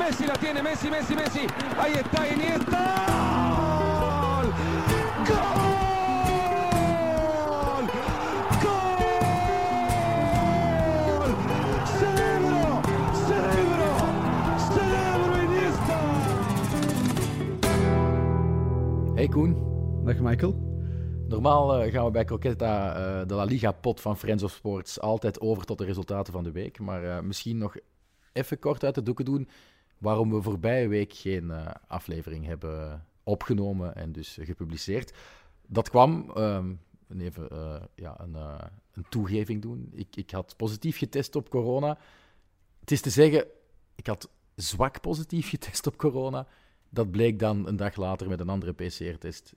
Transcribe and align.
Messi 0.00 0.24
la 0.26 0.32
tiene, 0.32 0.62
Messi, 0.62 0.88
Messi, 0.88 1.14
Messi. 1.14 1.40
Ahí 1.78 1.92
está 1.92 2.26
Iniesta. 2.26 2.96
¡Gol! 5.28 5.28
¡Gol! 5.28 5.44
¡Cerebro! 11.98 12.80
¡Cerebro! 13.28 13.88
¡Cerebro 14.72 15.32
Iniesta! 15.44 15.98
Hey 19.16 19.28
Koen, 19.28 19.54
Dag 20.04 20.20
Michael. 20.20 20.54
normaal 21.28 21.82
eh, 21.82 21.92
gaan 21.92 22.04
we 22.04 22.10
bij 22.10 22.24
Croquetta 22.24 22.94
eh, 22.94 23.26
de 23.26 23.34
La 23.34 23.44
Liga-pot 23.44 24.00
van 24.00 24.16
Friends 24.16 24.42
of 24.42 24.52
Sports 24.52 25.00
altijd 25.00 25.40
over 25.40 25.64
tot 25.64 25.78
de 25.78 25.84
resultaten 25.84 26.32
van 26.32 26.44
de 26.44 26.50
week. 26.52 26.78
Maar 26.78 27.04
eh, 27.04 27.20
misschien 27.22 27.58
nog 27.58 27.76
even 28.32 28.58
kort 28.58 28.84
uit 28.84 28.94
de 28.94 29.02
doeken 29.02 29.24
doen 29.24 29.48
waarom 30.00 30.30
we 30.30 30.42
voorbije 30.42 30.88
week 30.88 31.12
geen 31.12 31.50
eh, 31.50 31.66
aflevering 31.86 32.46
hebben 32.46 33.06
opgenomen 33.22 33.94
en 33.94 34.12
dus 34.12 34.38
gepubliceerd. 34.40 35.12
Dat 35.66 35.90
kwam, 35.90 36.30
ehm, 36.34 36.72
even 37.18 37.50
eh, 37.50 37.82
ja, 37.94 38.20
een, 38.20 38.34
eh, 38.34 38.58
een 38.92 39.04
toegeving 39.08 39.62
doen. 39.62 39.90
Ik, 39.92 40.16
ik 40.16 40.30
had 40.30 40.56
positief 40.56 40.98
getest 40.98 41.36
op 41.36 41.48
corona. 41.48 41.98
Het 42.80 42.90
is 42.90 43.00
te 43.00 43.10
zeggen, 43.10 43.46
ik 43.94 44.06
had 44.06 44.30
zwak 44.54 45.00
positief 45.00 45.48
getest 45.54 45.86
op 45.86 45.96
corona. 45.96 46.46
Dat 46.88 47.10
bleek 47.10 47.38
dan 47.38 47.66
een 47.66 47.76
dag 47.76 47.96
later 47.96 48.28
met 48.28 48.40
een 48.40 48.48
andere 48.48 48.72
PCR-test 48.72 49.54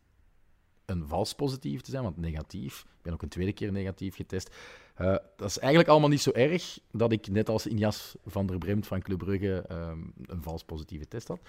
een 0.86 1.08
vals 1.08 1.34
positief 1.34 1.82
te 1.82 1.92
zijn, 1.92 2.04
want 2.04 2.18
negatief. 2.18 2.82
Ik 2.82 3.02
ben 3.02 3.14
ook 3.14 3.22
een 3.22 3.30
tweede 3.30 3.54
keer 3.54 3.72
negatief 3.72 4.16
getest. 4.16 4.56
Eh, 4.94 5.16
dat 5.36 5.50
is 5.50 5.60
eigenlijk 5.60 5.90
allemaal 5.90 6.10
niet 6.10 6.22
zo 6.22 6.32
erg 6.32 6.80
dat 6.92 7.12
ik, 7.12 7.28
net 7.28 7.50
als 7.50 7.68
Injas 7.68 8.16
van 8.26 8.46
der 8.46 8.58
Bremt 8.58 8.88
van 8.88 9.02
Club 9.02 9.18
Brugge, 9.18 9.66
ehm, 9.68 10.00
een 10.26 10.42
vals 10.42 10.64
positieve 10.64 11.08
test 11.08 11.28
had. 11.28 11.40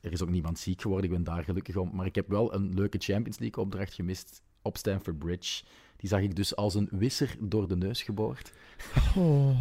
Er 0.00 0.12
is 0.12 0.22
ook 0.22 0.30
niemand 0.30 0.58
ziek 0.58 0.80
geworden, 0.80 1.10
ik 1.10 1.16
ben 1.16 1.24
daar 1.24 1.44
gelukkig 1.44 1.76
om. 1.76 1.90
Maar 1.92 2.06
ik 2.06 2.14
heb 2.14 2.28
wel 2.28 2.54
een 2.54 2.74
leuke 2.74 2.98
Champions 2.98 3.38
League-opdracht 3.38 3.94
gemist 3.94 4.42
op 4.62 4.76
Stamford 4.76 5.18
Bridge. 5.18 5.64
Die 5.96 6.08
zag 6.08 6.20
ik 6.20 6.36
dus 6.36 6.56
als 6.56 6.74
een 6.74 6.88
wisser 6.90 7.36
door 7.40 7.68
de 7.68 7.76
neus 7.76 8.02
geboord. 8.02 8.52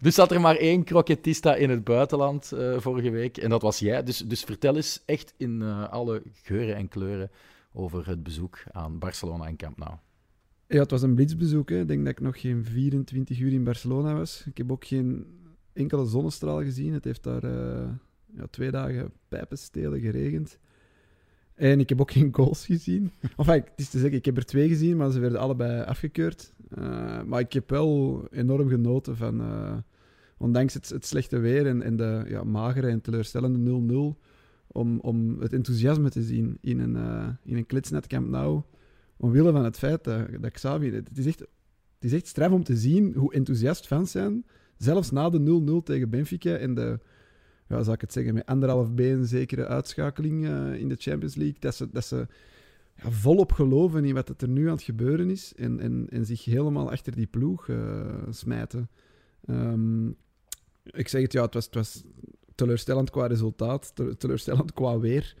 Dus 0.00 0.14
zat 0.14 0.30
er 0.30 0.40
maar 0.40 0.56
één 0.56 0.84
croquetista 0.84 1.54
in 1.54 1.70
het 1.70 1.84
buitenland 1.84 2.52
eh, 2.52 2.78
vorige 2.78 3.10
week. 3.10 3.36
En 3.36 3.50
dat 3.50 3.62
was 3.62 3.78
jij. 3.78 4.02
Dus, 4.02 4.18
dus 4.18 4.44
vertel 4.44 4.76
eens 4.76 5.02
echt 5.04 5.34
in 5.36 5.62
eh, 5.62 5.88
alle 5.88 6.22
geuren 6.42 6.76
en 6.76 6.88
kleuren 6.88 7.30
over 7.72 8.06
het 8.06 8.22
bezoek 8.22 8.62
aan 8.72 8.98
Barcelona 8.98 9.46
en 9.46 9.56
Camp 9.56 9.78
Nou. 9.78 9.92
Ja, 10.70 10.80
het 10.80 10.90
was 10.90 11.02
een 11.02 11.14
blitzbezoek. 11.14 11.70
Ik 11.70 11.88
denk 11.88 12.04
dat 12.04 12.12
ik 12.12 12.20
nog 12.20 12.40
geen 12.40 12.64
24 12.64 13.40
uur 13.40 13.52
in 13.52 13.64
Barcelona 13.64 14.14
was. 14.14 14.44
Ik 14.46 14.56
heb 14.56 14.72
ook 14.72 14.84
geen 14.84 15.26
enkele 15.72 16.06
zonnestraal 16.06 16.62
gezien. 16.62 16.92
Het 16.92 17.04
heeft 17.04 17.22
daar 17.22 17.44
eh, 17.44 17.88
ja, 18.34 18.46
twee 18.50 18.70
dagen 18.70 19.12
pijpenstelen 19.28 20.00
geregend. 20.00 20.58
En 21.54 21.80
ik 21.80 21.88
heb 21.88 22.00
ook 22.00 22.10
geen 22.18 22.34
goals 22.34 22.66
gezien. 22.66 23.10
Enfin, 23.36 23.54
het 23.54 23.72
is 23.76 23.88
te 23.88 23.98
zeggen, 23.98 24.18
ik 24.18 24.24
heb 24.24 24.36
er 24.36 24.44
twee 24.44 24.68
gezien, 24.68 24.96
maar 24.96 25.10
ze 25.10 25.18
werden 25.18 25.40
allebei 25.40 25.82
afgekeurd. 25.82 26.52
Eh, 26.70 27.22
maar 27.22 27.40
ik 27.40 27.52
heb 27.52 27.70
wel 27.70 28.24
enorm 28.30 28.68
genoten 28.68 29.16
van, 29.16 29.40
eh, 29.40 29.76
ondanks 30.36 30.74
het, 30.74 30.88
het 30.88 31.06
slechte 31.06 31.38
weer 31.38 31.66
en, 31.66 31.96
de 31.96 32.24
ja, 32.26 32.44
magere 32.44 32.88
en 32.88 33.00
teleurstellende 33.00 34.14
0-0, 34.14 34.18
om, 34.66 35.00
om 35.00 35.40
het 35.40 35.52
enthousiasme 35.52 36.10
te 36.10 36.22
zien 36.22 36.58
in 36.60 36.78
een, 36.78 36.96
uh, 37.46 37.56
een 37.56 38.30
Nou. 38.30 38.62
Omwille 39.18 39.52
van 39.52 39.64
het 39.64 39.78
feit 39.78 40.04
dat, 40.04 40.26
dat 40.40 40.50
Xavi... 40.50 40.90
Het 40.90 41.18
is, 41.18 41.26
echt, 41.26 41.38
het 41.38 41.48
is 42.00 42.12
echt 42.12 42.26
straf 42.26 42.52
om 42.52 42.64
te 42.64 42.76
zien 42.76 43.14
hoe 43.14 43.32
enthousiast 43.32 43.86
fans 43.86 44.10
zijn. 44.10 44.46
Zelfs 44.76 45.10
na 45.10 45.30
de 45.30 45.80
0-0 45.80 45.84
tegen 45.84 46.10
Benfica 46.10 46.56
en 46.56 46.74
de, 46.74 47.00
ja, 47.68 47.82
zou 47.82 47.94
ik 47.94 48.00
het 48.00 48.12
zeggen, 48.12 48.34
met 48.34 48.46
anderhalf 48.46 48.92
been 48.92 49.26
zekere 49.26 49.66
uitschakeling 49.66 50.44
uh, 50.44 50.74
in 50.74 50.88
de 50.88 50.96
Champions 50.98 51.34
League, 51.34 51.56
dat 51.58 51.74
ze, 51.74 51.88
dat 51.90 52.04
ze 52.04 52.26
ja, 52.94 53.10
volop 53.10 53.52
geloven 53.52 54.04
in 54.04 54.14
wat 54.14 54.42
er 54.42 54.48
nu 54.48 54.66
aan 54.66 54.72
het 54.74 54.82
gebeuren 54.82 55.30
is 55.30 55.52
en, 55.56 55.80
en, 55.80 56.06
en 56.10 56.26
zich 56.26 56.44
helemaal 56.44 56.90
achter 56.90 57.14
die 57.14 57.26
ploeg 57.26 57.68
uh, 57.68 58.06
smijten. 58.30 58.88
Um, 59.46 60.16
ik 60.84 61.08
zeg 61.08 61.22
het, 61.22 61.32
ja, 61.32 61.42
het 61.42 61.54
was, 61.54 61.64
het 61.64 61.74
was 61.74 62.02
teleurstellend 62.54 63.10
qua 63.10 63.26
resultaat, 63.26 63.92
teleurstellend 64.18 64.72
qua 64.72 64.98
weer. 64.98 65.36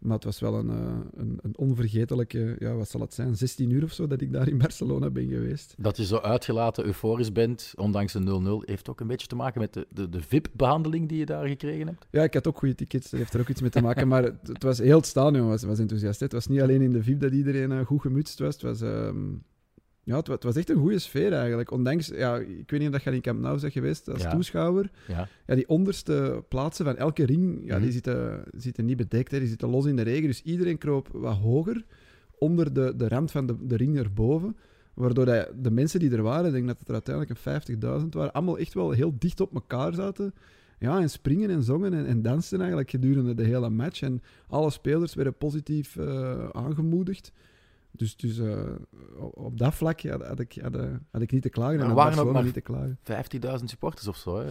Maar 0.00 0.14
het 0.14 0.24
was 0.24 0.40
wel 0.40 0.54
een, 0.54 0.66
uh, 0.66 0.98
een, 1.16 1.38
een, 1.42 1.56
onvergetelijke, 1.56 2.56
ja, 2.58 2.74
wat 2.74 2.88
zal 2.88 3.00
het 3.00 3.14
zijn, 3.14 3.36
16 3.36 3.70
uur 3.70 3.82
of 3.82 3.92
zo 3.92 4.06
dat 4.06 4.20
ik 4.20 4.32
daar 4.32 4.48
in 4.48 4.58
Barcelona 4.58 5.10
ben 5.10 5.28
geweest. 5.28 5.74
Dat 5.78 5.96
je 5.96 6.04
zo 6.04 6.16
uitgelaten 6.16 6.84
euforisch 6.84 7.32
bent, 7.32 7.72
ondanks 7.76 8.12
de 8.12 8.60
0-0, 8.62 8.68
heeft 8.68 8.88
ook 8.88 9.00
een 9.00 9.06
beetje 9.06 9.26
te 9.26 9.36
maken 9.36 9.60
met 9.60 9.72
de, 9.72 9.86
de, 9.90 10.08
de 10.08 10.22
VIP-behandeling 10.22 11.08
die 11.08 11.18
je 11.18 11.26
daar 11.26 11.46
gekregen 11.46 11.86
hebt? 11.86 12.06
Ja, 12.10 12.22
ik 12.22 12.34
had 12.34 12.46
ook 12.46 12.58
goede 12.58 12.74
tickets, 12.74 13.10
dat 13.10 13.20
heeft 13.20 13.34
er 13.34 13.40
ook 13.40 13.48
iets 13.48 13.60
mee 13.60 13.70
te 13.70 13.82
maken. 13.82 14.08
maar 14.08 14.22
het, 14.22 14.48
het 14.48 14.62
was 14.62 14.78
heel 14.78 14.96
het 14.96 15.06
stadion 15.06 15.48
was, 15.48 15.62
was 15.62 15.78
enthousiast. 15.78 16.18
Hè. 16.18 16.24
Het 16.24 16.34
was 16.34 16.46
niet 16.46 16.60
alleen 16.60 16.82
in 16.82 16.92
de 16.92 17.02
VIP 17.02 17.20
dat 17.20 17.32
iedereen 17.32 17.70
uh, 17.70 17.86
goed 17.86 18.00
gemutst 18.00 18.38
was. 18.38 18.54
Het 18.54 18.62
was, 18.62 18.80
um, 18.80 19.42
ja, 20.02 20.16
het, 20.16 20.26
het, 20.26 20.42
was 20.42 20.56
echt 20.56 20.70
een 20.70 20.76
goede 20.76 20.98
sfeer 20.98 21.32
eigenlijk. 21.32 21.70
Ondanks, 21.70 22.06
ja, 22.08 22.36
ik 22.36 22.70
weet 22.70 22.80
niet 22.80 22.94
of 22.94 23.04
je 23.04 23.10
in 23.10 23.20
Camp 23.20 23.40
Nou 23.40 23.60
bent 23.60 23.72
geweest 23.72 24.08
als 24.08 24.22
Ja. 24.22 24.30
toeschouwer. 24.30 24.90
Ja. 25.08 25.28
Ja, 25.46 25.54
die 25.54 25.68
onderste 25.68 26.44
plaatsen 26.48 26.84
van 26.84 26.96
elke 26.96 27.24
ring, 27.26 27.60
ja, 27.64 27.74
Mhm. 27.74 27.82
die 27.82 27.92
zitten, 27.92 28.44
zitten 28.56 28.84
niet 28.84 28.96
bedekt. 28.96 29.30
Hè. 29.30 29.38
Die 29.38 29.48
zitten 29.48 29.68
los 29.68 29.86
in 29.86 29.96
de 29.96 30.02
regen. 30.02 30.26
Dus 30.26 30.42
iedereen 30.42 30.78
kroop 30.78 31.08
wat 31.12 31.36
hoger 31.36 31.84
onder 32.38 32.72
de, 32.72 32.92
de 32.96 33.08
rand 33.08 33.30
van 33.30 33.46
de, 33.46 33.66
de 33.66 33.76
ring 33.76 33.98
erboven. 33.98 34.56
Waardoor 34.94 35.24
dat 35.24 35.48
de 35.62 35.70
mensen 35.70 36.00
die 36.00 36.10
er 36.10 36.22
waren, 36.22 36.46
ik 36.46 36.52
denk 36.52 36.66
dat 36.66 36.78
het 36.78 36.88
er 36.88 36.94
uiteindelijk 36.94 37.38
een 37.38 37.42
50.000 38.02 38.14
waren, 38.14 38.32
allemaal 38.32 38.58
echt 38.58 38.74
wel 38.74 38.90
heel 38.90 39.14
dicht 39.18 39.40
op 39.40 39.54
elkaar 39.54 39.94
zaten. 39.94 40.34
Ja, 40.78 41.00
en 41.00 41.10
springen 41.10 41.50
en 41.50 41.62
zongen 41.62 41.92
en, 41.94 42.06
en 42.06 42.22
dansten 42.22 42.58
eigenlijk 42.58 42.90
gedurende 42.90 43.34
de 43.34 43.44
hele 43.44 43.70
match. 43.70 44.02
En 44.02 44.22
alle 44.48 44.70
spelers 44.70 45.14
werden 45.14 45.34
positief 45.34 45.96
eh, 45.96 46.48
aangemoedigd. 46.48 47.32
Dus, 47.92 48.16
dus 48.16 48.38
uh, 48.38 48.60
op 49.34 49.58
dat 49.58 49.74
vlak 49.74 50.02
had, 50.02 50.26
had, 50.26 50.40
ik, 50.40 50.58
had, 50.62 50.74
had, 51.10 51.22
ik 51.22 51.32
niet 51.32 51.42
te 51.42 51.48
klagen. 51.48 51.74
Maar 51.76 51.84
en 51.84 51.90
er 51.90 51.96
waren 51.96 52.18
ook 52.18 52.32
maar 52.32 52.44
niet 52.44 52.54
te 52.54 52.60
klagen. 52.60 52.98
15.000 53.58 53.64
supporters 53.64 54.08
of 54.08 54.16
zo. 54.16 54.38
Hè? 54.38 54.44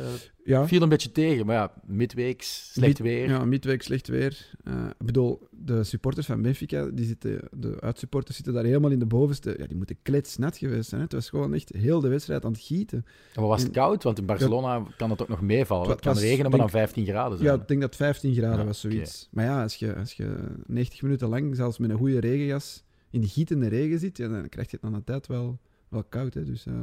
Ja. 0.43 0.67
Viel 0.67 0.81
een 0.81 0.89
beetje 0.89 1.11
tegen, 1.11 1.45
maar 1.45 1.55
ja, 1.55 1.73
midweeks, 1.85 2.71
slecht 2.73 2.87
Mid- 2.87 3.07
weer. 3.07 3.29
Ja, 3.29 3.45
midweek 3.45 3.81
slecht 3.81 4.07
weer. 4.07 4.49
Uh, 4.63 4.85
ik 4.99 5.05
bedoel, 5.05 5.47
de 5.51 5.83
supporters 5.83 6.25
van 6.25 6.41
Benfica, 6.41 6.85
die 6.93 7.05
zitten, 7.05 7.39
de 7.51 7.77
uitsupporters 7.81 8.35
zitten 8.35 8.53
daar 8.53 8.63
helemaal 8.63 8.91
in 8.91 8.99
de 8.99 9.05
bovenste. 9.05 9.55
Ja, 9.57 9.67
die 9.67 9.77
moeten 9.77 9.97
kletsnat 10.01 10.57
geweest 10.57 10.89
zijn. 10.89 11.01
Hè. 11.01 11.05
Het 11.05 11.15
was 11.15 11.29
gewoon 11.29 11.53
echt 11.53 11.71
heel 11.77 11.99
de 11.99 12.07
wedstrijd 12.07 12.45
aan 12.45 12.51
het 12.51 12.61
gieten. 12.61 13.05
Maar 13.35 13.45
was 13.47 13.59
het 13.59 13.67
En- 13.67 13.73
koud? 13.75 14.03
Want 14.03 14.17
in 14.19 14.25
Barcelona 14.25 14.83
kan 14.97 15.09
het 15.09 15.21
ook 15.21 15.27
nog 15.27 15.41
meevallen. 15.41 15.83
Het 15.83 15.91
Het 15.95 16.01
kan 16.01 16.13
was, 16.13 16.21
regenen, 16.21 16.41
maar 16.49 16.59
dan 16.59 16.69
denk- 16.69 16.79
15 16.79 17.05
graden 17.05 17.37
zijn. 17.37 17.49
Ja, 17.49 17.61
ik 17.61 17.67
denk 17.67 17.81
dat 17.81 17.95
15 17.95 18.33
graden 18.33 18.59
Ja, 18.59 18.65
was 18.65 18.79
zoiets. 18.79 19.27
Maar 19.31 19.45
ja, 19.45 19.61
als 19.61 19.75
je, 19.75 19.95
als 19.95 20.13
je 20.13 20.35
90 20.65 21.01
minuten 21.01 21.29
lang, 21.29 21.55
zelfs 21.55 21.77
met 21.77 21.89
een 21.89 21.97
goede 21.97 22.19
regenjas, 22.19 22.83
in 23.09 23.21
de 23.21 23.27
gietende 23.27 23.67
regen 23.67 23.99
zit, 23.99 24.17
ja, 24.17 24.27
dan 24.27 24.49
krijg 24.49 24.71
je 24.71 24.77
het 24.81 24.85
aan 24.85 24.93
de 24.93 25.03
tijd 25.03 25.27
wel, 25.27 25.59
wel 25.87 26.03
koud. 26.03 26.33
Hè. 26.33 26.43
Dus, 26.43 26.65
uh, 26.65 26.73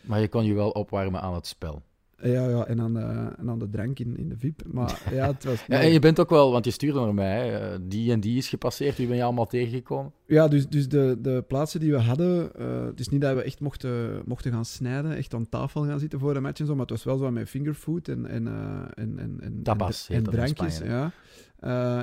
Maar 0.00 0.20
je 0.20 0.28
kon 0.28 0.44
je 0.44 0.54
wel 0.54 0.70
opwarmen 0.70 1.20
aan 1.20 1.34
het 1.34 1.46
spel. 1.46 1.82
Ja, 2.22 2.48
ja, 2.48 2.66
en 2.66 2.80
aan 2.80 2.94
de, 2.94 3.32
en 3.38 3.50
aan 3.50 3.58
de 3.58 3.70
drank 3.70 3.98
in, 3.98 4.16
in 4.16 4.28
de 4.28 4.36
VIP. 4.38 4.62
Maar 4.72 5.02
ja, 5.12 5.26
het 5.26 5.44
was... 5.44 5.64
Ja, 5.66 5.80
en 5.80 5.92
je 5.92 5.98
bent 5.98 6.20
ook 6.20 6.30
wel, 6.30 6.52
want 6.52 6.64
je 6.64 6.70
stuurde 6.70 7.00
naar 7.00 7.14
mij, 7.14 7.48
hè, 7.48 7.86
die 7.88 8.12
en 8.12 8.20
die 8.20 8.36
is 8.36 8.48
gepasseerd. 8.48 8.96
Wie 8.96 9.06
ben 9.06 9.16
je 9.16 9.22
allemaal 9.22 9.46
tegengekomen? 9.46 10.12
Ja, 10.26 10.48
dus, 10.48 10.68
dus 10.68 10.88
de, 10.88 11.18
de 11.20 11.44
plaatsen 11.48 11.80
die 11.80 11.92
we 11.92 11.98
hadden, 11.98 12.50
uh, 12.58 12.84
het 12.84 13.00
is 13.00 13.08
niet 13.08 13.20
dat 13.20 13.34
we 13.34 13.42
echt 13.42 13.60
mochten, 13.60 14.22
mochten 14.24 14.52
gaan 14.52 14.64
snijden, 14.64 15.16
echt 15.16 15.34
aan 15.34 15.48
tafel 15.48 15.84
gaan 15.84 15.98
zitten 15.98 16.18
voor 16.18 16.36
een 16.36 16.42
match 16.42 16.60
en 16.60 16.66
zo, 16.66 16.72
maar 16.72 16.86
het 16.86 16.90
was 16.90 17.04
wel 17.04 17.16
zo 17.16 17.30
met 17.30 17.48
fingerfood 17.48 18.08
en, 18.08 18.26
en, 18.26 18.46
uh, 18.46 18.80
en, 18.94 19.18
en, 19.18 19.36
en, 19.40 19.62
Tapas 19.62 20.08
en, 20.08 20.16
en 20.16 20.22
drankjes. 20.22 20.78
Ja. 20.78 21.12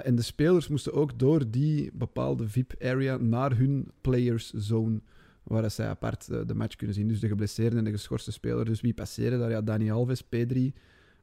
En 0.04 0.16
de 0.16 0.22
spelers 0.22 0.68
moesten 0.68 0.94
ook 0.94 1.20
door 1.20 1.44
die 1.50 1.90
bepaalde 1.94 2.48
VIP-area 2.50 3.18
naar 3.18 3.58
hun 3.58 3.92
players 4.02 4.52
zone, 4.54 5.02
waar 5.44 5.72
zij 5.72 5.88
apart 5.88 6.28
de 6.48 6.56
match 6.56 6.76
kunnen 6.76 6.96
zien. 6.96 7.08
Dus 7.08 7.20
de 7.20 7.28
geblesseerde 7.28 7.78
en 7.78 7.84
de 7.84 7.92
geschorste 7.92 8.32
speler. 8.32 8.66
Dus 8.66 8.82
wie 8.82 8.94
passeerde 8.94 9.38
daar? 9.38 9.50
Ja, 9.50 9.62
Dani 9.62 9.92
Alves, 9.92 10.22
Pedri, 10.22 10.74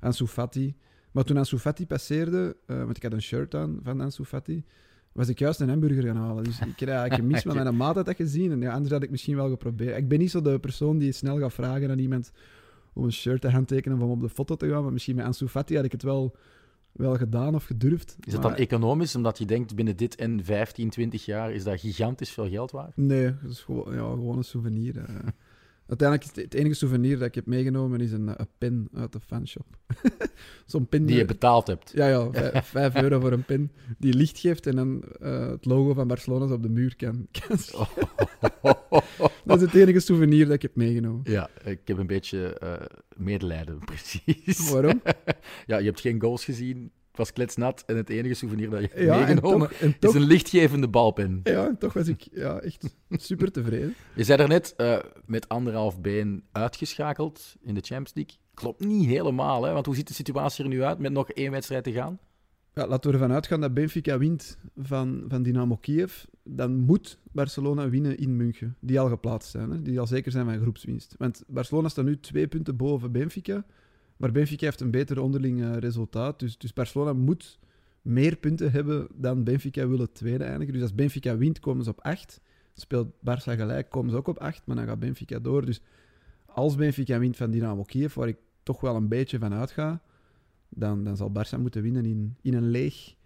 Ansu 0.01 0.27
Fati. 0.27 0.75
Maar 1.13 1.25
toen 1.25 1.37
Ansu 1.37 1.59
Fati 1.59 1.87
passeerde, 1.87 2.57
uh, 2.67 2.85
want 2.85 2.97
ik 2.97 3.03
had 3.03 3.13
een 3.13 3.23
shirt 3.23 3.55
aan 3.55 3.81
van 3.83 4.01
Ansu 4.01 4.25
Fati, 4.25 4.65
was 5.13 5.29
ik 5.29 5.39
juist 5.39 5.61
een 5.61 5.69
hamburger 5.69 6.03
gaan 6.03 6.17
halen. 6.17 6.45
Dus 6.45 6.61
ik 6.61 6.81
heb 6.81 6.89
eigenlijk 6.89 7.21
gemist, 7.21 7.45
maar 7.45 7.55
mijn 7.63 7.77
maat 7.77 7.95
had 7.95 8.07
dat 8.07 8.17
gezien. 8.17 8.53
En 8.53 8.61
ja, 8.61 8.73
anders 8.73 8.93
had 8.93 9.03
ik 9.03 9.11
misschien 9.11 9.37
wel 9.37 9.49
geprobeerd. 9.49 9.97
Ik 9.97 10.09
ben 10.09 10.19
niet 10.19 10.31
zo 10.31 10.43
de 10.43 10.59
persoon 10.59 10.99
die 10.99 11.13
snel 11.13 11.39
gaat 11.39 11.53
vragen 11.53 11.91
aan 11.91 11.99
iemand 11.99 12.33
om 12.93 13.05
een 13.05 13.13
shirt 13.13 13.41
te 13.41 13.51
handtekenen 13.51 13.99
of 13.99 14.05
om 14.05 14.11
op 14.11 14.21
de 14.21 14.29
foto 14.29 14.57
te 14.57 14.69
gaan. 14.69 14.83
Maar 14.83 14.93
misschien 14.93 15.17
met 15.17 15.25
Ansu 15.25 15.49
Fati 15.49 15.77
had 15.77 15.85
ik 15.85 15.93
het 15.93 16.03
wel, 16.03 16.37
wel 16.93 17.17
gedaan 17.17 17.55
of 17.55 17.65
gedurfd. 17.65 18.17
Is 18.21 18.33
het 18.33 18.43
maar, 18.43 18.51
dan 18.51 18.61
economisch, 18.61 19.17
omdat 19.17 19.39
je 19.39 19.45
denkt 19.45 19.75
binnen 19.75 19.97
dit 19.97 20.15
en 20.15 20.45
15, 20.45 20.91
20 20.91 21.25
jaar 21.25 21.53
is 21.53 21.65
dat 21.65 21.81
gigantisch 21.81 22.31
veel 22.31 22.49
geld 22.49 22.71
waard? 22.71 22.97
Nee, 22.97 23.35
dat 23.43 23.51
is 23.51 23.61
gewoon, 23.61 23.95
ja, 23.95 23.99
gewoon 23.99 24.37
een 24.37 24.45
souvenir. 24.45 25.05
Uiteindelijk 25.89 26.31
is 26.31 26.37
het, 26.37 26.53
het 26.53 26.61
enige 26.61 26.75
souvenir 26.75 27.19
dat 27.19 27.29
ik 27.29 27.35
heb 27.35 27.47
meegenomen 27.47 28.01
is 28.01 28.13
een, 28.13 28.29
een 28.29 28.49
pen 28.59 28.89
uit 28.95 29.13
de 29.13 29.21
fanshop. 29.21 29.67
Zo'n 30.67 30.87
pen 30.87 31.07
Die 31.07 31.17
je 31.17 31.25
betaald 31.25 31.67
hebt. 31.67 31.93
Ja, 31.95 32.07
ja, 32.07 32.31
vijf, 32.33 32.67
vijf 32.77 32.95
euro 32.95 33.21
voor 33.21 33.33
een 33.33 33.45
pen 33.45 33.73
die 33.99 34.15
licht 34.15 34.39
geeft 34.39 34.67
en 34.67 34.77
dan 34.77 35.03
eh, 35.21 35.49
het 35.49 35.65
logo 35.65 35.95
van 35.95 36.09
Barcelona 36.09 36.47
zo 36.47 36.55
op 36.55 36.63
de 36.63 36.69
muur 36.69 36.97
kan. 36.97 37.27
Dat 39.45 39.57
is 39.57 39.63
het 39.63 39.75
enige 39.75 40.01
souvenir 40.01 40.45
dat 40.45 40.55
ik 40.55 40.63
heb 40.63 40.77
meegenomen. 40.77 41.21
Ja, 41.25 41.51
ik 41.65 41.81
heb 41.85 41.99
een 41.99 42.07
beetje 42.07 42.59
eh, 42.59 42.73
medelijden, 43.17 43.79
precies. 43.79 44.71
Waarom? 44.71 45.03
Ja, 45.67 45.79
je 45.79 45.85
hebt 45.85 46.01
geen 46.01 46.21
goals 46.21 46.45
gezien, 46.45 46.91
was 47.19 47.33
kletsnat 47.33 47.83
en 47.87 47.97
het 47.97 48.09
enige 48.09 48.35
souvenir 48.35 48.71
dat 48.71 48.81
je 48.81 48.89
hebt 48.89 49.01
Ja, 49.01 49.13
en 49.13 49.19
meegenomen 49.27 49.69
toch, 49.69 49.79
en 49.79 49.97
is 50.01 50.15
een 50.15 50.23
lichtgevende 50.23 50.89
balpen. 50.89 51.41
ja, 51.45 51.67
en 51.67 51.79
toch 51.79 51.93
was 51.93 52.09
ik 52.09 52.29
ja, 52.33 52.59
echt 52.61 52.97
super 53.11 53.53
tevreden. 53.53 53.95
Je 54.15 54.25
zei 54.25 54.43
er 54.43 54.49
net 54.49 54.75
eh, 54.77 54.99
met 55.27 55.49
anderhalf 55.49 56.01
been 56.01 56.43
uitgeschakeld 56.53 57.57
in 57.61 57.75
de 57.75 57.81
Champions 57.81 58.15
League. 58.15 58.35
Klopt 58.55 58.85
niet 58.85 59.07
helemaal, 59.07 59.65
hè? 59.65 59.73
want 59.73 59.87
hoe 59.87 59.95
ziet 59.95 60.09
de 60.09 60.15
situatie 60.15 60.65
er 60.65 60.71
nu 60.71 60.83
uit 60.83 60.99
met 60.99 61.13
nog 61.13 61.31
één 61.31 61.51
wedstrijd 61.51 61.85
te 61.85 61.93
gaan? 61.93 62.19
Ja, 62.75 62.87
laten 62.87 63.11
we 63.11 63.17
ervan 63.17 63.33
uitgaan 63.33 63.61
dat 63.61 63.75
Benfica 63.75 64.19
wint 64.19 64.59
van, 64.77 65.25
van 65.29 65.43
Dynamo 65.43 65.77
Kiev. 65.77 66.25
Dan 66.45 66.73
moet 66.79 67.19
Barcelona 67.33 67.89
winnen 67.89 68.19
in 68.19 68.37
München, 68.37 68.77
die 68.81 69.01
al 69.01 69.09
geplaatst 69.09 69.51
zijn. 69.51 69.71
Hè? 69.71 69.83
Die 69.83 70.01
al 70.01 70.07
zeker 70.07 70.33
zijn 70.33 70.45
van 70.45 70.61
groepswinst. 70.61 71.15
Want 71.19 71.43
Barcelona 71.47 71.89
staat 71.89 72.05
nu 72.05 72.21
twee 72.21 72.47
punten 72.47 72.77
boven 72.77 73.13
Benfica. 73.13 73.65
Maar 74.19 74.33
Benfica 74.33 74.65
heeft 74.65 74.81
een 74.81 74.91
beter 74.91 75.21
onderling 75.21 75.63
eh, 75.63 75.77
resultaat. 75.77 76.39
Dus, 76.39 76.59
dus 76.59 76.73
Barcelona 76.73 77.13
moet 77.13 77.59
meer 78.03 78.37
punten 78.37 78.73
hebben 78.73 79.09
dan 79.15 79.45
Benfica 79.45 79.89
wil 79.89 79.99
het 79.99 80.15
tweede 80.15 80.45
eindigen. 80.45 80.73
Dus 80.73 80.83
als 80.83 80.95
Benfica 80.95 81.37
wint, 81.37 81.61
komen 81.61 81.85
ze 81.85 81.91
op 81.91 82.01
8. 82.01 82.41
Speelt 82.75 83.13
Barça 83.13 83.57
gelijk, 83.57 83.91
komen 83.91 84.11
ze 84.11 84.17
ook 84.17 84.29
op 84.29 84.39
8. 84.39 84.63
Maar 84.65 84.77
dan 84.77 84.87
gaat 84.87 84.99
Benfica 84.99 85.39
door. 85.39 85.67
Dus 85.67 85.81
als 86.47 86.75
Benfica 86.75 87.19
wint 87.19 87.37
van 87.37 87.51
Dynamo 87.51 87.83
Kiev, 87.83 88.15
waar 88.15 88.29
ik 88.29 88.39
toch 88.63 88.81
wel 88.81 88.97
een 88.97 89.09
beetje 89.09 89.39
van 89.39 89.55
uitga, 89.55 90.03
dan, 90.69 91.05
dan 91.05 91.17
zal 91.17 91.33
Barça 91.33 91.61
moeten 91.61 91.83
winnen 91.83 92.05
in, 92.05 92.37
in 92.43 92.55
een 92.55 92.71
leeg 92.71 93.17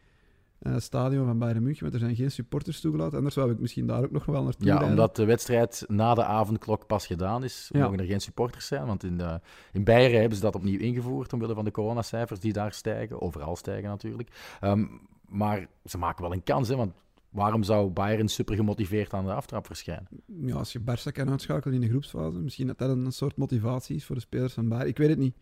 eh, 0.63 0.79
stadion 0.79 1.27
van 1.27 1.39
Bayern 1.39 1.63
München. 1.63 1.83
Want 1.83 1.95
er 1.95 2.01
zijn 2.01 2.17
geen 2.17 2.31
supporters 2.31 2.81
toegelaten. 2.81 3.17
Anders 3.17 3.35
zou 3.35 3.51
ik 3.51 3.59
misschien 3.61 3.87
daar 3.87 4.03
ook 4.05 4.11
nog 4.11 4.25
wel 4.25 4.43
naartoe 4.43 4.67
Ja, 4.67 4.73
rijden. 4.73 4.91
omdat 4.91 5.17
de 5.17 5.25
wedstrijd 5.25 5.85
na 5.89 6.15
de 6.15 6.25
avondklok 6.25 6.87
pas 6.87 7.07
gedaan 7.07 7.45
is, 7.45 7.69
Ja. 7.73 7.83
mogen 7.83 7.99
er 7.99 8.05
geen 8.07 8.21
supporters 8.21 8.67
zijn. 8.67 8.87
Want 8.87 9.05
in, 9.05 9.19
de, 9.19 9.41
in 9.73 9.85
Beieren 9.85 10.19
hebben 10.21 10.37
ze 10.37 10.43
dat 10.45 10.55
opnieuw 10.55 10.79
ingevoerd, 10.79 11.33
omwille 11.33 11.55
van 11.55 11.65
de 11.65 11.71
coronacijfers 11.71 12.41
die 12.41 12.53
daar 12.53 12.73
stijgen. 12.73 13.21
Overal 13.21 13.57
stijgen 13.57 13.89
natuurlijk. 13.89 14.29
Ehm, 14.61 14.85
maar 15.29 15.67
ze 15.85 15.99
maken 15.99 16.23
wel 16.23 16.33
een 16.33 16.43
kans, 16.43 16.69
hè, 16.69 16.77
want 16.77 16.93
waarom 17.31 17.63
zou 17.63 17.91
Bayern 17.91 18.29
super 18.29 18.55
gemotiveerd 18.57 19.13
aan 19.13 19.25
de 19.25 19.33
aftrap 19.33 19.67
verschijnen? 19.67 20.09
ja, 20.41 20.55
als 20.55 20.73
je 20.73 20.81
Barça 20.81 21.13
kan 21.13 21.31
uitschakelen 21.31 21.75
in 21.75 21.81
de 21.81 21.89
groepsfase, 21.89 22.39
misschien 22.39 22.67
dat 22.67 22.79
dat 22.79 22.91
een 22.91 23.13
soort 23.13 23.37
motivatie 23.37 23.97
is 23.97 24.05
voor 24.05 24.15
de 24.15 24.21
spelers 24.21 24.53
van 24.53 24.69
Bayern. 24.69 24.89
Ik 24.89 24.99
weet 24.99 25.09
het 25.09 25.19
niet. 25.19 25.37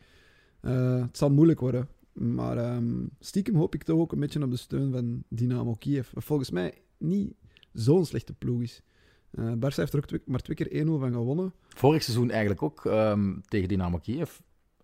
Eh, 0.61 1.01
het 1.01 1.17
zal 1.17 1.31
moeilijk 1.31 1.61
worden. 1.61 1.89
Maar 2.13 2.57
ehm, 2.57 3.05
stiekem 3.21 3.55
hoop 3.57 3.75
ik 3.75 3.83
toch 3.83 3.99
ook 3.99 4.13
een 4.13 4.21
beetje 4.21 4.43
op 4.43 4.51
de 4.51 4.57
steun 4.57 4.93
van 4.93 5.23
Dynamo 5.29 5.75
Kiev. 5.75 6.11
Wat 6.13 6.25
volgens 6.25 6.51
mij 6.51 6.75
niet 6.99 7.35
zo'n 7.73 8.05
slechte 8.07 8.33
ploeg 8.33 8.63
is. 8.63 8.83
Eh 9.31 9.53
Barça 9.53 9.75
heeft 9.75 9.93
er 9.93 9.99
ook 9.99 10.07
twee- 10.07 10.23
maar 10.25 10.41
twee 10.41 10.57
keer 10.57 10.87
1-0 10.87 10.99
van 10.99 11.13
gewonnen. 11.13 11.53
Vorig 11.69 12.03
seizoen 12.03 12.31
eigenlijk 12.31 12.63
ook 12.63 12.87
ehm, 12.87 13.37
tegen 13.49 13.69
Dynamo 13.69 13.99
Kiev 13.99 14.39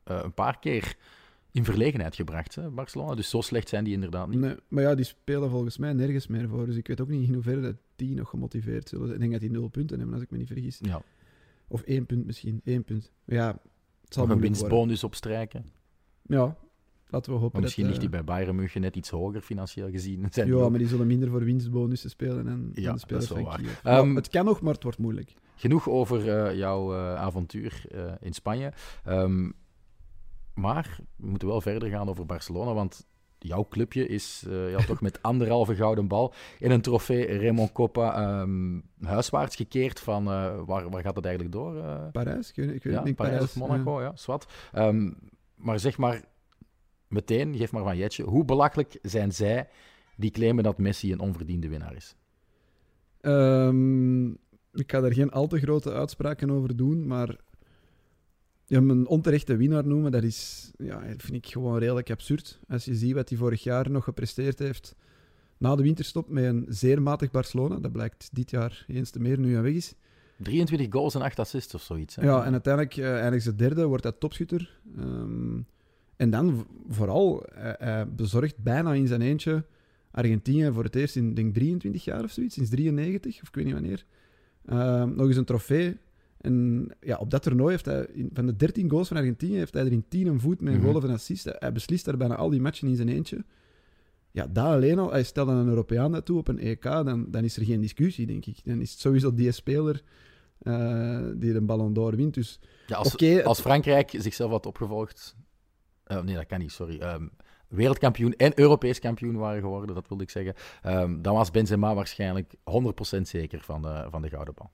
eh, 0.04 0.20
een 0.22 0.34
paar 0.34 0.58
keer 0.58 0.96
in 1.50 1.64
verlegenheid 1.64 2.14
gebracht, 2.14 2.54
hè, 2.54 2.70
Barcelona. 2.70 3.14
Dus 3.14 3.30
zo 3.30 3.40
slecht 3.40 3.68
zijn 3.68 3.84
die 3.84 3.92
inderdaad 3.92 4.28
niet. 4.28 4.38
Nee, 4.40 4.54
maar 4.68 4.82
ja, 4.82 4.94
die 4.94 5.04
spelen 5.04 5.50
volgens 5.50 5.78
mij 5.78 5.92
nergens 5.92 6.26
meer 6.26 6.48
voor. 6.48 6.66
Dus 6.66 6.76
ik 6.76 6.86
weet 6.86 7.00
ook 7.00 7.08
niet 7.08 7.28
in 7.28 7.34
hoeverre 7.34 7.60
dat 7.60 7.76
die 7.96 8.14
nog 8.14 8.28
gemotiveerd 8.28 8.88
zullen 8.88 9.04
zijn. 9.06 9.14
Ik 9.22 9.28
denk 9.28 9.32
dat 9.32 9.50
die 9.50 9.58
nul 9.58 9.68
punten 9.68 9.96
hebben, 9.98 10.14
als 10.14 10.24
ik 10.24 10.30
me 10.30 10.38
niet 10.38 10.46
vergis. 10.46 10.78
Ja, 10.82 11.02
Of 11.68 11.82
één 11.82 12.06
punt 12.06 12.26
misschien. 12.26 12.60
Één 12.64 12.84
punt. 12.84 13.12
Maar 13.24 13.36
ja, 13.36 13.46
het 14.04 14.14
zal 14.14 14.26
nog 14.26 14.36
een 14.36 14.42
winstbonus 14.42 15.04
opstrijken. 15.04 15.64
Ja, 16.22 16.56
laten 17.08 17.32
we 17.32 17.38
hopen 17.38 17.52
Maar 17.52 17.62
misschien 17.62 17.84
dat... 17.84 17.92
ligt 17.92 18.04
eh, 18.04 18.10
die 18.10 18.22
bij 18.22 18.34
Bayern 18.34 18.56
München 18.56 18.80
net 18.80 18.96
iets 18.96 19.10
hoger 19.10 19.40
financieel 19.40 19.90
gezien. 19.90 20.26
Zijn 20.30 20.48
Ja, 20.48 20.68
maar 20.68 20.78
die 20.78 20.88
zullen 20.88 21.06
minder 21.06 21.28
voor 21.28 21.44
winstbonussen 21.44 22.10
spelen 22.10 22.44
dan 22.44 22.70
Ja, 22.74 22.92
de 22.92 22.98
spelers 22.98 23.26
dat 23.28 23.38
is 23.38 23.44
wel 23.44 23.52
waar. 23.52 23.80
Ehm, 23.98 24.14
het 24.14 24.28
kan 24.28 24.44
nog, 24.44 24.60
maar 24.60 24.74
het 24.74 24.82
wordt 24.82 24.98
moeilijk. 24.98 25.34
Genoeg 25.56 25.88
over 25.88 26.28
eh, 26.46 26.56
jouw 26.56 26.94
eh, 26.94 27.14
avontuur 27.14 27.84
eh, 27.90 28.12
in 28.20 28.32
Spanje. 28.32 28.72
Ehm, 29.04 29.50
maar 30.54 30.98
we 31.16 31.26
moeten 31.26 31.48
wel 31.48 31.60
verder 31.60 31.88
gaan 31.88 32.08
over 32.08 32.26
Barcelona, 32.26 32.72
want 32.74 33.06
jouw 33.38 33.66
clubje 33.68 34.06
is 34.08 34.44
eh, 34.48 34.70
ja, 34.70 34.78
toch 34.78 35.00
met 35.08 35.22
anderhalve 35.22 35.74
gouden 35.74 36.08
bal 36.08 36.32
in 36.58 36.70
een 36.70 36.80
trofee 36.80 37.38
Raymond 37.38 37.72
Coppa 37.72 38.14
ehm, 38.14 38.80
huiswaarts 39.00 39.56
gekeerd 39.56 40.00
van 40.00 40.26
eh, 40.26 40.60
waar, 40.66 40.90
waar 40.90 41.02
gaat 41.02 41.16
het 41.16 41.24
eigenlijk 41.24 41.54
door? 41.54 41.76
eh? 41.76 42.10
Parijs? 42.12 42.48
Ik 42.48 42.56
weet, 42.56 42.74
ik 42.74 42.82
weet 42.82 42.94
ja, 42.94 43.02
niet. 43.02 43.16
Parijs, 43.16 43.42
of 43.42 43.56
Monaco, 43.56 44.00
ja, 44.02 44.12
zwart. 44.16 44.46
Maar 45.56 45.78
zeg 45.78 45.98
maar 45.98 46.24
meteen, 47.08 47.56
geef 47.56 47.72
maar 47.72 47.82
van 47.82 47.96
Jetje, 47.96 48.24
hoe 48.24 48.44
belachelijk 48.44 48.98
zijn 49.02 49.32
zij 49.32 49.68
die 50.16 50.30
claimen 50.30 50.64
dat 50.64 50.78
Messi 50.78 51.12
een 51.12 51.20
onverdiende 51.20 51.68
winnaar 51.68 51.96
is? 51.96 52.16
Ehm, 53.20 54.28
ik 54.72 54.90
ga 54.90 55.00
daar 55.00 55.12
geen 55.12 55.30
al 55.30 55.46
te 55.46 55.58
grote 55.58 55.92
uitspraken 55.92 56.50
over 56.50 56.76
doen, 56.76 57.06
maar 57.06 57.36
hem 58.66 58.90
een 58.90 59.06
onterechte 59.06 59.56
winnaar 59.56 59.86
noemen, 59.86 60.12
dat 60.12 60.22
is, 60.22 60.70
ja, 60.76 61.00
vind 61.00 61.32
ik 61.32 61.46
gewoon 61.46 61.78
redelijk 61.78 62.10
absurd. 62.10 62.60
Als 62.68 62.84
je 62.84 62.94
ziet 62.94 63.14
wat 63.14 63.28
hij 63.28 63.38
vorig 63.38 63.62
jaar 63.62 63.90
nog 63.90 64.04
gepresteerd 64.04 64.58
heeft 64.58 64.94
na 65.58 65.76
de 65.76 65.82
winterstop 65.82 66.28
met 66.28 66.44
een 66.44 66.66
zeer 66.68 67.02
matig 67.02 67.30
Barcelona, 67.30 67.78
dat 67.78 67.92
blijkt 67.92 68.28
dit 68.32 68.50
jaar 68.50 68.84
eens 68.88 69.10
te 69.10 69.20
meer 69.20 69.38
nu 69.38 69.52
hij 69.52 69.62
weg 69.62 69.74
is. 69.74 69.94
23 70.38 70.86
goals 70.90 71.14
en 71.14 71.22
8 71.22 71.38
assists 71.38 71.74
of 71.74 71.82
zoiets. 71.82 72.16
Hè? 72.16 72.24
Ja, 72.24 72.44
en 72.44 72.52
uiteindelijk 72.52 72.98
eindigt 72.98 73.44
ze 73.44 73.54
derde, 73.54 73.86
wordt 73.86 74.02
hij 74.02 74.12
topschutter. 74.12 74.80
Ehm, 74.96 75.60
en 76.16 76.30
dan 76.30 76.66
vooral, 76.88 77.46
hij, 77.54 77.74
hij 77.78 78.08
bezorgt 78.08 78.58
bijna 78.58 78.92
in 78.92 79.06
zijn 79.06 79.20
eentje 79.22 79.64
Argentinië 80.10 80.70
voor 80.72 80.84
het 80.84 80.94
eerst 80.94 81.16
in 81.16 81.34
denk 81.34 81.54
23 81.54 82.04
jaar 82.04 82.24
of 82.24 82.30
zoiets, 82.30 82.54
sinds 82.54 82.70
93 82.70 83.42
of 83.42 83.48
ik 83.48 83.54
weet 83.54 83.64
niet 83.64 83.74
wanneer. 83.74 84.04
Ehm, 84.66 85.14
nog 85.14 85.26
eens 85.26 85.36
een 85.36 85.44
trofee. 85.44 85.96
En 86.40 86.86
ja, 87.00 87.16
op 87.16 87.30
dat 87.30 87.42
toernooi 87.42 87.70
heeft 87.70 87.84
hij, 87.84 88.06
in- 88.12 88.30
van 88.32 88.46
de 88.46 88.56
13 88.56 88.90
goals 88.90 89.08
van 89.08 89.16
Argentinië, 89.16 89.56
heeft 89.56 89.74
hij 89.74 89.84
er 89.84 89.92
in 89.92 90.04
10 90.08 90.26
een 90.26 90.40
voet 90.40 90.60
met 90.60 90.72
een 90.72 90.78
Mhm. 90.78 90.86
goal 90.88 90.96
of 90.98 91.04
een 91.04 91.10
assist. 91.14 91.44
Hij- 91.58 91.72
beslist 91.72 92.04
daar 92.04 92.16
bijna 92.16 92.36
al 92.36 92.50
die 92.50 92.60
matchen 92.60 92.88
in 92.88 92.96
zijn 92.96 93.08
eentje. 93.08 93.44
Ja, 94.30 94.46
dat 94.46 94.64
alleen 94.64 94.98
al, 94.98 95.10
hij 95.10 95.22
stelt 95.22 95.48
dan 95.48 95.56
een 95.56 95.68
Europeaan 95.68 96.10
naartoe 96.10 96.38
op 96.38 96.48
een 96.48 96.58
EK, 96.58 96.82
dan, 96.82 97.26
dan 97.30 97.44
is 97.44 97.56
er 97.56 97.64
geen 97.64 97.80
discussie, 97.80 98.26
denk 98.26 98.46
ik. 98.46 98.56
Dan 98.64 98.80
is 98.80 98.90
het 98.90 99.00
sowieso 99.00 99.34
die 99.34 99.52
speler 99.52 100.02
eh, 100.58 101.20
die 101.36 101.52
de 101.52 101.60
Ballon 101.60 101.92
d'Or 101.92 102.16
wint. 102.16 102.34
Dus 102.34 102.60
Ja, 102.86 102.96
als, 102.96 103.42
als 103.44 103.60
Frankrijk 103.60 104.10
zichzelf 104.18 104.50
had 104.50 104.66
opgevolgd. 104.66 105.36
Eh, 106.06 106.20
nee, 106.22 106.34
dat 106.34 106.46
kan 106.46 106.58
niet, 106.58 106.72
sorry. 106.72 106.98
ehm, 106.98 107.26
wereldkampioen 107.68 108.34
en 108.36 108.58
Europees 108.58 108.98
kampioen 108.98 109.36
waren 109.36 109.60
geworden, 109.60 109.94
dat 109.94 110.08
wilde 110.08 110.22
ik 110.22 110.30
zeggen. 110.30 110.54
ehm, 110.82 111.22
dan 111.22 111.34
was 111.34 111.50
Benzema 111.50 111.94
waarschijnlijk 111.94 112.54
100% 112.64 113.28
zeker 113.28 113.60
van 113.60 113.82
de, 113.82 114.06
van 114.10 114.22
de 114.22 114.28
gouden 114.28 114.54
bal. 114.54 114.70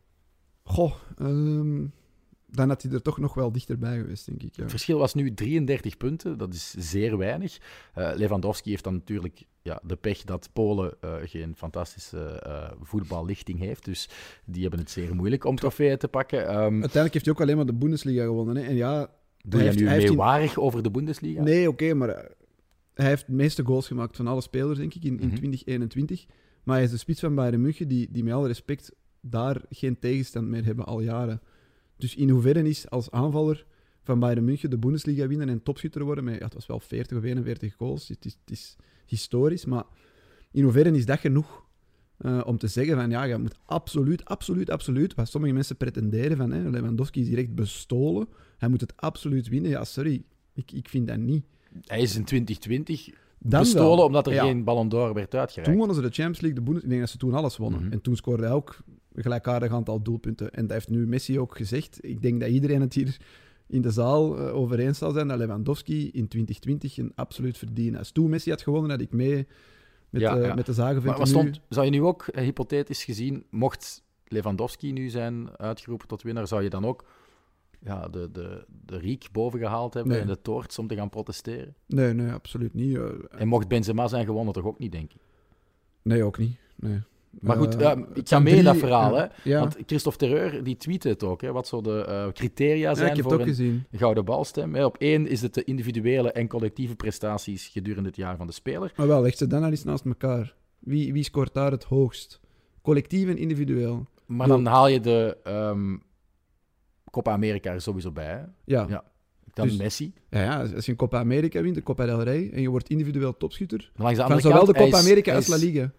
Goh, 0.63 0.93
ehm, 1.19 1.87
dan 2.47 2.69
had 2.69 2.83
hij 2.83 2.93
er 2.93 3.03
toch 3.03 3.19
nog 3.19 3.35
wel 3.35 3.53
dichterbij 3.53 3.97
geweest, 3.97 4.27
denk 4.27 4.43
ik. 4.43 4.55
Ja. 4.57 4.63
Het 4.63 4.71
verschil 4.71 4.99
was 4.99 5.15
nu 5.15 5.35
33 5.35 5.97
punten, 5.97 6.39
dat 6.39 6.55
is 6.55 6.75
zeer 6.79 7.19
weinig. 7.19 7.59
Eh, 7.95 8.11
Lewandowski 8.15 8.71
heeft 8.71 8.85
dan 8.85 8.95
natuurlijk 8.95 9.43
ja, 9.63 9.81
de 9.83 9.97
pech 9.97 10.25
dat 10.25 10.49
Polen 10.53 10.95
eh, 11.01 11.15
geen 11.23 11.57
fantastische 11.57 12.43
voetballichting 12.81 13.59
heeft. 13.59 13.85
Dus 13.85 14.09
die 14.45 14.63
hebben 14.63 14.81
het 14.81 14.91
zeer 14.91 15.15
moeilijk 15.15 15.45
om 15.45 15.57
trofeeën 15.57 15.99
te 15.99 16.09
pakken. 16.09 16.47
Uiteindelijk 16.47 17.13
heeft 17.13 17.25
hij 17.25 17.35
ook 17.35 17.41
alleen 17.41 17.57
maar 17.57 17.67
de 17.67 17.75
Bundesliga 17.75 18.23
gewonnen. 18.25 18.57
Hè. 18.57 18.63
En 18.63 18.75
ja, 18.75 19.11
doe 19.43 19.61
hij 19.61 19.73
je 19.73 19.79
heeft- 19.79 19.91
nu 19.91 20.01
in- 20.01 20.09
meewarig 20.09 20.59
over 20.59 20.83
de 20.83 20.91
Bundesliga? 20.91 21.43
nee, 21.43 21.69
oké, 21.69 21.95
maar 21.95 22.09
eh, 22.09 22.31
hij 22.95 23.07
heeft 23.07 23.27
de 23.27 23.33
meeste 23.33 23.65
goals 23.65 23.87
gemaakt 23.87 24.17
van 24.17 24.27
alle 24.27 24.41
spelers, 24.41 24.79
denk 24.79 24.95
ik, 24.95 25.05
in, 25.05 25.21
in 25.21 25.27
Mhm. 25.27 25.37
2021. 25.37 26.27
Maar 26.63 26.75
hij 26.77 26.85
is 26.85 26.91
de 26.91 26.97
spits 26.97 27.21
van 27.21 27.35
Bayern 27.35 27.61
München, 27.61 27.89
die, 27.89 28.09
die 28.11 28.25
met 28.25 28.33
alle 28.33 28.47
respect 28.47 28.93
daar 29.21 29.63
geen 29.71 29.99
tegenstand 29.99 30.49
meer 30.49 30.65
hebben 30.65 30.85
al 30.87 31.01
jaren. 31.01 31.41
Dus 31.97 32.15
in 32.17 32.29
hoeverre 32.29 32.63
is 32.69 32.91
als 32.91 33.11
aanvaller 33.11 33.67
van 34.03 34.19
Bayern 34.19 34.45
München 34.45 34.71
de 34.71 34.79
Bundesliga 34.79 35.27
winnen 35.27 35.49
en 35.49 35.63
topschutter 35.63 36.05
worden 36.05 36.25
met, 36.25 36.39
ja, 36.39 36.45
het 36.45 36.55
was 36.55 36.67
wel 36.67 36.81
40 36.81 37.17
of 37.19 37.25
41 37.25 37.75
goals, 37.75 38.09
het 38.09 38.25
is, 38.25 38.39
het 38.45 38.51
is 38.51 38.77
historisch, 39.07 39.65
maar 39.65 39.85
in 40.53 40.63
hoeverre 40.63 40.91
is 40.97 41.07
dat 41.07 41.19
genoeg 41.19 41.65
eh, 42.17 42.41
om 42.45 42.59
te 42.59 42.67
zeggen 42.67 42.97
van, 42.97 43.11
ja, 43.11 43.23
je 43.23 43.39
moet 43.39 43.59
absoluut, 43.65 44.25
absoluut, 44.25 44.71
absoluut, 44.71 45.15
wat 45.15 45.29
sommige 45.29 45.53
mensen 45.55 45.77
pretenderen 45.77 46.37
van, 46.37 46.51
hè, 46.51 46.71
Lewandowski 46.71 47.21
is 47.21 47.29
direct 47.29 47.55
bestolen, 47.55 48.29
hij 48.59 48.69
moet 48.69 48.81
het 48.81 48.93
absoluut 48.97 49.49
winnen. 49.49 49.71
Ja, 49.71 49.85
sorry, 49.85 50.23
ik, 50.55 50.73
ik 50.73 50.89
vind 50.89 51.09
dat 51.09 51.19
niet. 51.19 51.45
Hij 51.87 52.01
is 52.03 52.17
in 52.17 52.25
2020 52.25 53.09
Dan 53.39 53.61
bestolen 53.61 53.97
wel. 53.97 54.07
omdat 54.07 54.27
er 54.27 54.33
Ja. 54.33 54.45
geen 54.45 54.65
Ballon 54.65 54.89
d'Or 54.89 55.15
werd 55.15 55.35
uitgereikt. 55.35 55.65
Toen 55.71 55.77
wonnen 55.79 55.97
ze 55.97 56.03
de 56.03 56.15
Champions 56.15 56.41
League, 56.41 56.59
de 56.59 56.65
Bundes... 56.65 56.83
Ik 56.83 56.89
denk 56.89 57.01
dat 57.01 57.11
ze 57.11 57.17
toen 57.17 57.35
alles 57.35 57.57
wonnen. 57.57 57.83
Mhm. 57.83 57.93
En 57.93 58.01
toen 58.01 58.17
scoorde 58.17 58.43
hij 58.43 58.53
ook 58.53 58.79
een 59.13 59.23
gelijkaardig 59.23 59.73
aantal 59.73 60.03
doelpunten. 60.03 60.51
En 60.53 60.63
dat 60.63 60.73
heeft 60.73 60.89
nu 60.89 61.07
Messi 61.07 61.39
ook 61.39 61.57
gezegd. 61.57 61.99
Ik 62.01 62.23
denk 62.23 62.41
dat 62.41 62.49
iedereen 62.51 62.81
het 62.81 62.95
hier 62.95 63.17
in 63.67 63.83
de 63.83 63.91
zaal 63.91 64.39
over 64.39 64.79
eens 64.79 64.99
zal 64.99 65.13
zijn 65.13 65.29
dat 65.29 65.39
Lewandowski 65.39 66.11
in 66.11 66.29
2020 66.29 66.97
een 66.99 67.13
absoluut 67.15 67.59
verdient. 67.59 67.97
Als 67.97 68.11
toen 68.13 68.31
Messi 68.31 68.51
had 68.51 68.63
gewonnen, 68.63 68.91
had 68.91 69.01
ik 69.01 69.13
mee 69.13 69.47
met, 70.13 70.23
Ja, 70.23 70.37
eh, 70.37 70.47
ja. 70.47 70.55
met 70.55 70.67
de 70.67 70.73
zagen 70.73 71.03
Maar 71.05 71.19
wat 71.19 71.29
stond, 71.29 71.61
zou 71.69 71.85
je 71.85 71.91
nu 71.93 72.03
ook, 72.03 72.23
eh, 72.27 72.45
hypothetisch 72.45 73.05
gezien, 73.05 73.45
mocht 73.51 74.05
Lewandowski 74.25 74.93
nu 74.93 75.09
zijn 75.09 75.59
uitgeroepen 75.59 76.09
tot 76.09 76.23
winnaar, 76.23 76.47
zou 76.47 76.63
je 76.63 76.71
dan 76.71 76.85
ook 76.85 77.05
ja, 77.81 78.09
de, 78.09 78.31
de, 78.33 78.65
de 78.87 78.99
riek 78.99 79.29
boven 79.33 79.59
gehaald 79.59 79.95
hebben 79.95 80.13
Nee. 80.13 80.21
en 80.21 80.27
de 80.27 80.43
toorts 80.43 80.79
om 80.79 80.87
te 80.87 80.95
gaan 80.95 81.09
protesteren. 81.09 81.75
Nee, 81.87 82.13
nee, 82.13 82.33
absoluut 82.33 82.75
niet. 82.75 82.97
eh, 82.97 83.05
En 83.31 83.49
mocht 83.49 83.69
Benzema 83.69 84.09
zijn 84.09 84.25
gewonnen, 84.25 84.53
toch 84.55 84.65
ook 84.65 84.79
niet, 84.79 84.93
denk 84.93 85.13
ik. 85.13 85.21
nee, 86.03 86.23
ook 86.25 86.39
niet. 86.39 86.57
Nee. 86.77 87.01
Maar 87.41 87.57
goed, 87.57 87.75
Eh, 87.75 87.81
ja, 87.81 87.97
ik 88.15 88.29
ga 88.29 88.39
mee 88.39 88.55
in 88.57 88.65
dat 88.65 88.77
verhaal. 88.77 89.15
ja. 89.17 89.31
Hè? 89.43 89.51
Ja, 89.51 89.59
Want 89.61 89.77
Christophe 89.87 90.19
Terreur 90.19 90.65
die 90.65 90.77
tweette 90.77 91.09
het 91.09 91.23
ook, 91.23 91.41
hè, 91.41 91.53
wat 91.53 91.67
zo 91.67 91.81
de 91.81 92.05
eh, 92.05 92.33
criteria 92.33 92.89
Ja, 92.89 92.95
zijn 92.95 93.11
het 93.11 93.21
voor 93.21 93.33
ook 93.33 93.39
een 93.41 93.47
gezien. 93.47 93.85
gouden 93.93 94.25
balstem. 94.25 94.75
Hè. 94.75 94.85
Op 94.85 94.97
één 94.99 95.27
is 95.27 95.43
het 95.43 95.55
de 95.55 95.65
individuele 95.65 96.33
en 96.33 96.49
collectieve 96.49 96.97
prestaties 96.97 97.67
gedurende 97.69 98.09
het 98.09 98.17
jaar 98.19 98.37
van 98.37 98.47
de 98.47 98.53
speler. 98.53 98.93
Maar 98.97 99.07
wel, 99.07 99.23
leg 99.23 99.37
ze 99.37 99.47
dan 99.47 99.61
nou 99.61 99.71
eens 99.73 99.85
naast 99.85 100.05
elkaar. 100.05 100.55
Wie, 100.79 101.13
wie 101.13 101.23
scoort 101.25 101.55
daar 101.55 101.71
het 101.71 101.85
hoogst? 101.85 102.41
Collectief 102.83 103.29
en 103.29 103.39
individueel? 103.39 104.07
Maar 104.27 104.47
Ja. 104.47 104.53
dan 104.53 104.67
haal 104.67 104.89
je 104.89 105.01
de 105.01 105.37
ehm 105.45 105.97
Copa 107.11 107.33
America 107.33 107.73
er 107.73 107.81
sowieso 107.81 108.11
bij. 108.13 108.27
Hè. 108.27 108.41
Ja. 108.65 108.87
Ja. 108.89 109.05
Dan 109.55 109.67
Dus- 109.69 109.77
Messi. 109.77 110.13
Ja, 110.31 110.43
ja, 110.43 110.61
als 110.75 110.85
je 110.85 110.91
een 110.91 110.97
Copa 110.99 111.19
America 111.19 111.61
wint, 111.63 111.75
de 111.75 111.83
Copa 111.83 112.07
del 112.07 112.23
Rey, 112.23 112.51
en 112.53 112.63
je 112.63 112.69
wordt 112.71 112.89
individueel 112.89 113.37
topschutter, 113.37 113.79
Maar 113.95 114.03
langs 114.03 114.19
de 114.19 114.23
van 114.23 114.33
andere 114.33 114.41
zowel 114.49 114.65
kant, 114.65 114.77
de 114.79 114.85
Copa 114.85 114.99
is- 114.99 115.05
America 115.07 115.35
als 115.35 115.47
La 115.47 115.57
Liga. 115.57 115.93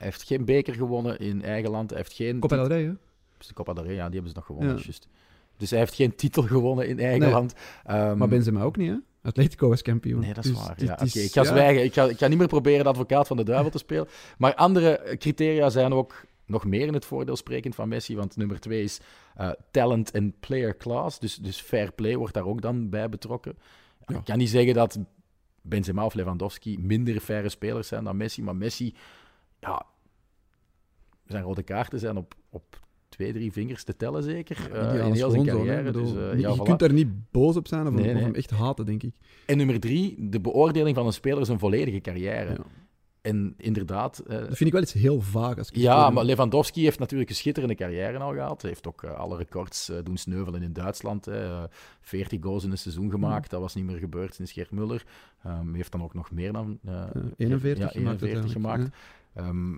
Hij 0.00 0.08
heeft 0.08 0.22
geen 0.22 0.44
beker 0.44 0.74
gewonnen 0.74 1.18
in 1.18 1.42
eigen 1.44 1.70
land. 1.70 1.90
Hij 1.90 1.98
heeft 1.98 2.12
geen 2.12 2.38
Copa 2.38 2.56
del 2.56 2.66
Rey, 2.66 2.82
hè? 2.82 2.92
Dus 3.38 3.46
de 3.46 3.54
Copa 3.54 3.72
del 3.72 3.84
Rey, 3.84 3.94
ja, 3.94 4.04
die 4.04 4.12
hebben 4.12 4.30
ze 4.30 4.36
nog 4.36 4.46
gewonnen. 4.46 4.76
Ja. 4.76 4.92
Dus 5.56 5.70
hij 5.70 5.78
heeft 5.78 5.94
geen 5.94 6.14
titel 6.14 6.42
gewonnen 6.42 6.88
in 6.88 6.98
eigen 6.98 7.20
Nee. 7.20 7.30
land. 7.30 7.54
Ehm, 7.84 8.16
Maar 8.18 8.28
Benzema 8.28 8.62
ook 8.62 8.76
niet, 8.76 8.90
hè? 8.90 8.96
Atletico 9.22 9.68
was 9.68 9.82
kampioen. 9.82 10.20
Nee, 10.20 10.34
dat 10.34 10.44
is 10.44 10.50
Dus 10.50 10.60
waar. 10.66 10.84
Ja, 10.84 11.00
is- 11.00 11.16
ik 11.16 11.32
ga 11.32 11.44
zwijgen. 11.44 11.84
Ik 11.84 11.92
ga, 11.92 12.04
ik 12.04 12.18
ga 12.18 12.26
niet 12.28 12.38
meer 12.38 12.46
proberen 12.46 12.82
de 12.82 12.88
advocaat 12.90 13.26
van 13.26 13.36
de 13.36 13.42
duivel 13.44 13.70
te 13.70 13.78
spelen. 13.78 14.08
Maar 14.38 14.54
andere 14.54 15.16
criteria 15.18 15.70
zijn 15.70 15.92
ook 15.92 16.24
nog 16.46 16.64
meer 16.64 16.86
in 16.86 16.94
het 16.94 17.04
voordeel 17.04 17.36
sprekend 17.36 17.74
van 17.74 17.88
Messi. 17.88 18.16
Want 18.16 18.36
nummer 18.36 18.60
twee 18.60 18.82
is 18.82 19.00
eh, 19.36 19.50
talent 19.70 20.10
en 20.10 20.34
player 20.40 20.76
class. 20.76 21.18
Dus, 21.18 21.34
dus 21.36 21.60
fair 21.60 21.92
play 21.92 22.16
wordt 22.16 22.34
daar 22.34 22.46
ook 22.46 22.60
dan 22.62 22.88
bij 22.88 23.08
betrokken. 23.08 23.58
Ja. 24.06 24.16
Ik 24.18 24.24
kan 24.24 24.38
niet 24.38 24.48
zeggen 24.50 24.74
dat 24.74 24.98
Benzema 25.62 26.04
of 26.04 26.14
Lewandowski 26.14 26.78
minder 26.78 27.20
faire 27.20 27.48
spelers 27.48 27.88
zijn 27.88 28.04
dan 28.04 28.16
Messi. 28.16 28.42
Maar 28.42 28.56
Messi, 28.56 28.94
ja, 29.60 29.86
zijn 31.26 31.42
rode 31.42 31.62
kaarten 31.62 31.98
zijn 31.98 32.16
op, 32.16 32.34
op 32.48 32.80
twee, 33.08 33.32
drie 33.32 33.52
vingers 33.52 33.84
te 33.84 33.96
tellen 33.96 34.22
zeker. 34.22 34.56
in 34.74 35.10
is 35.12 35.18
heel 35.18 35.30
zijn 35.30 35.44
zo, 35.44 35.52
carrière. 35.56 35.90
Dus, 35.90 36.10
eh, 36.14 36.38
ja, 36.38 36.48
je 36.48 36.56
voilà. 36.58 36.62
kunt 36.62 36.78
daar 36.78 36.92
niet 36.92 37.30
boos 37.30 37.56
op 37.56 37.68
zijn 37.68 37.86
of, 37.86 37.92
Nee, 37.94 38.04
hem- 38.06 38.16
of 38.16 38.22
hem 38.22 38.34
echt 38.34 38.50
haten, 38.50 38.86
denk 38.86 39.02
ik. 39.02 39.14
En 39.46 39.56
nummer 39.56 39.80
drie, 39.80 40.28
de 40.28 40.40
beoordeling 40.40 40.96
van 40.96 41.06
een 41.06 41.12
speler 41.12 41.40
is 41.40 41.48
een 41.48 41.58
volledige 41.58 42.00
carrière. 42.00 42.50
Ja. 42.50 42.58
En 43.20 43.54
inderdaad, 43.56 44.18
eh, 44.18 44.36
Dat 44.38 44.46
vind 44.46 44.60
ik 44.60 44.72
wel 44.72 44.82
iets 44.82 44.92
heel 44.92 45.20
vaag. 45.20 45.58
Als 45.58 45.68
ik 45.70 45.76
ja, 45.76 46.10
maar 46.10 46.24
Lewandowski 46.24 46.82
heeft 46.82 46.98
natuurlijk 46.98 47.30
een 47.30 47.36
schitterende 47.36 47.74
carrière 47.74 48.18
al 48.18 48.32
gehad. 48.32 48.60
Hij 48.62 48.70
heeft 48.70 48.86
ook 48.86 49.04
alle 49.04 49.36
records 49.36 49.92
doen 50.04 50.16
sneuvelen 50.16 50.62
in 50.62 50.72
Duitsland. 50.72 51.24
Hè. 51.24 51.44
Eh, 51.44 51.62
40 52.00 52.42
goals 52.42 52.64
in 52.64 52.70
een 52.70 52.78
seizoen 52.78 53.10
gemaakt. 53.10 53.50
Dat 53.50 53.60
was 53.60 53.74
niet 53.74 53.84
meer 53.84 53.98
gebeurd 53.98 54.34
sinds 54.34 54.52
Gert 54.52 54.70
Muller. 54.70 55.04
Hij 55.38 55.52
heeft 55.72 55.92
dan 55.92 56.02
ook 56.02 56.14
nog 56.14 56.30
meer 56.30 56.52
dan... 56.52 56.78
eh, 56.84 57.02
Eh, 57.02 57.06
41 57.36 57.84
ja, 57.84 57.88
gemaakt 57.88 57.94
41 57.96 58.20
uiteindelijk, 58.20 58.52
gemaakt. 58.52 58.96
Ehm, 59.34 59.74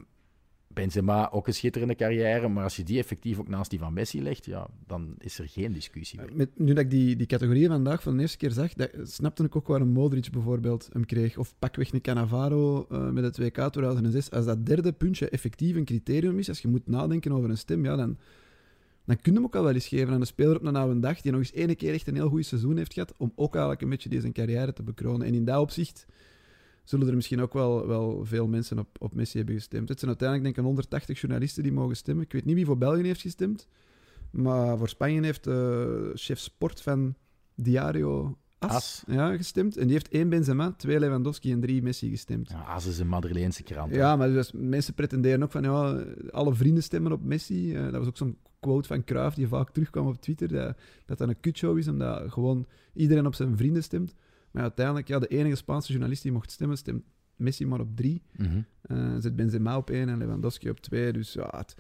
Benzema 0.75 1.31
ook 1.31 1.47
een 1.47 1.55
schitterende 1.55 1.95
carrière. 1.95 2.49
Maar 2.49 2.65
als 2.65 2.77
je 2.77 2.83
die 2.83 2.99
effectief 2.99 3.39
ook 3.39 3.49
naast 3.49 3.71
die 3.71 3.79
van 3.79 3.93
Messi 3.93 4.23
legt, 4.23 4.45
ja, 4.45 4.67
dan 4.87 5.15
is 5.19 5.39
er 5.39 5.49
geen 5.49 5.73
discussie 5.73 6.21
meer. 6.21 6.31
Met, 6.35 6.59
nu 6.59 6.73
dat 6.73 6.85
ik 6.85 6.91
die, 6.91 7.17
die 7.17 7.27
categorieën 7.27 7.69
vandaag 7.69 8.03
voor 8.03 8.13
de 8.13 8.21
eerste 8.21 8.37
keer 8.37 8.51
zag, 8.51 8.73
dat, 8.73 8.91
snapte 9.03 9.45
ik 9.45 9.57
ook 9.57 9.67
waarom 9.67 9.89
Modric 9.89 10.31
bijvoorbeeld 10.31 10.89
hem 10.93 11.07
kreeg. 11.07 11.37
Of 11.37 11.55
pakweg 11.59 11.93
een 11.93 12.01
Cannavaro 12.01 12.87
eh, 12.91 13.11
met 13.11 13.25
het 13.25 13.39
WK 13.39 13.71
2006. 13.71 14.31
Als 14.31 14.45
dat 14.45 14.67
derde 14.67 14.93
puntje 14.93 15.29
effectief 15.29 15.77
een 15.77 15.85
criterium 15.85 16.39
is, 16.39 16.49
als 16.49 16.61
je 16.61 16.69
moet 16.69 16.87
nadenken 16.87 17.33
over 17.33 17.51
een 17.51 17.59
stem, 17.59 17.85
ja, 17.85 17.97
dan, 17.97 18.17
dan 19.05 19.17
kun 19.17 19.33
je 19.33 19.39
hem 19.39 19.47
ook 19.47 19.57
al 19.57 19.63
wel 19.63 19.75
eens 19.75 19.89
geven 19.89 20.15
aan 20.15 20.21
een 20.21 20.27
speler 20.27 20.57
op 20.57 20.65
een 20.65 20.77
oude 20.77 21.01
dag 21.01 21.21
die 21.21 21.33
nog 21.33 21.41
eens 21.41 21.53
ene 21.53 21.75
keer 21.75 21.93
echt 21.93 22.07
een 22.07 22.15
heel 22.15 22.29
goed 22.29 22.47
seizoen 22.47 22.77
heeft 22.77 22.93
gehad, 22.93 23.15
om 23.17 23.33
ook 23.35 23.53
eigenlijk 23.53 23.83
een 23.83 23.89
beetje 23.89 24.09
deze 24.09 24.33
carrière 24.33 24.73
te 24.73 24.83
bekronen. 24.83 25.27
En 25.27 25.35
in 25.35 25.45
dat 25.45 25.61
opzicht 25.61 26.07
zullen 26.85 27.09
er 27.09 27.15
misschien 27.15 27.41
ook 27.41 27.53
wel, 27.53 27.87
wel 27.87 28.25
veel 28.25 28.47
mensen 28.47 28.79
op, 28.79 28.89
op 28.99 29.15
Messi 29.15 29.37
hebben 29.37 29.55
gestemd. 29.55 29.89
Het 29.89 29.99
zijn 29.99 30.11
uiteindelijk 30.11 30.49
denk 30.49 30.67
ik 30.67 30.73
180 30.73 31.21
journalisten 31.21 31.63
die 31.63 31.73
mogen 31.73 31.97
stemmen. 31.97 32.25
Ik 32.25 32.33
weet 32.33 32.45
niet 32.45 32.55
wie 32.55 32.67
voor 32.67 32.79
België 32.79 33.03
heeft 33.03 33.21
gestemd. 33.21 33.69
Maar 34.31 34.79
voor 34.79 34.89
Spanje 34.89 35.23
heeft 35.23 35.47
eh 35.47 35.85
chef 36.15 36.39
sport 36.39 36.81
van 36.81 37.15
Diario 37.55 38.37
As, 38.59 38.75
As. 38.75 39.03
Ja, 39.07 39.37
gestemd. 39.37 39.77
En 39.77 39.83
die 39.83 39.93
heeft 39.93 40.09
één 40.09 40.29
Benzema, 40.29 40.73
twee 40.77 40.99
Lewandowski 40.99 41.53
en 41.53 41.61
drie 41.61 41.83
Messi 41.83 42.11
gestemd. 42.11 42.49
Ja, 42.51 42.61
AS 42.61 42.87
is 42.87 42.99
een 42.99 43.09
Madrileense 43.09 43.63
krant. 43.63 43.95
Ja, 43.95 44.17
maar 44.17 44.29
dus 44.29 44.53
mensen 44.53 44.95
pretenderen 44.95 45.43
ook 45.43 45.51
van 45.51 45.63
ja, 45.63 46.05
alle 46.31 46.55
vrienden 46.55 46.83
stemmen 46.83 47.13
op 47.13 47.23
Messi. 47.23 47.75
Eh, 47.75 47.83
dat 47.83 47.93
was 47.93 48.07
ook 48.07 48.17
zo'n 48.17 48.37
quote 48.61 48.89
van 48.89 49.05
Cruijff 49.05 49.37
die 49.37 49.49
vaak 49.49 49.71
terugkwam 49.71 50.07
op 50.07 50.21
Twitter, 50.21 50.49
dat 50.49 50.77
dat, 51.07 51.19
dat 51.19 51.29
een 51.29 51.41
kutshow 51.41 51.79
is, 51.79 51.89
omdat 51.89 52.33
gewoon 52.33 52.67
iedereen 52.95 53.27
op 53.27 53.35
zijn 53.35 53.57
vrienden 53.57 53.83
stemt. 53.83 54.15
Maar 54.53 54.63
uiteindelijk, 54.63 55.09
ja, 55.09 55.19
de 55.19 55.27
enige 55.27 55.57
Spaanse 55.57 55.93
journalist 55.93 56.23
die 56.23 56.33
mocht 56.33 56.51
stemmen, 56.51 56.77
stemt 56.77 57.03
Messi 57.37 57.67
maar 57.67 57.81
op 57.81 57.97
drie. 57.97 58.23
Eh 58.83 59.15
zet 59.19 59.37
Benzema 59.37 59.77
op 59.77 59.91
één 59.91 60.09
en 60.09 60.19
Lewandowski 60.19 60.71
op 60.71 60.81
twee. 60.81 61.13
Dus 61.13 61.33
ja, 61.33 61.53
het- 61.57 61.75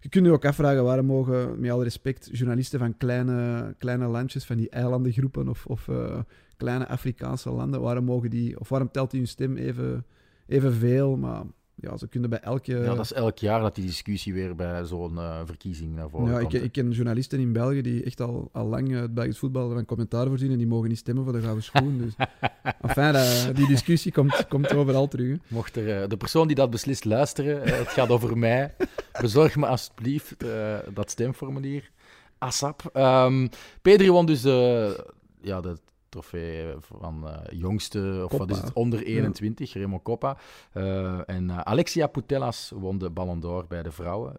je 0.00 0.08
kunt 0.10 0.26
je 0.26 0.32
ook 0.32 0.44
afvragen 0.44 0.84
waarom 0.84 1.06
mogen, 1.06 1.60
met 1.60 1.70
alle 1.70 1.82
respect, 1.82 2.28
journalisten 2.32 2.78
van 2.78 2.96
kleine, 2.96 3.74
kleine 3.78 4.06
landjes, 4.06 4.44
van 4.44 4.56
die 4.56 4.68
eilandengroepen 4.70 5.48
of, 5.48 5.66
of 5.66 5.88
eh, 5.88 6.20
kleine 6.56 6.88
Afrikaanse 6.88 7.50
landen, 7.50 7.80
waarom 7.80 8.04
mogen 8.04 8.30
die, 8.30 8.60
of 8.60 8.68
waarom 8.68 8.90
telt 8.90 9.10
die 9.10 9.20
hun 9.20 9.28
stem 9.28 9.56
even, 9.56 10.04
evenveel? 10.46 11.16
Maar 11.16 11.42
ja, 11.74 11.96
ze 11.96 12.08
kunnen 12.08 12.30
bij 12.30 12.40
elke... 12.40 12.72
Ja, 12.72 12.94
dat 12.94 12.98
is 13.04 13.12
elk 13.12 13.38
jaar 13.38 13.60
dat 13.60 13.74
die 13.74 13.84
discussie 13.86 14.34
weer 14.34 14.54
bij 14.54 14.84
zo'n 14.84 15.18
eh, 15.18 15.40
verkiezing 15.44 15.94
naar 15.94 16.08
voren 16.10 16.26
Ja, 16.30 16.34
ik, 16.34 16.40
komt. 16.40 16.52
hè. 16.52 16.58
ik 16.58 16.72
ken 16.72 16.90
journalisten 16.90 17.40
in 17.40 17.52
België 17.52 17.80
die 17.82 18.02
echt 18.04 18.20
al, 18.20 18.48
al 18.52 18.66
lang 18.66 18.90
het 18.92 19.14
Belgisch 19.14 19.38
voetbal 19.38 19.70
van 19.72 19.84
commentaar 19.84 20.26
voorzien 20.26 20.50
en 20.50 20.58
die 20.58 20.66
mogen 20.66 20.88
niet 20.88 20.98
stemmen 20.98 21.24
voor 21.24 21.32
de 21.32 21.40
gouden 21.40 21.62
schoen. 21.64 21.98
Dus. 21.98 22.14
enfin, 22.88 23.12
dat- 23.12 23.56
die 23.56 23.66
discussie 23.66 24.12
komt, 24.12 24.46
komt 24.48 24.74
overal 24.74 25.08
terug. 25.08 25.38
Mocht 25.48 25.76
er 25.76 26.02
eh, 26.02 26.08
de 26.08 26.16
persoon 26.16 26.46
die 26.46 26.56
dat 26.56 26.70
beslist 26.70 27.04
luisteren, 27.04 27.62
eh, 27.64 27.78
het 27.78 27.88
gaat 27.88 28.08
over 28.08 28.38
mij, 28.38 28.74
bezorg 29.20 29.56
me 29.56 29.66
alsjeblieft 29.66 30.44
dat 30.94 31.10
stemformulier. 31.10 31.90
ASAP. 32.38 32.90
Ehm 32.92 33.46
Pedri 33.82 34.10
won 34.10 34.26
dus 34.26 34.42
ja, 35.40 35.60
de 35.60 35.76
trofee 36.18 36.74
van 36.78 37.28
eh, 37.28 37.58
jongste, 37.58 38.22
of 38.30 38.38
wat 38.38 38.50
is 38.50 38.56
het, 38.58 38.72
onder 38.72 39.02
21, 39.04 39.72
Remo 39.72 40.00
Coppa. 40.02 40.36
Eh, 40.72 41.28
en 41.28 41.50
eh, 41.50 41.58
Alexia 41.58 42.06
Putellas 42.06 42.72
won 42.74 42.98
de 42.98 43.10
Ballon 43.10 43.40
d'Or 43.40 43.66
bij 43.68 43.82
de 43.82 43.90
vrouwen. 43.92 44.36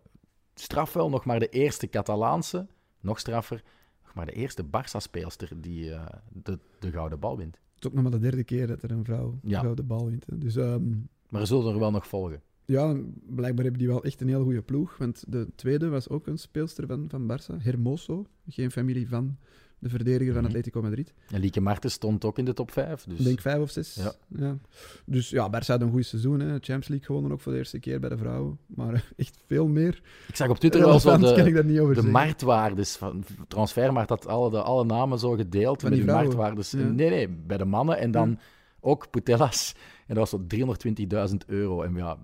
Straf 0.54 0.94
wel, 0.94 1.10
nog 1.10 1.26
maar 1.26 1.40
de 1.40 1.50
eerste 1.50 1.88
Catalaanse, 1.88 2.68
nog 3.00 3.20
straffer, 3.20 3.64
nog 4.04 4.14
maar 4.14 4.26
de 4.26 4.32
eerste 4.32 4.64
Barça-speelster 4.64 5.50
die 5.62 5.90
de, 6.34 6.60
de 6.80 6.92
gouden 6.92 7.20
bal 7.20 7.38
wint. 7.38 7.56
Het 7.56 7.84
is 7.84 7.88
ook 7.88 7.94
nog 7.94 8.04
maar 8.04 8.12
de 8.12 8.20
derde 8.20 8.44
keer 8.44 8.68
dat 8.68 8.84
er 8.84 8.92
een 8.92 9.04
vrouw, 9.06 9.40
Ja. 9.44 9.74
de 9.74 9.84
bal 9.84 10.06
wint. 10.06 10.26
hè. 10.30 10.38
Dus 10.38 10.56
ehm, 10.56 10.90
Maar 11.30 11.42
er 11.42 11.48
zullen 11.48 11.74
er 11.74 11.80
wel 11.80 11.92
nog 11.92 12.08
volgen. 12.08 12.42
ja, 12.66 12.94
blijkbaar 13.26 13.64
hebben 13.64 13.78
die 13.82 13.88
wel 13.88 14.04
echt 14.04 14.22
een 14.22 14.28
heel 14.28 14.44
goede 14.44 14.62
ploeg. 14.62 14.98
Want 14.98 15.24
de 15.28 15.48
tweede 15.56 15.90
was 15.90 16.10
ook 16.10 16.28
een 16.28 16.38
speelster 16.38 16.88
van, 16.88 17.06
van 17.10 17.32
Barça, 17.32 17.64
Hermoso. 17.64 18.26
Geen 18.48 18.72
familie 18.72 19.08
van 19.08 19.38
de 19.86 19.92
verdediger 19.92 20.34
van 20.34 20.42
Mhm. 20.42 20.52
Atletico 20.52 20.82
Madrid. 20.82 21.14
En 21.32 21.40
Lieke 21.40 21.62
Martens 21.62 21.94
stond 21.94 22.26
ook 22.26 22.38
in 22.38 22.46
de 22.46 22.54
top 22.54 22.72
5. 22.72 23.04
Dus... 23.04 23.20
Ik 23.20 23.26
denk 23.26 23.42
vijf 23.42 23.60
of 23.62 23.70
zes. 23.72 24.00
Ja. 24.28 24.58
Dus 25.06 25.30
ja, 25.30 25.50
Barça 25.50 25.66
had 25.66 25.82
een 25.82 25.92
goed 25.92 26.06
seizoen. 26.06 26.40
Hè. 26.40 26.48
Champions 26.50 26.88
League 26.88 27.06
gewonnen 27.06 27.32
ook 27.32 27.42
voor 27.42 27.52
de 27.52 27.58
eerste 27.58 27.80
keer 27.80 28.00
bij 28.00 28.10
de 28.10 28.18
vrouwen. 28.18 28.58
Maar 28.66 29.06
echt 29.18 29.38
veel 29.48 29.68
meer. 29.68 30.02
Ik 30.28 30.36
zag 30.36 30.50
op 30.50 30.58
Twitter 30.60 30.82
wel 30.82 31.00
zo 31.00 31.18
de, 31.18 31.94
de 31.94 32.04
marktwaardes 32.04 32.96
van 32.96 33.24
Transfermarkt 33.48 34.10
had 34.10 34.28
alle, 34.28 34.50
de, 34.50 34.62
alle 34.62 34.86
namen 34.86 35.20
zo 35.20 35.32
gedeeld 35.32 35.84
met 35.84 35.92
die 35.92 36.02
vrouwen? 36.02 36.26
marktwaardes. 36.26 36.72
Ja. 36.72 36.78
Nee, 36.78 37.10
nee, 37.10 37.30
bij 37.30 37.58
de 37.58 37.66
mannen 37.66 37.98
en 37.98 38.12
dan 38.12 38.30
Ja. 38.30 38.38
ook 38.80 39.10
Putellas. 39.10 39.74
En 40.08 40.16
dat 40.16 40.18
was 40.18 40.30
zo 40.30 40.46
320.000 40.48 41.46
euro. 41.48 41.82
En 41.82 41.96
ja, 41.96 42.18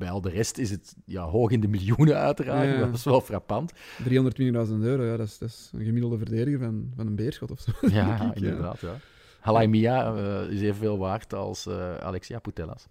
bij 0.00 0.10
al 0.10 0.20
de 0.20 0.30
rest 0.30 0.58
is 0.58 0.70
het 0.70 0.94
ja, 1.04 1.22
hoog 1.22 1.50
in 1.50 1.60
de 1.60 1.68
miljoenen 1.68 2.16
uiteraard. 2.16 2.68
Ja. 2.68 2.78
Dat 2.78 2.94
is 2.94 3.04
wel 3.04 3.20
frappant. 3.20 3.72
320.000 3.72 3.78
euro, 4.80 5.04
ja, 5.04 5.16
dat, 5.16 5.26
is, 5.26 5.38
dat 5.38 5.48
is 5.48 5.70
een 5.72 5.84
gemiddelde 5.84 6.18
verdediger 6.18 6.58
van, 6.58 6.92
van 6.96 7.06
een 7.06 7.16
beerschot 7.16 7.50
of 7.50 7.60
zo. 7.60 7.72
Ja, 7.80 8.20
ik, 8.34 8.34
inderdaad. 8.34 8.80
Ja. 8.80 8.96
Halaimia 9.40 10.14
eh, 10.14 10.50
is 10.50 10.60
evenveel 10.60 10.98
waard 10.98 11.34
als 11.34 11.66
eh, 11.66 11.96
Alexia 11.96 12.38
Putellas. 12.38 12.88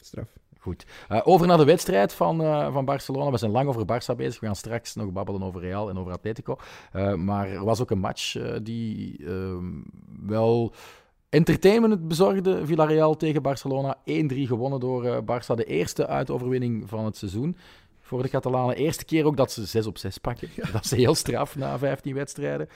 Straf. 0.00 0.28
Goed. 0.60 0.86
Eh, 1.08 1.20
over 1.24 1.46
naar 1.46 1.56
de 1.56 1.64
wedstrijd 1.64 2.12
van, 2.12 2.42
eh, 2.42 2.72
van 2.72 2.84
Barcelona. 2.84 3.30
We 3.30 3.38
zijn 3.38 3.50
lang 3.50 3.68
over 3.68 3.82
Barça 3.82 4.16
bezig. 4.16 4.40
We 4.40 4.46
gaan 4.46 4.56
straks 4.56 4.94
nog 4.94 5.12
babbelen 5.12 5.42
over 5.42 5.60
Real 5.60 5.88
en 5.88 5.98
over 5.98 6.12
Atletico. 6.12 6.56
Eh, 6.92 7.14
maar 7.14 7.48
er 7.48 7.64
was 7.64 7.80
ook 7.80 7.90
een 7.90 7.98
match 7.98 8.36
die 8.62 9.26
ehm, 9.26 9.64
wel 10.26 10.74
entertainment 11.30 12.08
bezorgde. 12.08 12.66
Villarreal 12.66 13.16
tegen 13.16 13.42
Barcelona. 13.42 13.96
1-3 13.98 14.02
gewonnen 14.26 14.80
door 14.80 15.04
eh, 15.04 15.18
Barça. 15.18 15.54
De 15.54 15.64
eerste 15.64 16.06
uitoverwinning 16.06 16.88
van 16.88 17.04
het 17.04 17.16
seizoen 17.16 17.56
voor 18.00 18.22
de 18.22 18.28
Catalanen. 18.28 18.76
Eerste 18.76 19.04
keer 19.04 19.24
ook 19.24 19.36
dat 19.36 19.52
ze 19.52 19.66
6 19.66 19.86
op 19.86 19.98
6 19.98 20.18
pakken. 20.18 20.48
Dat 20.72 20.84
is 20.84 20.90
heel 20.90 21.14
straf 21.14 21.56
na 21.56 21.78
15 21.78 22.14
wedstrijden. 22.14 22.68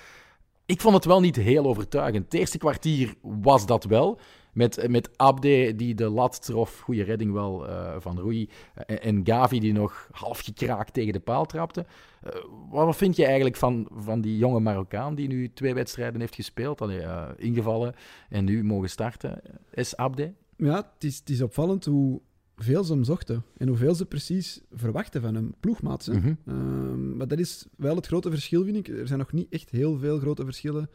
Ik 0.67 0.81
vond 0.81 0.95
het 0.95 1.05
wel 1.05 1.21
niet 1.21 1.37
heel 1.37 1.65
overtuigend. 1.65 2.25
Het 2.25 2.35
eerste 2.35 2.59
kwartier 2.59 3.15
was 3.23 3.67
dat 3.67 3.85
wel. 3.85 4.19
Met, 4.55 4.89
met 4.89 5.19
Abde 5.19 5.75
die 5.77 5.95
de 5.95 6.09
lat 6.09 6.45
trof, 6.45 6.81
goede 6.81 7.03
redding 7.03 7.33
wel 7.33 7.69
eh, 7.69 7.95
van 7.99 8.19
Rui. 8.19 8.49
En, 8.75 9.03
en 9.03 9.21
Gavi 9.25 9.61
die 9.61 9.73
nog 9.73 10.09
half 10.11 10.41
gekraakt 10.41 10.93
tegen 10.93 11.13
de 11.13 11.21
paal 11.21 11.45
trapte. 11.45 11.87
Uh, 12.27 12.31
wat 12.71 12.97
vind 12.97 13.17
je 13.17 13.25
eigenlijk 13.25 13.57
van, 13.57 13.89
van 13.93 14.21
die 14.21 14.37
jonge 14.37 14.61
Marokkaan 14.61 15.15
die 15.15 15.29
nu 15.29 15.53
twee 15.53 15.75
wedstrijden 15.75 16.21
heeft 16.21 16.35
gespeeld, 16.35 16.81
allee, 16.81 17.01
uh, 17.01 17.29
ingevallen 17.37 17.95
en 18.29 18.45
nu 18.45 18.65
mogen 18.65 18.91
starten? 18.91 19.41
Is 19.71 19.97
Abde? 19.97 20.33
Ja, 20.57 20.77
het 20.77 21.05
is, 21.05 21.19
het 21.19 21.31
is 21.31 21.43
opvallend 21.43 21.85
hoe 21.85 22.21
veel 22.57 22.85
ze 22.85 22.93
hem 22.93 23.05
zochten 23.05 23.45
en 23.57 23.69
hoeveel 23.69 23.95
ze 23.95 24.07
precies 24.07 24.61
verwachten 24.73 25.21
van 25.21 25.35
hem. 25.35 25.55
Ploegmaats. 25.61 26.09
Mm 26.09 26.21
-hmm. 26.21 26.39
uh, 26.45 27.17
maar 27.17 27.29
dat 27.29 27.39
is 27.39 27.67
wel 27.77 27.97
het 27.97 28.07
grote 28.07 28.31
verschil, 28.31 28.65
vind 28.65 28.77
ik. 28.77 28.89
Er 28.89 29.07
zijn 29.07 29.19
nog 29.19 29.33
niet 29.33 29.47
echt 29.51 29.71
heel 29.71 29.99
veel 29.99 30.19
grote 30.19 30.45
verschillen 30.45 30.91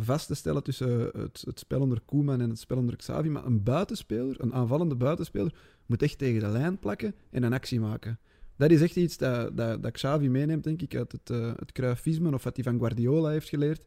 vast 0.00 0.26
te 0.26 0.34
stellen 0.34 0.62
tussen 0.62 1.00
het, 1.00 1.42
het 1.46 1.58
spel 1.58 1.80
onder 1.80 2.00
Koeman 2.04 2.40
en 2.40 2.48
het 2.48 2.58
spel 2.58 2.76
onder 2.76 2.96
Xavi. 2.96 3.28
Maar 3.28 3.44
een 3.44 3.62
buitenspeler, 3.62 4.40
een 4.40 4.54
aanvallende 4.54 4.96
buitenspeler, 4.96 5.54
moet 5.86 6.02
echt 6.02 6.18
tegen 6.18 6.40
de 6.40 6.48
lijn 6.48 6.78
plakken 6.78 7.14
en 7.30 7.42
een 7.42 7.52
actie 7.52 7.80
maken. 7.80 8.18
Dat 8.56 8.70
is 8.70 8.82
echt 8.82 8.96
iets 8.96 9.16
dat, 9.16 9.56
dat, 9.56 9.82
dat 9.82 9.92
Xavi 9.92 10.28
meeneemt, 10.28 10.64
denk 10.64 10.82
ik, 10.82 10.96
uit 10.96 11.12
het, 11.12 11.30
uh, 11.30 11.52
het 11.56 11.72
Cruyffisme 11.72 12.34
of 12.34 12.44
wat 12.44 12.56
hij 12.56 12.64
van 12.64 12.78
Guardiola 12.78 13.28
heeft 13.28 13.48
geleerd. 13.48 13.84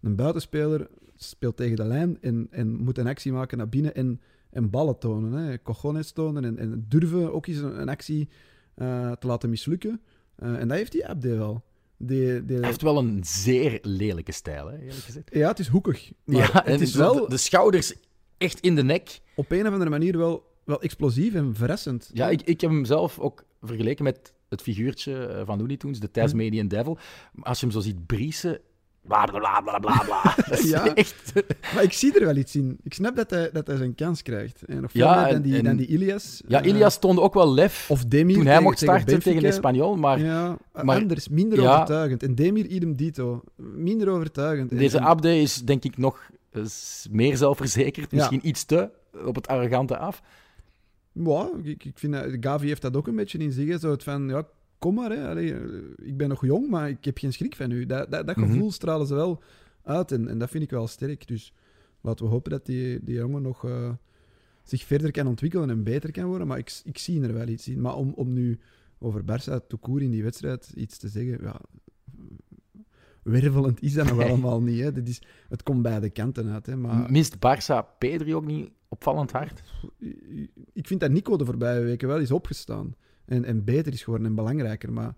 Een 0.00 0.16
buitenspeler 0.16 0.88
speelt 1.16 1.56
tegen 1.56 1.76
de 1.76 1.84
lijn 1.84 2.18
en, 2.20 2.46
en 2.50 2.76
moet 2.76 2.98
een 2.98 3.06
actie 3.06 3.32
maken 3.32 3.58
naar 3.58 3.68
binnen 3.68 3.94
en, 3.94 4.20
en 4.50 4.70
ballen 4.70 4.98
tonen. 4.98 5.32
Hè. 5.32 5.62
Cojones 5.62 6.12
tonen 6.12 6.44
en, 6.44 6.58
en 6.58 6.84
durven 6.88 7.32
ook 7.32 7.46
eens 7.46 7.58
een, 7.58 7.88
actie 7.88 8.28
uh, 8.76 9.12
te 9.12 9.26
laten 9.26 9.50
mislukken. 9.50 10.00
En 10.36 10.68
dat 10.68 10.76
heeft 10.76 10.92
die 10.92 11.06
Abde 11.06 11.36
wel. 11.36 11.64
Die, 12.06 12.44
die... 12.44 12.56
Hij 12.56 12.66
heeft 12.66 12.82
wel 12.82 12.98
een 12.98 13.20
zeer 13.24 13.78
lelijke 13.82 14.32
stijl, 14.32 14.66
hè, 14.66 14.78
eerlijk 14.78 15.04
gezegd. 15.04 15.34
Ja, 15.34 15.48
het 15.48 15.58
is 15.58 15.68
hoekig. 15.68 16.12
Maar 16.24 16.36
ja, 16.36 16.62
het 16.64 16.80
is 16.80 16.92
de, 16.92 16.98
wel 16.98 17.28
de 17.28 17.36
schouders 17.36 17.94
echt 18.38 18.60
in 18.60 18.74
de 18.74 18.82
nek. 18.82 19.20
op 19.34 19.50
een 19.50 19.66
of 19.66 19.72
andere 19.72 19.90
manier 19.90 20.18
wel, 20.18 20.52
wel 20.64 20.82
explosief 20.82 21.34
en 21.34 21.54
verrassend. 21.54 22.10
Ja, 22.12 22.28
ik, 22.28 22.42
ik 22.42 22.60
heb 22.60 22.70
hem 22.70 22.84
zelf 22.84 23.18
ook 23.18 23.44
vergeleken 23.62 24.04
met 24.04 24.32
het 24.48 24.62
figuurtje 24.62 25.26
eh, 25.26 25.46
van 25.46 25.58
Looney 25.58 25.76
Tunes, 25.76 26.00
de 26.00 26.10
Tasmanian 26.10 26.68
Devil. 26.68 26.98
Als 27.40 27.60
je 27.60 27.66
hem 27.66 27.74
zo 27.74 27.80
ziet 27.80 28.06
briesen, 28.06 28.60
bla 29.06 29.24
bla 29.24 29.60
bla 29.60 29.78
bla 29.78 30.02
bla 30.04 30.34
Ja. 30.62 30.94
echt... 30.94 31.32
Maar 31.74 31.82
ik 31.82 31.92
zie 31.92 32.18
er 32.18 32.24
wel 32.26 32.36
iets 32.36 32.56
in. 32.56 32.78
Ik 32.82 32.94
snap 32.94 33.16
dat 33.16 33.30
hij, 33.30 33.50
dat 33.52 33.66
hij 33.66 33.76
zijn 33.76 33.94
kans 33.94 34.22
krijgt. 34.22 34.62
En 34.64 34.90
veel 34.90 35.04
Ja, 35.06 35.24
dan 35.24 35.34
en- 35.34 35.42
die, 35.42 35.56
en- 35.56 35.64
dan 35.64 35.76
die 35.76 35.86
Ilias. 35.86 36.42
Ja, 36.48 36.62
Eh, 36.62 36.68
Ilias 36.68 36.98
toonde 36.98 37.20
ook 37.20 37.34
wel 37.34 37.52
lef 37.54 37.90
of 37.90 38.04
Demir 38.04 38.34
toen 38.34 38.42
hij 38.44 38.52
tegen- 38.52 38.62
mocht 38.62 38.78
starten 38.78 39.06
tegen, 39.06 39.22
Benfica. 39.22 39.48
Espanyol, 39.48 39.96
maar 39.96 40.20
Ja, 40.20 40.56
maar- 40.82 40.96
anders, 41.00 41.28
minder 41.28 41.60
Ja. 41.60 41.72
overtuigend. 41.74 42.22
En 42.22 42.34
Demir 42.34 42.66
idem 42.66 42.96
dito. 42.96 43.42
Minder 43.56 44.08
overtuigend. 44.08 44.70
En- 44.70 44.76
deze 44.76 44.96
en- 44.98 45.04
Abde 45.04 45.40
is 45.40 45.62
denk 45.64 45.84
ik 45.84 45.96
nog 45.98 46.30
eh, 46.50 46.62
meer 47.10 47.36
zelfverzekerd, 47.36 48.10
Ja. 48.10 48.16
misschien 48.16 48.48
iets 48.48 48.64
te 48.64 48.90
op 49.26 49.34
het 49.34 49.46
arrogante 49.48 49.96
af. 49.98 50.22
Ja, 51.12 51.48
ik, 51.62 51.84
ik 51.84 51.98
vind 51.98 52.12
dat, 52.12 52.24
Gavi 52.40 52.66
heeft 52.66 52.82
dat 52.82 52.96
ook 52.96 53.06
een 53.06 53.16
beetje 53.16 53.38
in 53.38 53.52
zich. 53.52 53.80
Zo 53.80 53.90
het 53.90 54.02
van, 54.02 54.28
ja, 54.28 54.42
kom 54.84 54.94
maar. 54.94 55.10
Hè. 55.10 55.28
Allee, 55.28 55.54
eh, 55.54 55.60
ik 55.96 56.16
ben 56.16 56.28
nog 56.28 56.44
jong, 56.46 56.68
maar 56.68 56.88
ik 56.88 57.04
heb 57.04 57.18
geen 57.18 57.32
schrik 57.32 57.56
van 57.56 57.70
u. 57.70 57.86
Dat, 57.86 58.10
dat, 58.10 58.26
dat 58.26 58.36
Mhm. 58.36 58.46
gevoel 58.50 58.72
stralen 58.72 59.06
ze 59.06 59.14
wel 59.14 59.42
uit. 59.82 60.12
En, 60.12 60.28
en 60.28 60.38
dat 60.38 60.50
vind 60.50 60.64
ik 60.64 60.70
wel 60.70 60.86
sterk. 60.86 61.26
Dus 61.28 61.52
laten 62.00 62.24
we 62.24 62.30
hopen 62.30 62.50
dat 62.50 62.66
die, 62.66 63.04
die 63.04 63.14
jongen 63.14 63.42
nog 63.42 63.64
eh, 63.64 63.90
zich 64.62 64.84
verder 64.84 65.10
kan 65.10 65.26
ontwikkelen 65.26 65.70
en 65.70 65.82
beter 65.84 66.10
kan 66.10 66.24
worden. 66.24 66.46
Maar 66.46 66.58
ik, 66.58 66.80
ik 66.84 66.98
zie 66.98 67.22
er 67.22 67.32
wel 67.32 67.48
iets 67.48 67.68
in. 67.68 67.80
Maar 67.80 67.96
om, 67.96 68.12
om 68.16 68.32
nu 68.32 68.58
over 68.98 69.22
Barça 69.22 69.66
Toekoer 69.68 70.02
in 70.02 70.10
die 70.10 70.22
wedstrijd 70.22 70.72
iets 70.76 70.98
te 70.98 71.08
zeggen... 71.08 71.38
Ja, 71.42 71.60
wervelend 73.22 73.82
is 73.82 73.92
dat 73.94 74.08
nog 74.08 74.20
allemaal 74.28 74.62
niet. 74.62 74.80
Hè. 74.80 74.92
Dit 74.92 75.08
is, 75.08 75.22
het 75.48 75.62
komt 75.62 75.82
beide 75.82 76.10
kanten 76.10 76.48
uit. 76.48 76.66
Hè. 76.66 76.76
Maar 76.76 77.10
Mist 77.10 77.34
Barça 77.36 77.98
Pedri 77.98 78.34
ook 78.34 78.46
niet 78.46 78.70
opvallend 78.88 79.30
hard? 79.32 79.62
ik 80.72 80.86
vind 80.86 81.00
dat 81.00 81.10
Nico 81.10 81.36
de 81.36 81.44
voorbije 81.44 81.80
weken 81.82 82.08
wel 82.08 82.18
is 82.18 82.30
opgestaan. 82.30 82.94
En, 83.24 83.44
en 83.44 83.64
beter 83.64 83.92
is 83.92 84.02
geworden 84.02 84.26
en 84.26 84.34
belangrijker. 84.34 84.92
Maar 84.92 85.14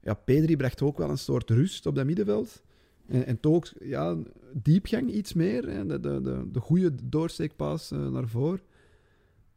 ja, 0.00 0.14
Pedri 0.14 0.56
bracht 0.56 0.82
ook 0.82 0.98
wel 0.98 1.10
een 1.10 1.18
soort 1.18 1.50
rust 1.50 1.86
op 1.86 1.94
dat 1.94 2.06
middenveld. 2.06 2.62
En, 3.06 3.26
en 3.26 3.40
toch 3.40 3.54
ook 3.54 3.68
ja, 3.80 4.16
diepgang 4.52 5.10
iets 5.10 5.32
meer. 5.32 5.68
Hè. 5.68 5.86
De, 5.86 6.00
de, 6.00 6.20
de, 6.20 6.50
de 6.52 6.60
goede 6.60 6.92
doorsteekpaas 7.04 7.90
eh, 7.90 8.08
naar 8.08 8.28
voren. 8.28 8.60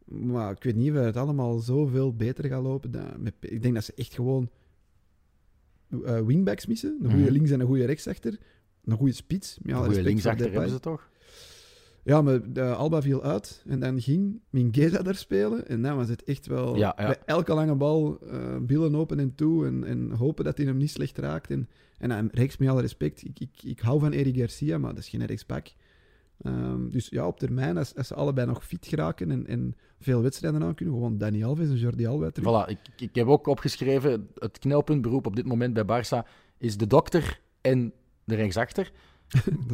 Maar 0.04 0.52
ik 0.52 0.62
weet 0.62 0.76
niet 0.76 0.90
of 0.90 0.96
het 0.96 1.16
allemaal 1.16 1.58
zoveel 1.58 2.14
beter 2.16 2.44
gaat 2.44 2.62
lopen. 2.62 2.90
dan 2.90 3.06
met, 3.18 3.34
ik 3.40 3.62
denk 3.62 3.74
dat 3.74 3.84
ze 3.84 3.92
echt 3.96 4.14
gewoon 4.14 4.50
eh, 6.04 6.20
wingbacks 6.20 6.66
missen. 6.66 6.98
Een 7.02 7.10
goede 7.10 7.22
Mhm. 7.24 7.32
links 7.32 7.50
en 7.50 7.60
een 7.60 7.66
goede 7.66 7.84
rechtsachter. 7.84 8.38
Een 8.84 8.96
goede 8.96 9.12
spits. 9.12 9.58
Respect 9.62 9.84
voor 9.94 10.02
linksachter 10.02 10.52
hebben 10.52 10.70
ze 10.70 10.80
toch? 10.80 11.10
Ja, 12.08 12.22
maar 12.22 12.52
de 12.52 12.62
Alba 12.62 13.02
viel 13.02 13.22
uit 13.22 13.62
en 13.66 13.80
dan 13.80 14.00
ging 14.00 14.40
Mingueza 14.50 15.02
daar 15.02 15.14
spelen. 15.14 15.68
En 15.68 15.82
dan 15.82 15.96
was 15.96 16.08
het 16.08 16.24
echt 16.24 16.46
wel 16.46 16.76
Ja, 16.76 16.94
ja. 16.96 17.06
bij 17.06 17.18
elke 17.24 17.54
lange 17.54 17.74
bal 17.74 18.18
eh 18.30 18.56
billen 18.60 18.94
open 18.94 19.18
en 19.18 19.34
toe 19.34 19.66
en, 19.66 19.84
en 19.84 20.10
hopen 20.10 20.44
dat 20.44 20.56
hij 20.56 20.66
hem 20.66 20.76
niet 20.76 20.90
slecht 20.90 21.18
raakt. 21.18 21.50
En, 21.50 21.68
en 21.98 22.08
dan 22.08 22.28
rechts 22.32 22.56
met 22.56 22.68
alle 22.68 22.80
respect, 22.80 23.24
ik, 23.24 23.40
ik, 23.40 23.62
ik 23.62 23.80
hou 23.80 24.00
van 24.00 24.12
Eric 24.12 24.36
Garcia, 24.36 24.78
maar 24.78 24.94
dat 24.94 25.02
is 25.02 25.08
geen 25.08 25.26
rechtsback. 25.26 25.68
Ehm, 26.42 26.88
dus 26.88 27.08
ja, 27.08 27.26
op 27.26 27.38
termijn, 27.38 27.76
als, 27.76 27.94
als 27.94 28.06
ze 28.06 28.14
allebei 28.14 28.46
nog 28.46 28.64
fit 28.64 28.86
geraken 28.86 29.30
en, 29.30 29.46
en 29.46 29.76
veel 30.00 30.22
wedstrijden 30.22 30.62
aan 30.62 30.74
kunnen, 30.74 30.94
gewoon 30.94 31.18
Dani 31.18 31.44
Alves 31.44 31.68
en 31.68 31.76
Jordi 31.76 32.06
Alba 32.06 32.30
terug. 32.30 32.66
Voilà, 32.66 32.70
ik, 32.70 32.78
ik 32.96 33.14
heb 33.14 33.26
ook 33.26 33.46
opgeschreven, 33.46 34.28
het 34.34 34.58
knelpuntberoep 34.58 35.26
op 35.26 35.36
dit 35.36 35.46
moment 35.46 35.74
bij 35.74 35.84
Barça 36.04 36.28
is 36.58 36.76
de 36.76 36.86
dokter 36.86 37.40
en 37.60 37.92
de 38.24 38.34
rechtsachter. 38.34 38.92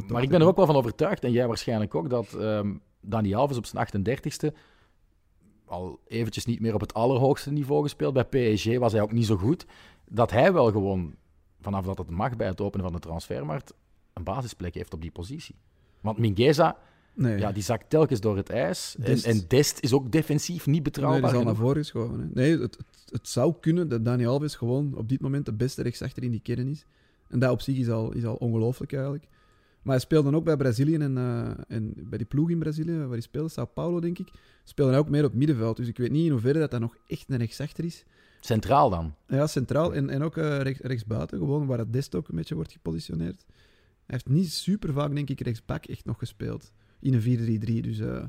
Maar 0.09 0.23
ik 0.23 0.29
ben 0.29 0.41
er 0.41 0.47
ook 0.47 0.57
wel 0.57 0.67
van 0.67 0.77
overtuigd, 0.77 1.25
en 1.25 1.33
jij 1.33 1.47
waarschijnlijk 1.47 1.95
ook, 1.95 2.11
dat 2.11 2.35
ehm 2.35 2.75
Dani 3.01 3.35
Alves 3.35 3.57
op 3.57 3.67
zijn 3.67 3.87
38e 3.87 4.57
al 5.65 6.01
eventjes 6.07 6.45
niet 6.45 6.61
meer 6.61 6.75
op 6.75 6.81
het 6.81 6.95
allerhoogste 6.95 7.51
niveau 7.51 7.83
gespeeld. 7.83 8.15
Bij 8.15 8.25
PSG 8.25 8.79
was 8.79 8.93
hij 8.93 9.01
ook 9.01 9.13
niet 9.13 9.27
zo 9.27 9.37
goed. 9.37 9.67
Dat 10.09 10.31
hij 10.31 10.53
wel 10.53 10.71
gewoon, 10.71 11.15
vanaf 11.61 11.85
dat 11.85 11.99
het 11.99 12.11
mag 12.11 12.37
bij 12.37 12.47
het 12.47 12.61
openen 12.61 12.85
van 12.85 12.95
de 12.95 13.01
transfermarkt, 13.01 13.75
een 14.13 14.25
basisplek 14.25 14.75
heeft 14.75 14.95
op 14.95 15.01
die 15.01 15.11
positie. 15.11 15.57
Want 16.01 16.19
Mingueza, 16.19 16.77
Nee, 17.17 17.39
ja, 17.39 17.53
die 17.53 17.63
zakt 17.63 17.91
telkens 17.91 18.21
door 18.21 18.37
het 18.37 18.51
ijs. 18.51 18.97
En, 18.99 19.05
Dest. 19.05 19.27
en 19.27 19.45
Dest 19.49 19.79
is 19.81 19.93
ook 19.93 20.13
defensief 20.13 20.67
niet 20.67 20.75
nee, 20.75 20.83
betrouwbaar. 20.83 21.21
die 21.21 21.31
is 21.31 21.37
al 21.37 21.45
naar 21.45 21.55
voren 21.55 21.77
geschoven. 21.77 22.21
Hè. 22.21 22.27
Nee, 22.33 22.51
het, 22.51 22.77
het, 22.77 22.87
het 23.09 23.29
zou 23.29 23.55
kunnen 23.61 23.89
dat 23.89 24.05
Dani 24.05 24.27
Alves 24.27 24.55
gewoon 24.55 24.95
op 24.97 25.09
dit 25.09 25.21
moment 25.21 25.47
de 25.47 25.53
beste 25.53 25.83
rechtsachter 25.83 26.23
in 26.23 26.31
die 26.31 26.41
kern 26.41 26.69
is. 26.69 26.87
En 27.29 27.39
dat 27.39 27.51
op 27.51 27.61
zich 27.61 27.77
is 27.77 27.89
al, 27.89 28.13
is 28.13 28.25
al 28.25 28.35
ongelooflijk 28.35 28.93
eigenlijk. 28.93 29.27
Maar 29.85 29.95
hij 29.95 30.05
speelde 30.05 30.31
dan 30.31 30.39
ook 30.39 30.45
bij 30.45 30.57
Brazilië 30.57 30.95
en, 30.95 31.19
eh, 31.19 31.51
en 31.69 31.93
bij 31.97 32.19
die 32.19 32.27
ploeg 32.27 32.51
in 32.51 32.59
Brazilië, 32.59 32.97
waar 32.99 33.09
hij 33.09 33.21
speelde, 33.21 33.49
Sao 33.49 33.65
Paulo 33.65 34.01
denk 34.01 34.19
ik, 34.19 34.29
speelde 34.65 34.91
hij 34.91 35.01
ook 35.01 35.09
meer 35.09 35.25
op 35.25 35.35
middenveld. 35.35 35.77
Dus 35.77 35.89
ik 35.89 35.97
weet 35.97 36.11
niet 36.11 36.25
in 36.25 36.31
hoeverre 36.31 36.59
dat, 36.59 36.71
dat 36.71 36.81
nog 36.81 36.97
echt 37.07 37.25
een 37.29 37.37
rechtsachter 37.37 37.85
is. 37.85 38.05
Centraal 38.41 38.91
dan. 38.91 39.15
Ja, 39.29 39.47
centraal 39.47 39.95
en, 39.95 40.11
en 40.11 40.23
ook 40.23 40.37
eh, 40.37 40.61
rechts, 40.61 40.81
rechtsbuiten, 40.81 41.39
gewoon 41.39 41.67
waar 41.67 41.79
het 41.79 41.93
Dest 41.93 42.15
ook 42.15 42.29
een 42.29 42.37
beetje 42.37 42.55
wordt 42.55 42.73
gepositioneerd. 42.73 43.45
Hij 44.07 44.17
heeft 44.23 44.29
niet 44.29 44.53
super 44.53 44.93
vaak, 44.93 45.15
denk 45.15 45.31
ik, 45.31 45.41
rechtsback 45.41 45.85
echt 45.85 46.05
nog 46.05 46.19
gespeeld. 46.19 46.73
In 47.01 47.15
een 47.15 47.61
4-3-3. 47.81 47.81
Dus, 47.81 47.99
eh, 47.99 48.25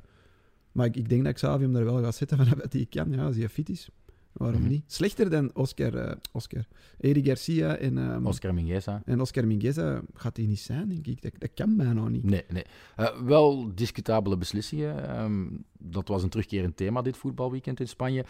maar 0.72 0.86
ik, 0.86 0.96
ik 0.96 1.10
denk 1.10 1.24
dat 1.24 1.34
Xavi 1.34 1.64
hem 1.64 1.74
daar 1.74 1.86
wel 1.86 2.02
gaat 2.02 2.16
zetten 2.16 2.38
vanuit 2.46 2.62
dat 2.62 2.74
hij 2.74 2.86
kan. 2.90 3.12
Ja, 3.12 3.26
als 3.26 3.36
hij 3.36 3.50
fit 3.50 3.70
is. 3.70 3.90
Waarom 4.36 4.60
Mhm. 4.62 4.70
niet? 4.70 4.84
Slechter 4.88 5.30
dan 5.30 5.52
Oscar, 5.54 5.96
eh, 5.96 6.16
Oscar. 6.32 6.66
Eric 7.00 7.26
Garcia 7.26 7.78
en, 7.78 7.98
ehm, 7.98 8.26
Oscar 8.26 8.54
Mingueza. 8.54 9.02
en 9.06 9.22
Oscar 9.22 9.48
Mingueza 9.48 10.02
gaat 10.14 10.38
hij 10.38 10.46
niet 10.46 10.60
zijn, 10.60 10.90
denk 10.90 11.08
ik. 11.08 11.22
Dat, 11.22 11.32
dat 11.38 11.50
kan 11.54 11.78
bijna 11.78 12.08
niet. 12.08 12.24
Nee, 12.24 12.44
nee. 12.50 12.64
Eh, 12.96 13.22
wel 13.22 13.72
discutabele 13.76 14.38
beslissingen. 14.38 15.08
Ehm, 15.10 15.46
dat 15.80 16.08
was 16.08 16.24
een 16.24 16.30
terugkerend 16.30 16.78
thema 16.78 17.02
dit 17.02 17.18
voetbalweekend 17.18 17.80
in 17.80 17.88
Spanje. 17.88 18.26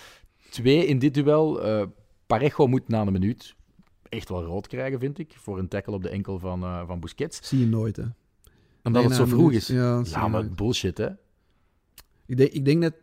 Twee 0.50 0.86
in 0.86 1.00
dit 1.00 1.14
duel. 1.14 1.64
Eh, 1.64 1.86
Parejo 2.28 2.68
moet 2.68 2.88
na 2.88 3.02
een 3.02 3.12
minuut 3.14 3.56
echt 4.10 4.30
wel 4.30 4.44
rood 4.44 4.68
krijgen, 4.68 5.00
vind 5.00 5.20
ik. 5.20 5.34
Voor 5.38 5.60
een 5.60 5.68
tackle 5.68 5.94
op 5.94 6.04
de 6.04 6.10
enkel 6.10 6.40
van, 6.40 6.60
van 6.88 7.00
Busquets. 7.00 7.48
Zie 7.48 7.60
je 7.60 7.68
nooit, 7.68 7.96
hè. 7.96 8.04
Omdat 8.84 9.02
Nee, 9.02 9.04
het 9.12 9.16
zo 9.20 9.26
vroeg 9.26 9.48
minuut. 9.48 9.62
is. 10.06 10.12
Ja, 10.12 10.28
maar 10.28 10.50
bullshit, 10.50 10.98
hè? 10.98 11.08
Ik 12.26 12.38
denk, 12.38 12.52
ik 12.52 12.66
denk 12.66 12.82
dat 12.82 12.94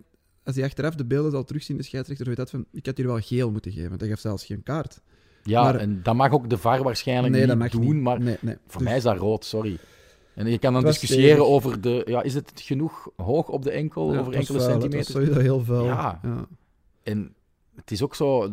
als 0.44 0.54
hij 0.56 0.64
achteraf 0.64 0.94
de 0.94 1.04
beelden 1.04 1.30
zal 1.30 1.44
terugzien, 1.44 1.76
de 1.76 1.82
scheidsrechter 1.82 2.26
weet 2.26 2.36
dat 2.36 2.50
van, 2.50 2.64
ik 2.72 2.86
had 2.86 2.96
hier 2.96 3.06
wel 3.06 3.20
geel 3.20 3.50
moeten 3.50 3.72
geven, 3.72 3.88
want 3.88 4.00
hij 4.00 4.10
gaf 4.10 4.18
zelfs 4.20 4.44
geen 4.44 4.62
kaart. 4.62 5.00
Ja, 5.42 5.62
Maar- 5.62 5.74
en 5.76 6.02
dat 6.02 6.14
mag 6.14 6.32
ook 6.32 6.50
de 6.50 6.58
VAR 6.58 6.82
waarschijnlijk 6.82 7.32
nee, 7.34 7.46
dat 7.46 7.58
niet 7.58 7.72
mag 7.72 7.82
doen, 7.82 7.94
niet. 7.94 8.02
maar 8.02 8.20
nee, 8.20 8.36
nee. 8.40 8.56
voor 8.66 8.80
Dus- 8.80 8.88
mij 8.88 8.96
is 8.96 9.02
dat 9.02 9.16
rood, 9.18 9.44
sorry. 9.44 9.78
En 10.34 10.46
je 10.50 10.58
kan 10.58 10.72
dan 10.72 10.84
discussiëren 10.84 11.46
over 11.46 11.80
de... 11.80 12.02
Ja, 12.06 12.22
is 12.22 12.34
het 12.34 12.52
genoeg 12.54 13.10
hoog 13.16 13.48
op 13.48 13.62
de 13.62 13.70
enkel, 13.70 14.12
Ja, 14.12 14.18
over 14.20 14.32
enkele 14.34 14.58
vuil, 14.58 14.70
centimeters? 14.70 15.12
was 15.12 15.22
sowieso 15.24 15.40
heel. 15.64 15.84
Ja. 15.84 16.20
ja. 16.22 16.46
En 17.02 17.34
het 17.74 17.90
is 17.90 18.02
ook 18.02 18.14
zo... 18.14 18.44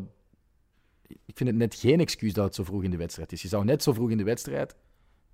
Ik 1.07 1.37
vind 1.37 1.49
het 1.49 1.57
net 1.57 1.75
geen 1.75 1.99
excuus 1.99 2.33
dat 2.33 2.45
het 2.45 2.55
zo 2.55 2.63
vroeg 2.63 2.83
in 2.83 2.91
de 2.91 2.97
wedstrijd 2.97 3.31
is. 3.31 3.41
Je 3.41 3.47
zou 3.47 3.65
net 3.65 3.83
zo 3.83 3.93
vroeg 3.93 4.09
in 4.11 4.17
de 4.17 4.23
wedstrijd 4.23 4.75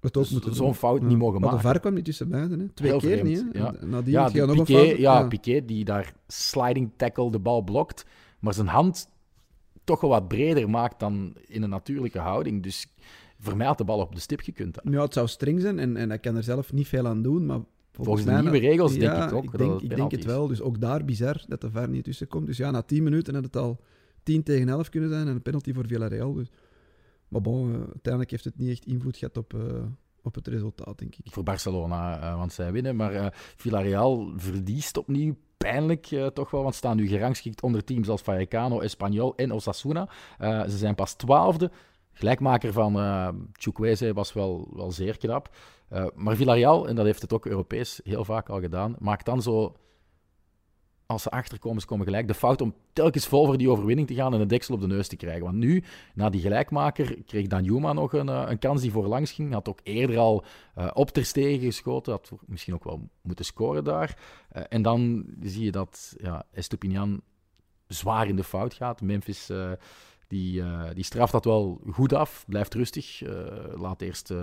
Het 0.06 0.18
ook 0.18 0.30
moeten 0.30 0.56
zo'n 0.56 0.76
fout 0.76 1.02
niet 1.02 1.18
mogen 1.18 1.40
Maar 1.40 1.50
de 1.50 1.56
maken. 1.56 1.70
VAR 1.70 1.80
kwam 1.80 1.94
niet 1.94 2.06
tussen 2.06 2.30
beiden. 2.30 2.60
Hè. 2.60 2.68
Twee 2.68 2.90
Heel 2.90 3.00
keer 3.00 3.18
vreemd, 3.18 3.28
niet. 3.28 3.54
Hè. 3.54 3.60
ja. 3.60 3.76
En 3.76 3.90
Nadien 3.90 4.12
ja, 4.12 4.30
de 4.30 4.46
nog 4.46 4.58
een 4.58 4.66
fout. 4.66 4.98
ja, 4.98 5.28
Piqué 5.28 5.66
die 5.66 5.86
daar 5.86 6.14
sliding 6.28 6.92
tackle 6.96 7.32
de 7.32 7.40
bal 7.40 7.62
blokt, 7.62 8.06
maar 8.40 8.54
zijn 8.54 8.68
hand 8.68 9.10
toch 9.84 10.02
wel 10.02 10.10
wat 10.10 10.28
breder 10.28 10.70
maakt 10.70 11.00
dan 11.00 11.36
in 11.48 11.64
een 11.64 11.70
natuurlijke 11.70 12.20
houding. 12.20 12.64
Dus 12.64 12.88
voor 13.40 13.58
mij 13.58 13.68
had 13.68 13.78
de 13.78 13.84
bal 13.84 14.00
op 14.00 14.16
de 14.16 14.22
stip 14.22 14.40
gekund. 14.40 14.78
Ja, 14.84 15.02
het 15.02 15.14
zou 15.14 15.28
streng 15.28 15.62
zijn 15.62 15.80
en, 15.80 15.98
en 15.98 16.10
hij 16.10 16.20
kan 16.20 16.36
er 16.36 16.44
zelf 16.44 16.74
niet 16.74 16.88
veel 16.88 17.08
aan 17.08 17.22
doen. 17.22 17.46
Maar 17.46 17.60
Volgens 18.04 18.26
de 18.26 18.32
mij 18.32 18.42
nieuwe 18.42 18.58
regels 18.58 18.98
denk 18.98 19.24
ik 19.24 19.34
ook 19.34 19.44
Ik 19.44 19.52
dat 19.52 19.60
denk, 19.60 19.74
het 19.74 19.84
ik 19.84 19.96
denk 19.96 20.12
het 20.12 20.26
wel. 20.26 20.48
Dus 20.48 20.62
ook 20.62 20.82
daar 20.82 21.06
bizar 21.06 21.44
dat 21.48 21.62
de 21.62 21.72
VAR 21.72 21.90
niet 21.90 22.04
tussen 22.04 22.28
komt. 22.28 22.46
Dus 22.46 22.58
ja, 22.58 22.72
na 22.72 22.82
10 22.82 23.04
minuten 23.04 23.34
had 23.34 23.44
het 23.44 23.56
al 23.56 23.80
10 24.24 24.44
tegen 24.44 24.70
11 24.70 24.90
kunnen 24.90 25.10
zijn 25.10 25.28
en 25.28 25.34
een 25.34 25.42
penalty 25.42 25.74
voor 25.74 25.88
Villarreal. 25.88 26.34
Dus. 26.34 26.48
Maar 27.28 27.42
bon, 27.42 27.74
eh, 27.74 27.80
uiteindelijk 27.80 28.32
heeft 28.32 28.44
het 28.44 28.58
niet 28.58 28.70
echt 28.70 28.86
invloed 28.86 29.18
gehad 29.18 29.38
op, 29.38 29.54
eh, 29.54 29.84
op 30.22 30.36
het 30.36 30.48
resultaat, 30.48 30.98
denk 30.98 31.16
ik. 31.16 31.34
voor 31.34 31.44
Barcelona, 31.44 32.22
eh, 32.22 32.38
want 32.38 32.54
zij 32.54 32.72
winnen. 32.72 32.96
Maar 32.96 33.34
Villarreal 33.56 34.34
verliest 34.36 34.98
opnieuw. 34.98 35.36
Pijnlijk 35.58 36.06
toch 36.34 36.52
wel, 36.52 36.64
want 36.64 36.76
staan 36.76 36.96
nu 36.96 37.08
gerangschikt 37.08 37.62
onder 37.62 37.84
teams 37.84 38.10
als 38.10 38.22
Vallecano, 38.22 38.80
Espanyol 38.80 39.36
en 39.36 39.52
Osasuna. 39.52 40.10
Ze 40.40 40.78
zijn 40.78 40.96
pas 40.96 41.14
twaalfde. 41.14 41.72
Gelijkmaker 42.12 42.74
van 42.74 43.00
eh 43.00 43.30
Chukwueze 43.52 44.14
was 44.14 44.34
wel, 44.34 44.68
wel 44.74 44.92
zeer 44.92 45.18
knap. 45.18 45.56
Maar 46.16 46.36
Villarreal, 46.36 46.88
en 46.88 46.96
dat 46.96 47.06
heeft 47.06 47.22
het 47.22 47.34
ook 47.34 47.46
Europees 47.46 48.00
heel 48.04 48.26
vaak 48.26 48.50
al 48.50 48.60
gedaan, 48.60 48.96
maakt 49.00 49.26
dan 49.26 49.42
zo, 49.42 49.76
als 51.06 51.24
ze 51.24 51.30
achterkomen, 51.30 51.82
ze 51.82 51.88
komen 51.88 52.06
gelijk, 52.06 52.28
de 52.28 52.34
fout 52.34 52.62
om 52.62 52.76
telkens 52.94 53.28
vol 53.28 53.46
voor 53.46 53.58
die 53.58 53.70
overwinning 53.70 54.08
te 54.08 54.14
gaan 54.14 54.34
en 54.34 54.42
een 54.42 54.48
deksel 54.48 54.76
op 54.76 54.82
de 54.82 54.88
neus 54.88 55.08
te 55.08 55.16
krijgen. 55.16 55.44
Want 55.44 55.58
nu, 55.58 55.84
na 56.14 56.30
die 56.30 56.42
gelijkmaker, 56.42 57.24
kreeg 57.26 57.48
Danjuma 57.48 57.94
nog 57.94 58.14
een, 58.14 58.30
eh, 58.30 58.44
een 58.48 58.60
kans 58.60 58.82
die 58.82 58.92
voorlangs 58.92 59.32
ging. 59.32 59.54
Had 59.54 59.70
ook 59.70 59.80
eerder 59.84 60.18
al 60.18 60.44
eh, 60.76 60.90
op 60.94 61.10
ter 61.10 61.26
stegen 61.26 61.66
geschoten. 61.66 62.12
Had 62.12 62.32
misschien 62.46 62.74
ook 62.74 62.84
wel 62.84 63.10
moeten 63.22 63.46
scoren 63.46 63.84
daar. 63.84 64.18
Eh, 64.50 64.64
en 64.70 64.82
dan 64.82 65.26
zie 65.42 65.64
je 65.64 65.72
dat 65.72 66.16
ja, 66.18 66.46
Estupinian 66.52 67.22
zwaar 67.88 68.28
in 68.28 68.36
de 68.36 68.44
fout 68.44 68.74
gaat. 68.74 69.02
Memphis 69.02 69.52
die, 70.28 70.64
die 70.94 71.04
straft 71.04 71.32
dat 71.32 71.46
wel 71.46 71.82
goed 71.92 72.14
af. 72.14 72.46
Blijft 72.48 72.74
rustig. 72.74 73.22
laat 73.76 74.02
eerst 74.02 74.34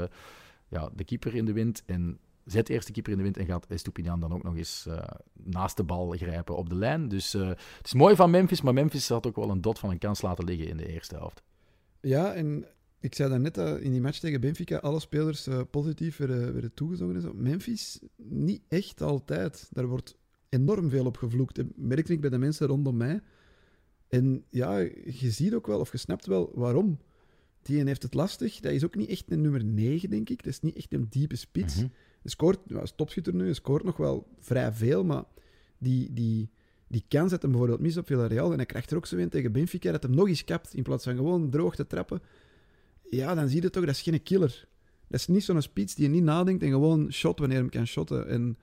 ja, 0.68 0.90
de 0.94 1.04
keeper 1.04 1.34
in 1.34 1.44
de 1.44 1.52
wind. 1.52 1.82
En 1.86 2.18
zet 2.44 2.66
de 2.66 2.92
keeper 2.92 3.12
in 3.12 3.18
de 3.18 3.24
wind. 3.24 3.36
En 3.36 3.46
gaat 3.46 3.66
Estupinian 3.66 4.20
dan 4.20 4.32
ook 4.32 4.42
nog 4.42 4.56
eens 4.56 4.86
eh, 4.86 5.02
naast 5.32 5.76
de 5.76 5.84
bal 5.84 6.10
grijpen 6.10 6.56
op 6.56 6.68
de 6.68 6.74
lijn. 6.74 7.08
Dus 7.08 7.34
eh, 7.34 7.48
het 7.48 7.86
is 7.86 7.94
mooi 7.94 8.16
van 8.16 8.30
Memphis. 8.30 8.62
Maar 8.62 8.74
Memphis 8.74 9.08
had 9.08 9.26
ook 9.26 9.36
wel 9.36 9.50
een 9.50 9.60
dot 9.60 9.78
van 9.78 9.90
een 9.90 9.98
kans 9.98 10.22
laten 10.22 10.44
liggen 10.44 10.68
in 10.68 10.76
de 10.76 10.88
eerste 10.88 11.14
helft. 11.14 11.42
Ja, 12.00 12.34
en 12.34 12.66
ik 13.00 13.14
zei 13.14 13.28
daarnet 13.28 13.54
dat 13.54 13.80
in 13.80 13.90
die 13.90 14.00
match 14.00 14.18
tegen 14.18 14.40
Benfica 14.40 14.76
alle 14.76 15.00
spelers 15.00 15.46
eh, 15.46 15.60
positief 15.70 16.16
werden, 16.16 16.52
werden 16.52 16.74
toegezogen. 16.74 17.14
En 17.14 17.20
zo. 17.20 17.32
Memphis 17.34 18.00
niet 18.16 18.62
echt 18.68 19.02
altijd. 19.02 19.68
Daar 19.70 19.86
wordt 19.86 20.18
enorm 20.48 20.90
veel 20.90 21.06
op 21.06 21.16
gevloekt. 21.16 21.54
Dat 21.56 21.66
merkte 21.76 22.12
ik 22.12 22.20
bij 22.20 22.30
de 22.30 22.38
mensen 22.38 22.66
rondom 22.66 22.96
mij. 22.96 23.20
En 24.08 24.44
ja, 24.50 24.78
je 25.04 25.30
ziet 25.30 25.54
ook 25.54 25.66
wel, 25.66 25.80
of 25.80 25.92
je 25.92 25.98
snapt 25.98 26.26
wel 26.26 26.50
waarom. 26.54 26.98
Die 27.62 27.84
heeft 27.84 28.02
het 28.02 28.14
lastig. 28.14 28.60
Dat 28.60 28.72
is 28.72 28.84
ook 28.84 28.94
niet 28.94 29.08
echt 29.08 29.30
een 29.30 29.40
nummer 29.40 29.64
9, 29.64 30.10
denk 30.10 30.28
ik. 30.30 30.42
Dat 30.42 30.52
is 30.52 30.60
niet 30.60 30.76
echt 30.76 30.92
een 30.92 31.06
diepe 31.08 31.36
spits. 31.36 31.76
Mhm. 31.76 31.86
Scoort, 32.24 32.58
is 32.82 32.92
topschutter 32.96 33.34
nu, 33.34 33.54
scoort 33.54 33.84
nog 33.84 33.96
wel 33.96 34.26
vrij 34.38 34.72
veel, 34.72 35.04
maar 35.04 35.24
die, 35.78 36.12
die, 36.12 36.50
die 36.86 37.04
kans 37.08 37.30
dat 37.30 37.40
bijvoorbeeld 37.40 37.80
mis 37.80 37.96
op 37.96 38.06
Villarreal 38.06 38.50
en 38.50 38.56
hij 38.56 38.66
krijgt 38.66 38.90
er 38.90 38.96
ook 38.96 39.06
zo 39.06 39.16
een 39.16 39.28
tegen 39.28 39.52
Benfica, 39.52 39.92
dat 39.92 40.02
hem 40.02 40.14
nog 40.14 40.28
eens 40.28 40.44
kapt 40.44 40.74
in 40.74 40.82
plaats 40.82 41.04
van 41.04 41.16
gewoon 41.16 41.50
droog 41.50 41.74
te 41.74 41.86
trappen. 41.86 42.22
Ja, 43.10 43.34
dan 43.34 43.48
zie 43.48 43.62
je 43.62 43.70
toch, 43.70 43.84
dat 43.84 43.94
is 43.94 44.02
geen 44.02 44.22
killer. 44.22 44.68
Dat 45.08 45.20
is 45.20 45.26
niet 45.26 45.44
zo'n 45.44 45.62
spits 45.62 45.94
die 45.94 46.04
je 46.04 46.10
niet 46.10 46.22
nadenkt 46.22 46.62
en 46.62 46.68
gewoon 46.68 47.12
shot 47.12 47.38
wanneer 47.38 47.58
hem 47.58 47.68
kan 47.68 47.86
shotten. 47.86 48.28
En 48.28 48.56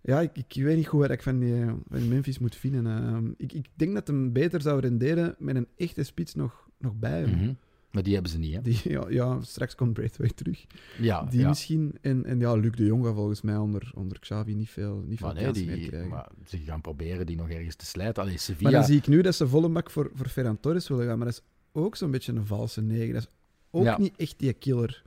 ja, 0.00 0.20
ik, 0.20 0.30
ik 0.36 0.62
weet 0.62 0.76
niet 0.76 0.86
goed 0.86 1.00
wat 1.00 1.10
ik 1.10 1.22
van, 1.22 1.38
die, 1.38 1.64
van 1.88 2.08
Memphis 2.08 2.38
moet 2.38 2.56
vinden. 2.56 2.86
Ehm, 2.86 3.30
ik, 3.36 3.52
ik 3.52 3.68
denk 3.74 3.94
dat 3.94 4.06
hem 4.06 4.32
beter 4.32 4.60
zou 4.60 4.80
renderen 4.80 5.34
met 5.38 5.56
een 5.56 5.68
echte 5.76 6.02
spits 6.02 6.34
nog, 6.34 6.68
nog 6.78 6.94
bij 6.94 7.20
hem. 7.20 7.30
Mhm. 7.30 7.52
Maar 7.92 8.02
die 8.02 8.12
hebben 8.14 8.32
ze 8.32 8.38
niet, 8.38 8.54
hè? 8.54 8.60
Die, 8.62 8.80
ja, 8.84 9.04
ja, 9.08 9.40
straks 9.40 9.74
komt 9.74 9.92
Braithwaite 9.92 10.34
terug. 10.34 10.64
Ja, 10.98 11.22
Die 11.24 11.40
ja. 11.40 11.48
misschien. 11.48 11.94
En, 12.00 12.24
en 12.24 12.38
ja, 12.38 12.54
Luc 12.54 12.72
de 12.72 12.84
Jong 12.84 13.04
gaat 13.04 13.14
volgens 13.14 13.40
mij 13.42 13.56
onder, 13.56 13.90
onder 13.94 14.18
Xavi 14.18 14.54
niet 14.54 14.70
veel, 14.70 15.02
niet 15.06 15.18
veel 15.18 15.26
Maar 15.26 15.36
nee, 15.36 15.44
meer 15.44 15.52
die, 15.78 15.88
krijgen. 15.88 16.08
maar 16.08 16.28
ze 16.46 16.58
gaan 16.58 16.80
proberen 16.80 17.26
die 17.26 17.36
nog 17.36 17.48
ergens 17.50 17.74
te 17.74 17.86
slijten. 17.86 18.22
Allee, 18.22 18.34
Maar 18.34 18.42
Sevilla... 18.42 18.70
dan 18.70 18.84
zie 18.84 18.96
ik 18.96 19.06
nu 19.06 19.22
dat 19.22 19.34
ze 19.34 19.48
volle 19.48 19.68
bak 19.68 19.90
voor, 19.90 20.10
voor 20.14 20.28
Ferran 20.28 20.60
Torres 20.60 20.88
willen 20.88 21.06
gaan. 21.06 21.16
Maar 21.18 21.26
dat 21.26 21.34
is 21.36 21.42
ook 21.72 21.96
zo'n 21.96 22.10
beetje 22.10 22.32
een 22.32 22.46
valse 22.46 22.80
negen. 22.82 23.12
Dat 23.14 23.22
is 23.22 23.28
ook 23.70 23.84
Ja. 23.84 23.98
niet 23.98 24.12
echt 24.16 24.38
die 24.38 24.52
killer. 24.52 25.02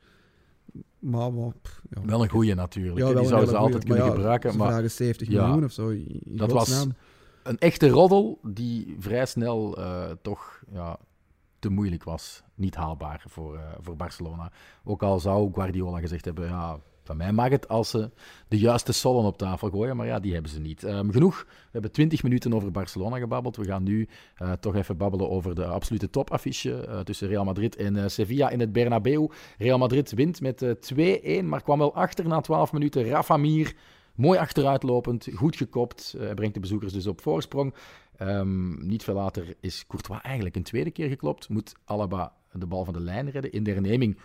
Maar, 1.00 1.34
maar 1.34 1.52
pff, 1.62 1.82
ja. 1.90 2.02
Wel 2.06 2.24
een 2.24 2.30
goeie 2.30 2.56
natuurlijk. 2.56 2.96
Die 2.96 3.26
zouden 3.28 3.50
ze 3.50 3.58
altijd 3.58 3.84
kunnen 3.84 4.04
Maar 4.06 4.14
gebruiken. 4.16 4.52
Ze 4.52 4.58
Maar 4.58 4.68
vragen 4.72 4.92
70 4.92 5.28
ja, 5.28 5.46
miljoen 5.46 5.64
of 5.64 5.72
zo. 5.72 5.90
in- 5.90 6.22
in 6.26 6.38
dat 6.38 6.52
was 6.52 6.86
een 7.44 7.58
echte 7.58 7.88
roddel 7.90 8.40
die 8.44 8.96
vrij 9.00 9.26
snel 9.26 9.78
eh, 9.78 10.12
toch 10.22 10.64
ja, 10.74 11.00
te 11.66 11.72
moeilijk 11.72 12.04
was. 12.04 12.44
Niet 12.56 12.76
haalbaar 12.76 13.24
voor, 13.28 13.56
eh, 13.56 13.62
voor 13.80 13.96
Barcelona. 13.96 14.52
Ook 14.84 15.04
al 15.04 15.20
zou 15.20 15.54
Guardiola 15.54 16.00
gezegd 16.00 16.26
hebben, 16.26 16.48
ja, 16.48 16.80
van 17.06 17.18
mij 17.18 17.32
mag 17.32 17.50
het 17.50 17.68
als 17.68 17.90
ze 17.90 18.10
de 18.48 18.60
juiste 18.60 18.92
sollen 18.92 19.24
op 19.24 19.38
tafel 19.38 19.70
gooien, 19.70 19.96
maar 19.96 20.06
ja, 20.06 20.20
die 20.20 20.34
hebben 20.34 20.52
ze 20.52 20.60
niet. 20.60 20.84
Ehm, 20.84 21.10
genoeg, 21.10 21.44
we 21.48 21.70
hebben 21.72 21.92
20 21.92 22.24
minuten 22.24 22.54
over 22.54 22.72
Barcelona 22.72 23.18
gebabbeld. 23.18 23.56
We 23.56 23.66
gaan 23.66 23.84
nu 23.84 24.08
eh, 24.36 24.52
toch 24.52 24.76
even 24.76 24.98
babbelen 24.98 25.30
over 25.30 25.56
de 25.56 25.66
absolute 25.66 26.10
topaffiche 26.10 26.86
eh, 26.86 27.00
tussen 27.00 27.28
Real 27.28 27.44
Madrid 27.44 27.76
en 27.76 28.12
Sevilla 28.12 28.50
in 28.50 28.60
het 28.60 28.72
Bernabeu. 28.72 29.28
Real 29.58 29.78
Madrid 29.78 30.12
wint 30.12 30.42
met 30.42 30.62
eh, 30.62 31.42
2-1, 31.42 31.46
maar 31.46 31.64
kwam 31.64 31.80
wel 31.80 31.96
achter 31.96 32.28
na 32.28 32.42
12 32.42 32.72
minuten. 32.72 33.08
Rafa 33.08 33.38
Mir, 33.38 33.74
mooi 34.16 34.40
achteruitlopend, 34.40 35.28
goed 35.34 35.56
gekopt. 35.56 36.16
brengt 36.36 36.54
de 36.54 36.60
bezoekers 36.60 36.94
dus 36.94 37.08
op 37.08 37.22
voorsprong. 37.22 37.74
Ehm, 38.18 38.88
niet 38.88 39.04
veel 39.04 39.14
later 39.14 39.56
is 39.60 39.88
Courtois 39.88 40.22
eigenlijk 40.22 40.56
een 40.56 40.64
tweede 40.64 40.92
keer 40.92 41.08
geklopt. 41.10 41.50
Moet 41.50 41.74
Alaba 41.86 42.34
de 42.52 42.66
bal 42.66 42.86
van 42.86 42.94
de 42.94 43.00
lijn 43.00 43.30
redden. 43.30 43.52
In 43.52 43.64
de 43.64 43.72
herneming 43.72 44.18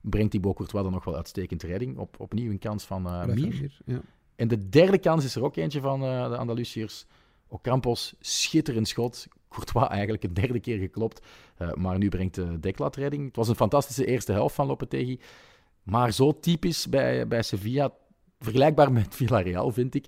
brengt 0.00 0.30
Thibaut 0.30 0.56
Courtois 0.56 0.82
dan 0.84 0.92
nog 0.92 1.04
wel 1.04 1.16
uitstekend 1.16 1.62
redding. 1.62 1.98
Op, 1.98 2.20
opnieuw 2.20 2.50
een 2.50 2.58
kans 2.58 2.84
van. 2.84 3.02
Mir, 3.02 3.76
Ja. 3.84 4.00
En 4.36 4.48
de 4.48 4.68
derde 4.68 4.98
kans 4.98 5.24
is 5.24 5.34
er 5.34 5.44
ook 5.44 5.56
eentje 5.56 5.80
van 5.80 6.02
eh, 6.02 6.28
de 6.28 6.36
Andalusiërs. 6.36 7.06
Ocampos, 7.48 8.14
schitterend 8.20 8.88
schot. 8.88 9.26
Courtois 9.48 9.88
eigenlijk 9.88 10.22
een 10.24 10.34
derde 10.34 10.60
keer 10.60 10.78
geklopt. 10.78 11.26
Eh, 11.56 11.72
maar 11.72 11.98
nu 11.98 12.08
brengt 12.08 12.34
de 12.34 12.60
Deklat 12.60 12.96
redding. 12.96 13.26
Het 13.26 13.36
was 13.36 13.48
een 13.48 13.54
fantastische 13.54 14.06
eerste 14.06 14.32
helft 14.32 14.54
van 14.54 14.66
Lopetegui. 14.66 15.20
Maar 15.82 16.12
zo 16.12 16.38
typisch 16.40 16.88
bij, 16.88 17.26
bij 17.28 17.42
Sevilla. 17.42 17.92
Vergelijkbaar 18.38 18.92
met 18.92 19.14
Villarreal, 19.14 19.70
vind 19.70 19.94
ik. 19.94 20.06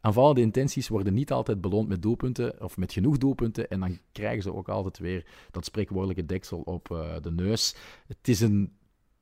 Aanvallende 0.00 0.40
intenties 0.40 0.88
worden 0.88 1.14
niet 1.14 1.32
altijd 1.32 1.60
beloond 1.60 1.88
met 1.88 2.02
doelpunten. 2.02 2.62
Of 2.62 2.76
met 2.76 2.92
genoeg 2.92 3.18
doelpunten. 3.18 3.68
En 3.68 3.80
dan 3.80 3.98
krijgen 4.12 4.42
ze 4.42 4.54
ook 4.54 4.68
altijd 4.68 4.98
weer 4.98 5.26
dat 5.50 5.64
spreekwoordelijke 5.64 6.26
deksel 6.26 6.60
op 6.60 6.90
eh, 6.90 7.14
de 7.20 7.30
neus. 7.30 7.74
Het 8.06 8.28
is 8.28 8.40
een 8.40 8.72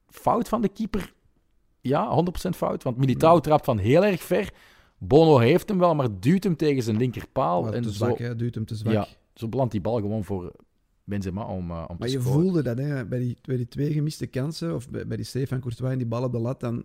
fout 0.06 0.48
van 0.48 0.60
de 0.60 0.68
keeper. 0.68 1.12
Ja, 1.80 2.24
100% 2.46 2.48
fout. 2.48 2.82
Want 2.82 2.96
Militao 2.96 3.40
trapt 3.40 3.64
van 3.64 3.78
heel 3.78 4.04
erg 4.04 4.22
ver. 4.22 4.52
Bono 4.98 5.38
heeft 5.38 5.68
hem 5.68 5.78
wel, 5.78 5.94
maar 5.94 6.20
duwt 6.20 6.44
hem 6.44 6.56
tegen 6.56 6.82
zijn 6.82 6.96
linkerpaal. 6.96 7.62
Maar 7.62 7.72
en 7.72 7.82
te 7.82 7.92
zo, 7.92 8.04
zwak, 8.04 8.18
hè. 8.18 8.36
duwt 8.36 8.54
hem 8.54 8.64
te 8.64 8.74
zwak. 8.74 8.92
Ja, 8.92 9.08
zo 9.34 9.48
belandt 9.48 9.72
die 9.72 9.80
bal 9.80 10.00
gewoon 10.00 10.24
voor 10.24 10.52
Benzema 11.04 11.44
om, 11.44 11.70
eh, 11.70 11.84
om 11.88 11.96
Maar 11.98 12.08
te 12.08 12.14
je 12.14 12.20
scoren. 12.20 12.40
voelde 12.40 12.62
dat 12.62 12.78
hè, 12.78 13.06
bij, 13.06 13.18
die, 13.18 13.36
bij 13.42 13.56
die 13.56 13.68
twee 13.68 13.92
gemiste 13.92 14.26
kansen, 14.26 14.74
of 14.74 14.90
bij, 14.90 15.06
bij 15.06 15.16
die 15.16 15.26
save 15.26 15.46
van 15.46 15.60
Courtois 15.60 15.92
en 15.92 15.98
die 15.98 16.06
bal 16.06 16.22
op 16.24 16.32
de 16.32 16.38
lat, 16.38 16.60
dan... 16.60 16.82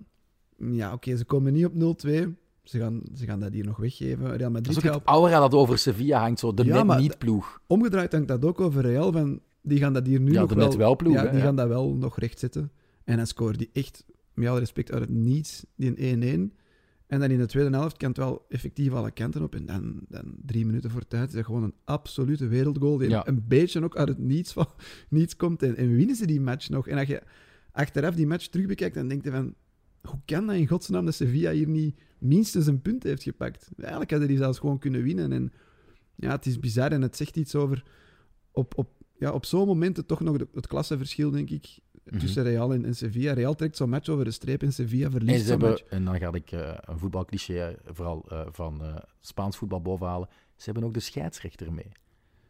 Ja, 0.58 0.93
oké, 0.93 1.17
ze 1.17 1.25
komen 1.25 1.53
niet 1.53 1.65
op 1.65 2.06
0-2. 2.08 2.42
Ze 2.63 2.80
gaan, 2.80 3.02
ze 3.15 3.26
gaan 3.26 3.39
dat 3.39 3.54
hier 3.54 3.65
nog 3.65 3.78
weggeven. 3.78 4.26
Real 4.26 4.38
Dat 4.38 4.52
Madrid 4.52 4.69
is 4.69 4.78
ook 4.78 4.84
gaat 4.84 4.93
het 4.93 5.04
aura 5.08 5.39
dat 5.39 5.54
over 5.54 5.78
Sevilla 5.78 6.19
hangt, 6.19 6.39
zo 6.39 6.54
de 6.54 6.65
Ja, 6.65 6.76
net 6.76 6.86
maar 6.86 6.99
niet 6.99 7.17
ploeg. 7.17 7.62
Omgedraaid 7.67 8.12
hangt 8.12 8.28
dat 8.28 8.45
ook 8.45 8.62
over 8.62 8.82
Real. 8.82 9.12
Van, 9.12 9.39
die 9.62 9.80
gaan 9.80 9.93
dat 9.93 10.06
hier 10.06 10.19
nu 10.19 10.32
Ja, 10.32 10.39
nog 10.39 10.49
de 10.49 10.56
wel... 10.56 10.67
net 10.67 10.76
wel 10.76 10.95
ploeg, 10.95 11.13
Ja, 11.13 11.28
die 11.28 11.41
gaan 11.41 11.56
dat 11.56 11.67
wel 11.67 11.93
nog 11.95 12.19
rechtzetten. 12.19 12.71
En 13.04 13.17
dan 13.17 13.28
scoort 13.28 13.58
die 13.58 13.69
echt, 13.73 14.06
met 14.34 14.47
alle 14.47 14.60
respect, 14.60 14.91
uit 14.91 15.02
het 15.02 15.10
niets, 15.10 15.65
die 15.76 16.12
een 16.12 16.52
1-1. 16.52 16.62
En 17.08 17.19
dan 17.19 17.32
in 17.32 17.38
de 17.38 17.45
tweede 17.45 17.78
helft 17.78 17.97
kan 17.97 18.08
het 18.10 18.17
wel 18.17 18.45
effectief 18.49 18.93
alle 18.93 19.12
kanten 19.12 19.43
op. 19.43 19.56
En 19.56 19.65
dan, 19.65 19.99
dan 20.08 20.34
drie 20.45 20.65
minuten 20.65 20.89
voor 20.89 21.08
tijd 21.08 21.28
is 21.28 21.34
dat 21.34 21.45
gewoon 21.45 21.63
een 21.63 21.73
absolute 21.84 22.47
wereldgoal. 22.47 22.97
Die 22.97 23.10
Ja. 23.10 23.28
een 23.28 23.43
beetje 23.47 23.84
ook 23.84 23.97
uit 23.97 24.08
het 24.08 24.17
niets, 24.17 24.54
van, 24.54 24.67
niets 25.10 25.36
komt. 25.36 25.63
En, 25.63 25.76
en 25.76 25.95
winnen 25.95 26.15
ze 26.15 26.26
die 26.28 26.41
match 26.41 26.69
nog. 26.69 26.88
En 26.88 26.97
als 26.97 27.08
je 27.08 27.21
achteraf 27.71 28.15
die 28.15 28.28
match 28.28 28.47
terugbekijkt, 28.47 28.95
dan 28.95 29.08
denk 29.08 29.23
je 29.23 29.32
van... 29.32 29.54
Hoe 30.08 30.20
kan 30.26 30.48
dat 30.48 30.56
in 30.56 30.68
godsnaam 30.68 31.06
dat 31.06 31.13
Sevilla 31.16 31.52
hier 31.52 31.68
niet 31.68 32.00
minstens 32.18 32.68
een 32.68 32.82
punt 32.82 33.04
heeft 33.04 33.24
gepakt? 33.24 33.70
Eigenlijk 33.78 34.10
hadden 34.12 34.28
die 34.30 34.38
zelfs 34.38 34.60
gewoon 34.60 34.80
kunnen 34.80 35.04
winnen. 35.04 35.32
En 35.32 35.54
ja, 36.16 36.30
het 36.32 36.46
is 36.46 36.60
bizar 36.60 36.92
en 36.92 37.02
het 37.02 37.18
zegt 37.18 37.36
iets 37.38 37.56
over... 37.56 37.84
Op, 38.52 38.78
op, 38.78 38.89
ja, 39.18 39.32
op 39.32 39.46
zo'n 39.46 39.68
momenten 39.68 40.06
toch 40.06 40.20
nog 40.20 40.38
de- 40.38 40.48
het 40.54 40.68
klassenverschil, 40.68 41.32
denk 41.32 41.50
ik, 41.50 41.80
Mhm. 42.04 42.18
tussen 42.20 42.44
Real 42.44 42.74
en, 42.74 42.86
en 42.86 42.96
Sevilla. 42.96 43.34
Real 43.34 43.56
trekt 43.56 43.78
zo'n 43.78 43.89
match 43.89 44.10
over 44.10 44.26
de 44.26 44.32
streep 44.32 44.62
en 44.63 44.74
Sevilla 44.74 45.06
En, 45.06 45.12
verliest 45.12 45.44
ze 45.44 45.50
hebben, 45.50 45.70
match. 45.70 45.84
en 45.84 46.06
dan 46.06 46.18
ga 46.20 46.34
ik 46.34 46.52
eh, 46.52 46.74
een 46.82 47.00
voetbalcliché, 47.00 47.54
eh, 47.68 47.76
vooral 47.86 48.26
eh, 48.30 48.42
van 48.52 48.82
Spaans 49.22 49.58
voetbal 49.58 49.82
bovenhalen. 49.82 50.28
Ze 50.56 50.63
hebben 50.66 50.84
ook 50.84 50.94
de 50.94 51.00
scheidsrechter 51.00 51.74
mee. 51.74 51.92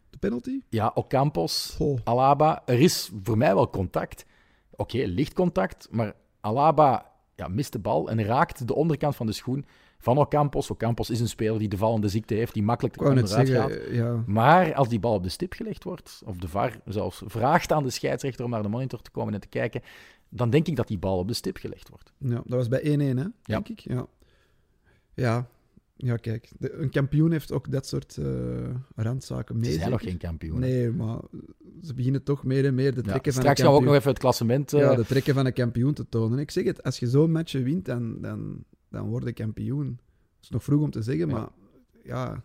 De 0.09 0.17
penalty? 0.17 0.59
Ja, 0.69 0.91
Ocampos, 0.95 1.73
Goh. 1.77 1.99
Alaba. 2.03 2.63
Er 2.65 2.79
is 2.79 3.11
voor 3.23 3.37
mij 3.37 3.53
wel 3.55 3.69
contact. 3.69 4.25
Oké, 4.69 4.97
licht 5.05 5.33
contact, 5.33 5.87
maar 5.91 6.15
Alaba 6.41 7.11
ja, 7.35 7.47
mist 7.47 7.71
de 7.71 7.79
bal 7.79 8.09
en 8.09 8.23
raakt 8.23 8.67
de 8.67 8.75
onderkant 8.75 9.15
van 9.15 9.25
de 9.25 9.31
schoen 9.31 9.65
van 9.97 10.17
Ocampos. 10.17 10.71
Ocampos 10.71 11.09
is 11.09 11.19
een 11.19 11.27
speler 11.27 11.59
die 11.59 11.67
de 11.67 11.77
vallende 11.77 12.07
ziekte 12.07 12.33
heeft, 12.33 12.53
die 12.53 12.63
makkelijk 12.63 13.01
onderuit 13.01 13.49
gaat. 13.49 13.71
ja. 13.91 14.23
Maar 14.25 14.73
als 14.73 14.89
die 14.89 14.99
bal 14.99 15.13
op 15.13 15.23
de 15.23 15.29
stip 15.29 15.53
gelegd 15.53 15.83
wordt, 15.83 16.21
of 16.25 16.37
de 16.37 16.47
VAR 16.47 16.79
zelfs 16.85 17.21
vraagt 17.25 17.71
aan 17.71 17.83
de 17.83 17.89
scheidsrechter 17.89 18.45
om 18.45 18.51
naar 18.51 18.61
de 18.61 18.69
monitor 18.69 19.01
te 19.01 19.11
komen 19.11 19.33
en 19.33 19.39
te 19.39 19.47
kijken, 19.47 19.81
dan 20.29 20.49
denk 20.49 20.67
ik 20.67 20.75
dat 20.75 20.87
die 20.87 20.97
bal 20.97 21.17
op 21.17 21.27
de 21.27 21.33
stip 21.33 21.57
gelegd 21.57 21.89
wordt. 21.89 22.13
ja, 22.17 22.41
dat 22.45 22.45
was 22.45 22.67
bij 22.67 22.81
1-1, 22.81 23.17
hè, 23.17 23.25
denk 23.43 23.69
ik. 23.69 23.79
Ja. 23.79 24.05
Ja, 25.13 25.47
ja 26.03 26.15
kijk. 26.17 26.51
De, 26.59 26.73
een 26.73 26.89
kampioen 26.89 27.31
heeft 27.31 27.51
ook 27.51 27.71
dat 27.71 27.87
soort 27.87 28.17
eh, 28.17 28.25
randzaken 28.95 29.57
mee. 29.57 29.71
Ze 29.71 29.77
zijn 29.77 29.91
nog 29.91 30.01
geen 30.01 30.17
kampioen. 30.17 30.59
Nee, 30.59 30.91
maar 30.91 31.19
ze 31.81 31.93
beginnen 31.93 32.23
toch 32.23 32.43
meer 32.43 32.65
en 32.65 32.75
meer 32.75 32.91
de 32.95 33.01
Ja, 33.03 33.09
trekken 33.09 33.33
van 33.33 33.41
straks 33.41 33.59
een 33.59 33.65
gaan 33.65 33.73
we 33.73 33.79
ook 33.79 33.85
kampioen... 33.85 33.85
nog 33.85 33.95
even 33.95 34.09
het 34.09 34.19
klassement... 34.19 34.73
eh, 34.73 34.79
Ja, 34.79 34.95
de 34.95 35.05
trekken 35.05 35.33
van 35.33 35.45
een 35.45 35.53
kampioen 35.53 35.93
te 35.93 36.09
tonen. 36.09 36.39
Ik 36.39 36.51
zeg 36.51 36.63
het, 36.65 36.83
als 36.83 36.99
je 36.99 37.07
zo'n 37.07 37.31
match 37.31 37.51
wint, 37.51 37.85
dan, 37.85 38.21
dan, 38.21 38.63
dan 38.89 39.07
word 39.09 39.23
je 39.23 39.33
kampioen. 39.33 39.87
Het 39.87 40.43
is 40.43 40.49
nog 40.49 40.63
vroeg 40.63 40.81
om 40.81 40.91
te 40.91 41.01
zeggen, 41.01 41.27
Ja. 41.27 41.33
maar 41.33 41.49
ja, 42.03 42.43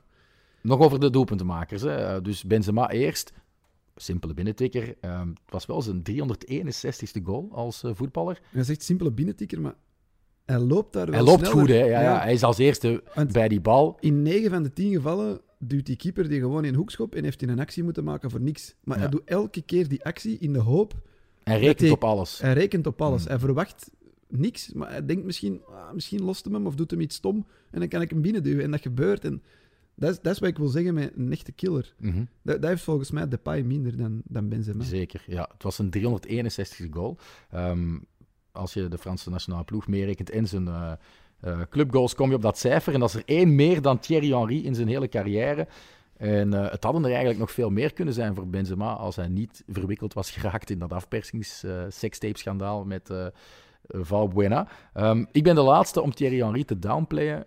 Nog 0.63 0.81
over 0.81 1.01
de 1.01 1.11
doelpuntenmakers. 1.11 1.83
Hè. 1.83 1.97
Eh, 1.97 2.23
Dus 2.23 2.45
Benzema 2.45 2.91
eerst. 2.91 3.33
Simpele 3.97 4.35
binnentikker. 4.35 4.95
Ehm, 5.01 5.29
het 5.29 5.39
was 5.53 5.67
wel 5.67 5.83
zijn 5.83 6.03
361ste 6.03 7.21
goal 7.25 7.49
als 7.53 7.83
voetballer. 7.87 8.41
hij 8.51 8.63
zegt 8.65 8.83
simpele 8.83 9.13
binnentikker, 9.13 9.61
maar 9.61 9.75
hij 10.49 10.59
loopt 10.59 10.93
daar 10.93 11.07
wel 11.07 11.15
Hij 11.15 11.25
loopt 11.25 11.39
sneller. 11.47 11.59
goed, 11.61 11.69
hè. 11.69 11.85
Ja, 11.85 12.01
ja. 12.01 12.21
Hij 12.21 12.33
is 12.33 12.43
als 12.43 12.59
eerste 12.59 13.03
Want 13.15 13.33
bij 13.33 13.49
die 13.49 13.61
bal. 13.61 13.97
in 14.01 14.23
9 14.23 14.51
van 14.51 14.63
de 14.63 14.73
10 14.73 14.93
gevallen 14.93 15.41
duwt 15.59 15.87
die 15.87 15.97
keeper 15.97 16.29
die 16.29 16.41
gewoon 16.41 16.65
in 16.65 16.69
een 16.73 16.79
hoekschop 16.79 17.15
en 17.15 17.25
heeft 17.25 17.41
hij 17.41 17.51
een 17.51 17.59
actie 17.61 17.83
moeten 17.83 18.05
maken 18.05 18.31
voor 18.31 18.41
niks. 18.41 18.75
Maar 18.85 18.97
Ja. 18.97 19.03
hij 19.03 19.11
doet 19.11 19.23
elke 19.25 19.63
keer 19.63 19.89
die 19.89 20.05
actie 20.05 20.39
in 20.39 20.53
de 20.53 20.59
hoop. 20.59 20.95
Hij 21.43 21.59
rekent 21.59 21.81
hij- 21.81 21.91
op 21.91 22.05
alles. 22.05 22.41
Hij 22.41 22.53
rekent 22.53 22.87
op 22.87 23.03
alles. 23.03 23.21
Hmm. 23.21 23.31
Hij 23.31 23.39
verwacht 23.39 23.91
niks, 24.29 24.73
maar 24.73 24.91
hij 24.91 25.07
denkt 25.07 25.25
misschien, 25.25 25.61
ah, 25.67 25.93
misschien 25.93 26.23
lost 26.23 26.45
hem 26.45 26.55
hem 26.55 26.67
of 26.67 26.75
doet 26.75 26.91
hem 26.91 27.01
iets 27.01 27.17
stom 27.17 27.47
en 27.71 27.79
dan 27.81 27.89
kan 27.89 28.01
ik 28.01 28.11
hem 28.11 28.21
binnenduwen. 28.23 28.65
En 28.65 28.71
dat 28.71 28.81
gebeurt. 28.81 29.25
En 29.25 29.43
dat 29.95 30.11
is, 30.11 30.21
dat 30.21 30.33
is 30.33 30.39
wat 30.39 30.49
ik 30.49 30.59
wil 30.59 30.69
zeggen 30.69 30.95
met 30.95 31.13
een 31.17 31.33
echte 31.33 31.53
killer. 31.53 31.95
Mhm. 32.01 32.25
Dat, 32.43 32.61
dat 32.61 32.71
heeft 32.71 32.83
volgens 32.83 33.11
mij 33.11 33.29
Depay 33.29 33.63
minder 33.63 33.97
dan, 33.97 34.23
dan 34.25 34.49
Benzema. 34.49 34.85
Zeker, 34.85 35.23
ja. 35.27 35.49
Het 35.53 35.63
was 35.63 35.79
een 35.79 35.91
361 35.91 36.87
goal. 36.91 37.17
Ehm, 37.51 37.97
als 38.59 38.73
je 38.73 38.89
de 38.89 38.99
Franse 38.99 39.31
nationale 39.31 39.65
ploeg 39.65 39.87
meerekent 39.87 40.31
en 40.31 40.49
zijn 40.49 40.69
eh, 40.69 40.93
eh, 41.41 41.61
clubgoals, 41.71 42.15
kom 42.15 42.29
je 42.29 42.37
op 42.37 42.43
dat 42.43 42.59
cijfer. 42.59 42.95
En 42.95 43.01
dat 43.01 43.09
is 43.09 43.15
er 43.15 43.23
één 43.25 43.55
meer 43.55 43.83
dan 43.83 43.99
Thierry 43.99 44.33
Henry 44.33 44.65
in 44.65 44.75
zijn 44.75 44.89
hele 44.89 45.09
carrière. 45.09 45.69
En 46.17 46.55
eh, 46.55 46.71
het 46.71 46.85
hadden 46.85 47.03
er 47.03 47.09
eigenlijk 47.09 47.39
nog 47.39 47.51
veel 47.51 47.71
meer 47.71 47.93
kunnen 47.93 48.15
zijn 48.15 48.35
voor 48.35 48.49
Benzema 48.49 48.93
als 48.93 49.17
hij 49.17 49.29
niet 49.29 49.63
verwikkeld 49.67 50.15
was 50.15 50.31
geraakt 50.31 50.71
in 50.71 50.79
dat 50.79 50.93
afpersings-sextape-schandaal 50.93 52.85
met 52.85 53.11
Valbuena. 53.89 54.69
Ehm, 54.93 55.25
ik 55.33 55.43
ben 55.43 55.55
de 55.55 55.61
laatste 55.61 56.03
om 56.03 56.15
Thierry 56.15 56.43
Henry 56.43 56.65
te 56.65 56.79
downplayen, 56.79 57.47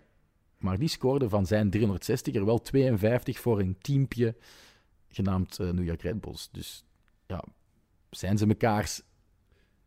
maar 0.58 0.78
die 0.78 0.88
scoorde 0.88 1.28
van 1.28 1.46
zijn 1.46 1.70
360 1.70 2.34
er 2.34 2.44
wel 2.44 2.60
52 2.60 3.40
voor 3.40 3.60
een 3.60 3.76
teampje 3.80 4.36
genaamd 5.08 5.58
New 5.58 5.84
York 5.84 6.02
Red 6.02 6.20
Bulls. 6.20 6.48
Dus 6.52 6.84
ja, 7.26 7.44
zijn 8.10 8.38
ze 8.38 8.46
mekaars 8.46 9.02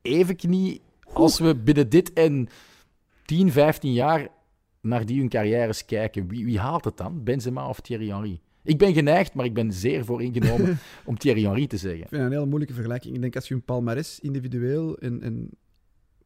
even 0.06 0.36
knie 0.36 0.82
als 1.13 1.39
we 1.39 1.56
binnen 1.56 1.89
dit 1.89 2.13
en 2.13 2.48
10, 3.26 3.52
15 3.52 3.94
jaar 3.94 4.28
naar 4.82 5.06
die 5.06 5.20
hun 5.20 5.30
carrières 5.30 5.86
kijken? 5.86 6.28
Wie, 6.28 6.46
wie 6.46 6.60
haalt 6.60 6.86
het 6.86 6.98
dan? 6.98 7.24
Benzema 7.24 7.70
of 7.70 7.80
Thierry 7.80 8.10
Henry? 8.10 8.39
Ik 8.63 8.78
ben 8.78 8.94
geneigd, 8.94 9.34
maar 9.34 9.46
ik 9.46 9.54
ben 9.54 9.74
zeer 9.74 10.06
vooringenomen 10.06 10.78
om 11.06 11.18
Thierry 11.18 11.44
Henry 11.44 11.68
te 11.68 11.78
zeggen. 11.78 12.02
Ik 12.02 12.08
vind 12.08 12.22
het 12.22 12.32
een 12.32 12.38
hele 12.38 12.50
moeilijke 12.50 12.74
vergelijking. 12.74 13.15
Ik 13.15 13.22
denk 13.22 13.36
als 13.36 13.48
je 13.48 13.54
een 13.54 13.63
palmares 13.63 14.20
individueel 14.20 14.98
en, 14.98 15.22
en 15.22 15.50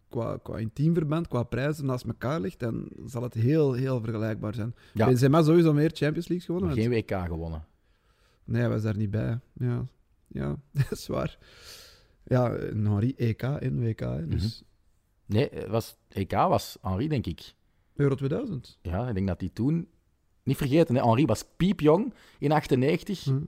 qua, 0.10 0.38
qua 0.44 0.58
intiem 0.58 0.94
verband, 0.94 1.28
qua 1.28 1.44
prijzen 1.44 1.86
naast 1.86 2.06
elkaar 2.06 2.40
legt, 2.40 2.60
dan 2.60 2.90
zal 3.06 3.24
het 3.24 3.34
heel, 3.34 3.74
heel 3.74 4.02
vergelijkbaar 4.02 4.54
zijn. 4.54 4.76
Ja. 4.94 5.06
Benzema 5.06 5.44
sowieso 5.44 5.74
meer 5.74 5.92
Champions 5.94 6.28
League 6.28 6.46
gewonnen. 6.46 6.74
Geen 6.74 6.90
WK 6.90 7.12
gewonnen. 7.12 7.66
Nee, 8.44 8.62
hij 8.62 8.70
was 8.70 8.82
daar 8.82 8.98
niet 8.98 9.12
bij. 9.12 9.40
Ja, 9.54 9.86
ja 10.28 10.56
dat 10.72 10.92
is 10.92 11.08
waar. 11.08 11.38
Ja, 12.24 12.54
en 12.54 12.86
Henri 12.86 13.14
EK 13.18 13.42
en 13.42 13.80
WK. 13.80 14.32
Dus 14.32 14.64
Nee, 15.30 15.50
het 15.54 15.68
was, 15.68 15.98
EK 16.08 16.32
was 16.32 16.78
Henry, 16.82 17.08
denk 17.08 17.26
ik. 17.26 17.54
Euro 17.96 18.16
2000. 18.16 18.78
Ja, 18.82 19.08
ik 19.08 19.14
denk 19.14 19.28
dat 19.28 19.40
hij 19.40 19.50
toen... 19.54 19.88
Niet 20.44 20.58
vergeten, 20.58 20.96
hè, 20.96 21.02
Henry 21.04 21.26
was 21.26 21.46
piepjong 21.58 22.14
in 22.40 22.52
98 22.52 23.24
Hm. 23.24 23.40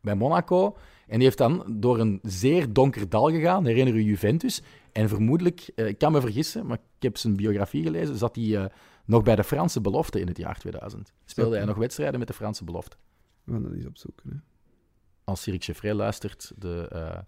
bij 0.00 0.14
Monaco. 0.14 0.76
En 1.06 1.14
die 1.14 1.22
heeft 1.22 1.38
dan 1.38 1.64
door 1.68 1.98
een 1.98 2.18
zeer 2.22 2.72
donker 2.72 3.08
dal 3.08 3.30
gegaan, 3.30 3.66
herinner 3.66 3.94
je 3.94 4.04
Juventus. 4.04 4.62
En 4.92 5.08
vermoedelijk, 5.08 5.70
eh, 5.74 5.86
ik 5.86 5.98
kan 5.98 6.12
me 6.12 6.20
vergissen, 6.20 6.66
maar 6.66 6.76
ik 6.76 7.02
heb 7.02 7.16
zijn 7.16 7.36
biografie 7.36 7.82
gelezen, 7.82 8.16
zat 8.16 8.36
hij 8.36 8.56
eh, 8.56 8.64
nog 9.04 9.22
bij 9.22 9.36
de 9.36 9.44
Franse 9.44 9.80
belofte 9.80 10.20
in 10.20 10.26
het 10.26 10.36
jaar 10.36 10.58
2000. 10.58 11.12
Speelde 11.24 11.56
hij 11.56 11.64
nog 11.64 11.76
wedstrijden 11.76 12.18
met 12.18 12.28
de 12.28 12.34
Franse 12.34 12.64
belofte. 12.64 12.96
We 13.44 13.52
gaan 13.52 13.62
dat 13.62 13.72
eens 13.72 13.86
opzoeken. 13.86 14.30
Hè. 14.30 14.36
Als 15.24 15.42
Cyril 15.42 15.60
Cheffrey 15.62 15.94
luistert, 15.94 16.52
de 16.56 16.88
eh, 16.88 17.18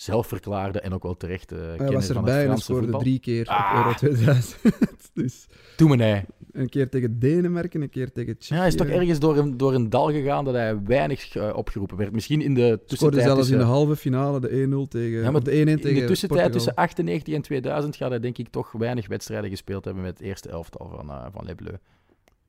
zelfverklaarde 0.00 0.80
en 0.80 0.92
ook 0.92 1.02
wel 1.02 1.16
terecht 1.16 1.52
eh 1.52 1.58
Hij 1.58 1.76
was 1.76 2.06
van 2.06 2.16
het 2.16 2.16
erbij 2.16 2.48
en 2.48 2.58
scoorde 2.58 2.82
voetbal. 2.82 3.00
drie 3.00 3.18
keer 3.18 3.46
Ah. 3.46 3.70
op 3.70 3.76
Euro 3.76 3.96
2000. 3.96 4.56
dus 5.14 5.46
Doe 5.76 5.88
me 5.88 5.96
nee. 5.96 6.24
een 6.52 6.68
keer 6.68 6.88
tegen 6.88 7.18
Denemarken, 7.18 7.82
een 7.82 7.90
keer 7.90 8.12
tegen 8.12 8.38
Tsjechië. 8.38 8.54
Ja, 8.54 8.58
hij 8.60 8.68
is 8.68 8.74
toch 8.76 8.86
ergens 8.86 9.18
door 9.18 9.36
een, 9.36 9.56
door 9.56 9.74
een 9.74 9.90
dal 9.90 10.10
gegaan 10.10 10.44
dat 10.44 10.54
hij 10.54 10.82
weinig 10.82 11.36
eh, 11.36 11.50
opgeroepen 11.56 11.96
werd. 11.96 12.12
Misschien 12.12 12.40
in 12.42 12.54
de 12.54 12.60
Scoorde 12.60 12.84
tussentijd 12.86 13.22
zelfs 13.24 13.38
tussen, 13.38 13.54
in 13.58 13.62
de 13.62 13.68
halve 13.70 13.96
finale 13.96 14.40
de 14.40 14.48
1-0 14.86 14.88
tegen... 14.88 15.18
Ja, 15.22 15.30
maar 15.30 15.40
of 15.40 15.42
de 15.42 15.50
1-1 15.50 15.54
tegen 15.54 15.70
in 15.70 15.76
de 15.76 16.04
tussentijd 16.04 16.28
Portugal. 16.28 16.50
tussen 16.50 16.74
98 16.74 17.34
en 17.34 17.42
2000 17.42 17.96
gaat 17.96 18.10
hij 18.10 18.20
denk 18.20 18.38
ik 18.38 18.48
toch 18.48 18.72
weinig 18.72 19.08
wedstrijden 19.08 19.50
gespeeld 19.50 19.84
hebben 19.84 20.02
met 20.02 20.18
het 20.18 20.26
eerste 20.26 20.48
elftal 20.48 20.88
van, 20.96 21.10
eh 21.10 21.26
van 21.32 21.44
Les 21.44 21.54
Bleus. 21.54 21.78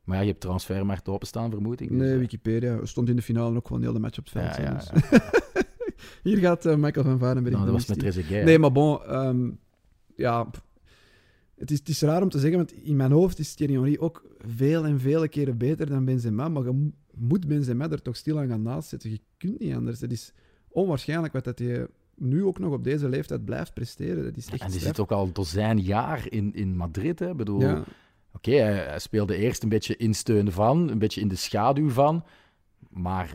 Maar 0.03 0.17
ja, 0.17 0.23
je 0.23 0.29
hebt 0.29 0.41
transfermarkt 0.41 1.09
openstaan, 1.09 1.51
vermoed 1.51 1.81
ik. 1.81 1.89
dus, 1.89 1.97
Nee, 1.97 2.13
eh, 2.13 2.17
Wikipedia 2.19 2.79
stond 2.85 3.09
in 3.09 3.15
de 3.15 3.21
finale 3.21 3.55
ook 3.57 3.67
gewoon 3.67 3.81
heel 3.81 3.93
de 3.93 3.99
match 3.99 4.17
op 4.19 4.23
het 4.23 4.33
veld. 4.33 4.55
ja, 4.55 4.73
dus. 4.73 4.89
Hier 6.23 6.37
gaat 6.37 6.65
eh, 6.65 6.75
Michael 6.75 7.05
van 7.05 7.19
Varenberg. 7.19 7.55
Nou, 7.55 7.65
dat 7.65 7.75
was 7.75 7.85
met. 7.87 7.99
Trezeguet. 7.99 8.43
Nee, 8.45 8.59
maar 8.59 8.71
bon, 8.71 9.03
ehm, 9.03 9.49
ja, 10.15 10.49
het 11.55 11.71
is, 11.71 11.79
het 11.79 11.87
is 11.89 12.01
raar 12.01 12.21
om 12.21 12.29
te 12.29 12.39
zeggen, 12.39 12.57
want 12.57 12.71
in 12.73 12.95
mijn 12.95 13.11
hoofd 13.11 13.39
is 13.39 13.53
Thierry 13.53 13.73
Henry 13.73 13.97
ook 13.99 14.25
veel 14.37 14.85
en 14.85 14.99
vele 14.99 15.27
keren 15.27 15.57
beter 15.57 15.85
dan 15.89 16.05
Benzema, 16.05 16.49
maar 16.49 16.63
je 16.63 16.71
mo- 16.71 16.91
moet 17.15 17.47
Benzema 17.47 17.89
er 17.89 18.01
toch 18.01 18.15
stilaan 18.15 18.47
gaan 18.47 18.61
naast 18.61 18.89
zetten. 18.89 19.09
Je 19.09 19.19
kunt 19.37 19.59
niet 19.59 19.75
anders. 19.75 20.01
Het 20.01 20.11
is 20.11 20.33
onwaarschijnlijk 20.67 21.33
wat 21.33 21.43
dat 21.43 21.59
hij 21.59 21.87
nu 22.15 22.43
ook 22.43 22.59
nog 22.59 22.73
op 22.73 22.83
deze 22.83 23.09
leeftijd 23.09 23.45
blijft 23.45 23.73
presteren. 23.73 24.23
Dat 24.23 24.37
is 24.37 24.45
echt 24.49 24.61
En 24.61 24.67
die 24.67 24.79
straf. 24.79 24.95
zit 24.95 24.99
ook 24.99 25.11
al 25.11 25.25
een 25.25 25.33
dozijn 25.33 25.79
jaar 25.79 26.25
in, 26.31 26.53
in 26.53 26.75
Madrid. 26.75 27.19
Hè. 27.19 27.29
Ik 27.29 27.37
bedoel, 27.37 27.61
Ja, 27.61 27.83
Oké, 28.33 28.51
hij 28.51 28.99
speelde 28.99 29.35
eerst 29.35 29.63
een 29.63 29.69
beetje 29.69 29.97
in 29.97 30.13
steun 30.13 30.51
van, 30.51 30.89
een 30.89 30.99
beetje 30.99 31.21
in 31.21 31.27
de 31.27 31.35
schaduw 31.35 31.89
van. 31.89 32.23
Maar 32.89 33.33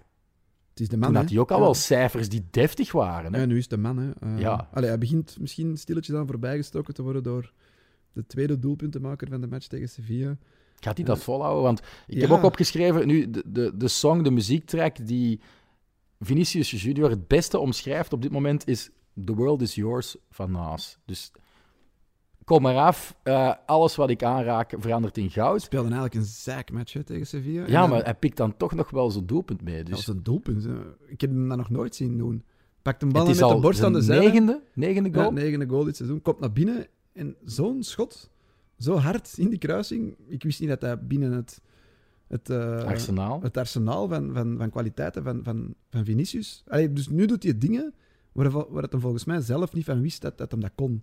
het 0.75 0.83
is 0.83 0.89
de 0.89 0.97
man, 0.97 1.09
toen 1.09 1.17
had 1.21 1.31
hij 1.31 1.39
ook 1.39 1.51
al 1.51 1.61
wel 1.61 1.75
cijfers 1.75 2.29
die 2.29 2.47
deftig 2.51 2.93
waren. 2.93 3.33
Hè. 3.35 3.41
Ja, 3.41 3.47
nu 3.47 3.57
is 3.59 3.69
de 3.69 3.77
man. 3.77 3.97
Hè. 3.97 4.11
Eh, 4.21 4.39
Ja. 4.39 4.69
allee, 4.73 4.89
hij 4.89 4.99
begint 4.99 5.37
misschien 5.41 5.77
stilletjes 5.77 6.17
aan 6.17 6.27
voorbijgestoken 6.27 6.95
te 6.95 7.03
worden 7.03 7.23
door 7.23 7.53
de 8.13 8.27
tweede 8.27 8.59
doelpuntenmaker 8.59 9.29
van 9.29 9.41
de 9.41 9.47
match 9.47 9.67
tegen 9.67 9.89
Sevilla. 9.89 10.37
Gaat 10.81 10.97
hij 10.97 11.07
dat 11.07 11.19
volhouden? 11.19 11.63
Want 11.63 11.81
ik 12.07 12.21
heb 12.21 12.31
ook 12.31 12.43
opgeschreven, 12.43 13.07
nu, 13.07 13.31
de, 13.31 13.43
de, 13.47 13.77
de 13.77 13.89
song, 13.89 14.23
de 14.23 14.31
muziektrack 14.31 15.07
die 15.07 15.41
Vinicius 16.21 16.71
Junior 16.83 17.11
het 17.11 17.29
beste 17.29 17.59
omschrijft 17.59 18.13
op 18.13 18.23
dit 18.23 18.31
moment 18.31 18.67
is 18.69 18.91
The 19.25 19.35
World 19.35 19.63
is 19.63 19.75
Yours 19.75 20.17
van 20.31 20.51
Nas. 20.51 20.99
Dus 21.05 21.31
kom 22.45 22.63
maar 22.63 22.77
af, 22.77 23.17
eh, 23.23 23.53
alles 23.67 23.97
wat 23.97 24.11
ik 24.11 24.23
aanraak 24.23 24.75
verandert 24.79 25.19
in 25.19 25.31
goud. 25.31 25.63
speelde 25.63 25.85
eigenlijk 25.87 26.15
een 26.15 26.25
zaakmatch 26.25 26.93
hè, 26.93 27.03
tegen 27.05 27.27
Sevilla. 27.27 27.65
En 27.65 27.71
Ja, 27.71 27.81
dan- 27.81 27.91
maar 27.91 28.05
hij 28.05 28.15
pikt 28.15 28.37
dan 28.37 28.57
toch 28.57 28.75
nog 28.75 28.91
wel 28.91 29.11
zijn 29.11 29.27
doelpunt 29.27 29.63
mee. 29.63 29.77
Dat 29.77 29.87
Dus 29.87 30.07
was 30.07 30.17
een 30.17 30.23
doelpunt. 30.23 30.65
hè. 30.65 30.73
Ik 31.07 31.21
heb 31.21 31.31
hem 31.31 31.49
dat 31.49 31.57
nog 31.57 31.71
nooit 31.71 31.95
zien 31.95 32.19
doen. 32.19 32.45
Pakt 32.83 33.03
een 33.03 33.13
bal 33.13 33.29
is 33.29 33.41
met 33.41 33.49
de 33.49 33.61
borst 33.61 33.83
aan 33.83 33.93
de 33.93 34.01
zijlijn. 34.03 34.29
negende, 34.33 34.63
negende 34.75 35.09
Ja, 35.13 35.21
goal. 35.23 35.33
negende 35.33 35.67
goal 35.69 35.85
dit 35.85 35.97
seizoen. 35.97 36.23
Komt 36.23 36.41
naar 36.41 36.53
binnen 36.53 36.87
en 37.13 37.37
zo'n 37.45 37.83
schot, 37.83 38.31
zo 38.79 38.97
hard 38.97 39.35
in 39.39 39.49
die 39.49 39.59
kruising. 39.59 40.17
Ik 40.29 40.43
wist 40.43 40.61
niet 40.61 40.69
dat 40.69 40.81
hij 40.81 40.99
binnen 40.99 41.33
het, 41.33 41.61
het, 42.29 42.51
eh, 42.51 42.85
Arsenaal. 42.85 43.41
het 43.43 43.57
arsenaal 43.57 44.09
van, 44.09 44.31
van, 44.35 44.55
van 44.59 44.71
kwaliteiten 44.71 45.23
van, 45.23 45.41
van, 45.45 45.75
van 45.91 46.05
Vinicius. 46.05 46.63
Allee, 46.67 46.93
dus 46.93 47.09
nu 47.09 47.27
doet 47.27 47.43
hij 47.43 47.59
dingen 47.59 47.95
waar, 48.33 48.53
hij- 48.53 48.65
waar 48.69 48.83
het 48.83 48.93
hem 48.93 49.01
volgens 49.01 49.25
mij 49.25 49.41
zelf 49.41 49.73
niet 49.73 49.85
van 49.85 50.01
wist 50.01 50.23
dat, 50.23 50.39
dat 50.39 50.51
hem 50.51 50.61
dat 50.61 50.73
kon. 50.75 51.03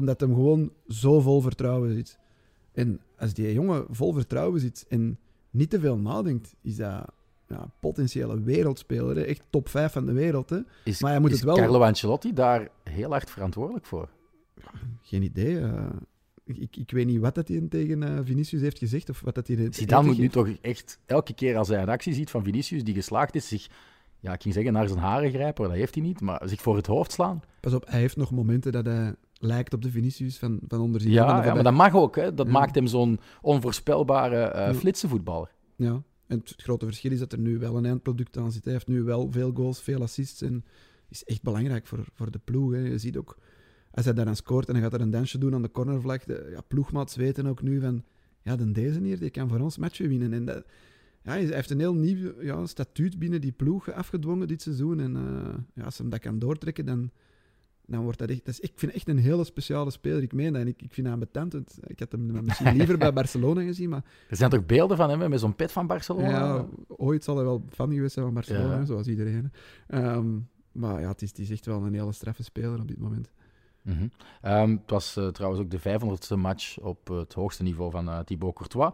Omdat 0.00 0.20
hem 0.20 0.34
gewoon 0.34 0.72
zo 0.88 1.20
vol 1.20 1.40
vertrouwen 1.40 1.94
zit. 1.94 2.18
En 2.72 3.00
als 3.18 3.34
die 3.34 3.52
jongen 3.52 3.84
vol 3.90 4.12
vertrouwen 4.12 4.60
zit 4.60 4.86
en 4.88 5.18
niet 5.50 5.70
te 5.70 5.80
veel 5.80 5.98
nadenkt, 5.98 6.54
is 6.62 6.76
dat 6.76 7.04
ja, 7.46 7.70
potentiële 7.80 8.40
wereldspeler. 8.40 9.16
hè. 9.16 9.22
Echt 9.22 9.42
top 9.50 9.68
5 9.68 9.92
van 9.92 10.06
de 10.06 10.12
wereld. 10.12 10.50
Hè. 10.50 10.58
Is, 10.84 11.00
maar 11.00 11.10
hij 11.10 11.20
moet 11.20 11.30
is 11.30 11.36
het 11.36 11.44
wel- 11.44 11.56
Carlo 11.56 11.82
Ancelotti 11.82 12.32
daar 12.32 12.68
heel 12.84 13.10
hard 13.10 13.30
verantwoordelijk 13.30 13.86
voor? 13.86 14.08
Geen 15.02 15.22
idee. 15.22 15.58
eh. 15.60 15.86
ik, 16.44 16.76
ik, 16.76 16.90
weet 16.90 17.06
niet 17.06 17.20
wat 17.20 17.34
dat 17.34 17.48
hij 17.48 17.60
tegen 17.68 18.02
eh, 18.02 18.18
Vinicius 18.24 18.60
heeft 18.60 18.78
gezegd. 18.78 19.10
Of 19.10 19.20
wat 19.20 19.34
dat 19.34 19.46
hij 19.46 19.56
heeft 19.56 19.74
Zidane 19.74 20.06
moet 20.06 20.18
nu 20.18 20.28
toch 20.28 20.48
echt 20.60 20.98
elke 21.06 21.34
keer 21.34 21.56
als 21.56 21.68
hij 21.68 21.82
een 21.82 21.88
actie 21.88 22.14
ziet 22.14 22.30
van 22.30 22.44
Vinicius 22.44 22.84
die 22.84 22.94
geslaagd 22.94 23.34
is, 23.34 23.48
zich, 23.48 23.68
ja, 24.20 24.32
ik 24.32 24.42
ging 24.42 24.54
zeggen 24.54 24.72
naar 24.72 24.88
zijn 24.88 25.00
haren 25.00 25.30
grijpen, 25.30 25.68
dat 25.68 25.76
heeft 25.76 25.94
hij 25.94 26.02
niet, 26.04 26.20
maar 26.20 26.40
zich 26.48 26.62
voor 26.62 26.76
het 26.76 26.86
hoofd 26.86 27.12
slaan. 27.12 27.42
Pas 27.60 27.72
op, 27.74 27.86
hij 27.88 28.00
heeft 28.00 28.16
nog 28.16 28.30
momenten 28.30 28.72
dat 28.72 28.86
hij 28.86 29.14
lijkt 29.42 29.74
op 29.74 29.82
de 29.82 29.90
Vinicius 29.90 30.38
van, 30.38 30.60
van 30.68 30.80
onder 30.80 31.00
Zidane. 31.00 31.28
Ja, 31.30 31.36
Van 31.36 31.46
ja, 31.46 31.54
maar 31.54 31.62
dat 31.62 31.72
mag 31.72 31.94
ook. 31.94 32.16
Hè. 32.16 32.34
Dat 32.34 32.46
Ja. 32.46 32.52
maakt 32.52 32.74
hem 32.74 32.86
zo'n 32.86 33.20
onvoorspelbare 33.42 34.36
eh 34.42 34.66
Ja. 34.66 34.74
flitsenvoetballer. 34.74 35.50
Ja, 35.76 36.02
en 36.26 36.38
het 36.38 36.54
grote 36.56 36.86
verschil 36.86 37.10
is 37.12 37.18
dat 37.18 37.32
er 37.32 37.38
nu 37.38 37.58
wel 37.58 37.76
een 37.76 37.86
eindproduct 37.86 38.36
aan 38.36 38.52
zit. 38.52 38.64
Hij 38.64 38.72
heeft 38.72 38.86
nu 38.88 39.02
wel 39.02 39.30
veel 39.30 39.50
goals, 39.54 39.80
veel 39.82 40.02
assists 40.02 40.42
en 40.42 40.64
is 41.08 41.24
echt 41.24 41.42
belangrijk 41.42 41.86
voor, 41.86 42.04
voor 42.14 42.30
de 42.30 42.40
ploeg. 42.44 42.72
Hè. 42.72 42.78
Je 42.78 42.98
ziet 42.98 43.16
ook, 43.16 43.36
als 43.90 44.04
hij 44.04 44.14
daar 44.14 44.24
dan 44.24 44.36
scoort 44.36 44.68
en 44.68 44.74
hij 44.74 44.82
gaat 44.82 44.92
er 44.94 45.00
een 45.00 45.10
dansje 45.10 45.38
doen 45.38 45.54
aan 45.54 45.62
de 45.62 45.70
cornervlag, 45.70 46.24
de 46.24 46.48
ja, 46.52 46.60
ploegmaats 46.68 47.16
weten 47.16 47.46
ook 47.46 47.62
nu 47.62 47.80
van, 47.80 48.04
ja, 48.42 48.56
dan 48.56 48.72
deze 48.72 49.00
hier, 49.00 49.18
die 49.18 49.30
kan 49.30 49.48
voor 49.48 49.60
ons 49.60 49.78
matchen 49.78 50.08
winnen. 50.08 50.32
En 50.32 50.44
dat, 50.44 50.64
ja, 51.22 51.30
hij 51.30 51.44
heeft 51.44 51.70
een 51.70 51.78
heel 51.78 51.94
nieuw 51.94 52.42
ja, 52.42 52.66
statuut 52.66 53.18
binnen 53.18 53.40
die 53.40 53.52
ploeg 53.52 53.92
afgedwongen 53.92 54.48
dit 54.48 54.62
seizoen. 54.62 55.00
En 55.00 55.16
uh, 55.16 55.54
ja, 55.74 55.84
als 55.84 55.98
hij 55.98 56.08
dat 56.08 56.20
kan 56.20 56.38
doortrekken, 56.38 56.86
dan, 56.86 57.10
dan 57.90 58.02
wordt 58.02 58.18
dat 58.18 58.28
echt... 58.28 58.44
Dat 58.44 58.54
is, 58.54 58.60
ik 58.60 58.72
vind 58.74 58.92
echt 58.92 59.08
een 59.08 59.18
hele 59.18 59.44
speciale 59.44 59.90
speler. 59.90 60.22
Ik 60.22 60.32
meen 60.32 60.52
dat 60.52 60.62
en 60.62 60.68
ik, 60.68 60.82
ik 60.82 60.92
vind 60.92 61.06
hem 61.06 61.18
betant. 61.18 61.54
Ik 61.86 61.98
had 61.98 62.12
hem 62.12 62.44
misschien 62.44 62.76
liever 62.76 62.98
bij 62.98 63.12
Barcelona 63.12 63.62
gezien, 63.62 63.88
maar... 63.88 64.04
Er 64.28 64.36
zijn 64.36 64.50
toch 64.50 64.66
beelden 64.66 64.96
van 64.96 65.10
hem 65.10 65.30
met 65.30 65.40
zo'n 65.40 65.54
pet 65.54 65.72
van 65.72 65.86
Barcelona? 65.86 66.28
Ja, 66.28 66.66
ooit 66.88 67.24
zal 67.24 67.36
hij 67.36 67.44
wel 67.44 67.64
fan 67.68 67.92
geweest 67.92 68.12
zijn 68.12 68.24
van 68.24 68.34
Barcelona, 68.34 68.76
ja. 68.76 68.84
zoals 68.84 69.06
iedereen. 69.06 69.52
Um, 69.88 70.48
maar 70.72 71.00
ja, 71.00 71.08
het 71.08 71.22
is, 71.22 71.28
het 71.28 71.38
is 71.38 71.50
echt 71.50 71.66
wel 71.66 71.82
een 71.82 71.94
hele 71.94 72.12
straffe 72.12 72.42
speler 72.42 72.80
op 72.80 72.88
dit 72.88 72.98
moment. 72.98 73.30
Mm 73.82 73.96
-hmm. 73.96 74.10
um, 74.52 74.70
het 74.70 74.90
was 74.90 75.16
uh, 75.16 75.28
trouwens 75.28 75.62
ook 75.62 75.70
de 75.70 75.80
500ste 75.80 76.38
match 76.38 76.78
op 76.78 77.08
het 77.08 77.32
hoogste 77.32 77.62
niveau 77.62 77.90
van 77.90 78.08
uh, 78.08 78.18
Thibaut 78.18 78.54
Courtois. 78.54 78.92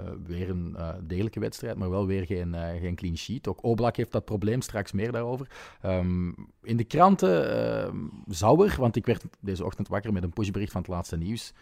Uh, 0.00 0.08
weer 0.26 0.50
een 0.50 0.76
degelijke 1.06 1.40
wedstrijd, 1.40 1.76
maar 1.76 1.90
wel 1.90 2.06
weer 2.06 2.26
geen, 2.26 2.54
geen 2.54 2.94
clean 2.94 3.16
sheet. 3.16 3.48
Ook 3.48 3.62
Oblak 3.62 3.96
heeft 3.96 4.12
dat 4.12 4.24
probleem, 4.24 4.60
straks 4.60 4.92
meer 4.92 5.12
daarover. 5.12 5.50
Um, 5.84 6.34
in 6.62 6.76
de 6.76 6.84
kranten 6.84 7.50
ehm, 7.50 7.96
zou 8.26 8.66
er, 8.66 8.76
want 8.78 8.96
ik 8.96 9.06
werd 9.06 9.24
deze 9.40 9.64
ochtend 9.64 9.88
wakker 9.88 10.12
met 10.12 10.22
een 10.22 10.32
pushbericht 10.32 10.72
van 10.72 10.80
het 10.80 10.90
laatste 10.90 11.16
nieuws, 11.16 11.52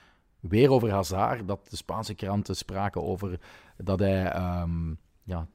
weer 0.41 0.71
over 0.71 0.91
Hazard, 0.91 1.49
dat 1.49 1.71
de 1.71 1.77
Spaanse 1.77 2.15
kranten 2.15 2.57
spraken 2.57 3.03
over 3.03 3.41
dat 3.77 3.99
hij 3.99 4.23
ja, 5.23 5.49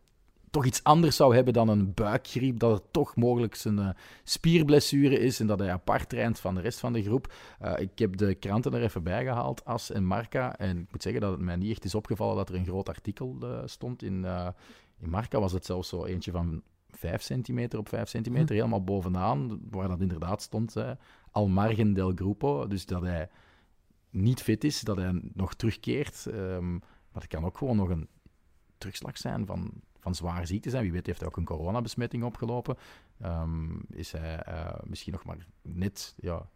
toch 0.52 0.66
iets 0.66 0.84
anders 0.84 1.16
zou 1.16 1.36
hebben 1.36 1.54
dan 1.54 1.70
een 1.70 1.94
buikgriep, 1.94 2.60
dat 2.60 2.72
het 2.72 2.94
toch 2.94 3.16
mogelijk 3.16 3.56
zijn 3.56 3.78
uh, 3.78 3.90
spierblessure 4.24 5.20
is 5.20 5.40
en 5.40 5.48
dat 5.48 5.60
hij 5.60 5.72
apart 5.72 6.10
traint 6.10 6.40
van 6.40 6.56
de 6.56 6.62
rest 6.62 6.80
van 6.80 6.94
de 6.94 7.04
groep. 7.04 7.34
Uh, 7.62 7.74
ik 7.78 8.00
heb 8.00 8.18
de 8.18 8.36
kranten 8.36 8.74
er 8.74 8.82
even 8.82 9.04
bij 9.04 9.24
gehaald, 9.24 9.66
As 9.66 9.92
en 9.92 10.06
Marca, 10.06 10.58
en 10.58 10.78
ik 10.78 10.92
moet 10.92 11.02
zeggen 11.02 11.22
dat 11.22 11.32
het 11.32 11.40
mij 11.40 11.56
niet 11.56 11.72
echt 11.72 11.86
is 11.86 11.96
opgevallen 11.96 12.36
dat 12.36 12.50
er 12.50 12.56
een 12.56 12.66
groot 12.66 12.90
artikel 12.90 13.38
uh, 13.44 13.60
stond. 13.66 14.04
In, 14.04 14.26
in 15.00 15.10
Marca 15.10 15.40
was 15.40 15.52
het 15.52 15.66
zelfs 15.66 15.90
zo 15.90 16.06
eentje 16.06 16.32
van 16.32 16.62
5 16.90 17.22
centimeter 17.22 17.80
op 17.80 17.90
5 17.90 18.10
centimeter, 18.10 18.48
hm. 18.48 18.54
helemaal 18.54 18.84
bovenaan, 18.84 19.60
waar 19.70 19.88
dat 19.88 20.02
inderdaad 20.02 20.42
stond, 20.42 20.76
al 21.32 21.48
margen 21.48 21.94
del 21.94 22.12
grupo, 22.16 22.68
dus 22.68 22.86
dat 22.86 23.02
hij 23.02 23.30
niet 24.10 24.42
fit 24.42 24.64
is, 24.64 24.82
dat 24.82 24.98
hij 24.98 25.22
nog 25.34 25.54
terugkeert. 25.54 26.26
Um, 26.26 26.80
maar 27.12 27.22
het 27.22 27.28
kan 27.28 27.46
ook 27.46 27.58
gewoon 27.58 27.76
nog 27.76 27.90
een 27.90 28.08
terugslag 28.78 29.18
zijn 29.18 29.46
van 29.46 29.72
van 30.02 30.16
zware 30.16 30.46
ziekte 30.46 30.70
zijn. 30.70 30.84
Wie 30.84 30.92
weet 30.92 31.06
heeft 31.06 31.20
hij 31.20 31.28
ook 31.28 31.38
een 31.38 31.46
coronabesmetting 31.46 32.24
opgelopen. 32.24 32.78
Um, 33.26 33.82
is 33.90 34.12
hij 34.12 34.46
uh, 34.48 34.74
misschien 34.84 35.14
nog 35.14 35.26
maar 35.26 35.48
net 35.62 36.14
ja, 36.18 36.50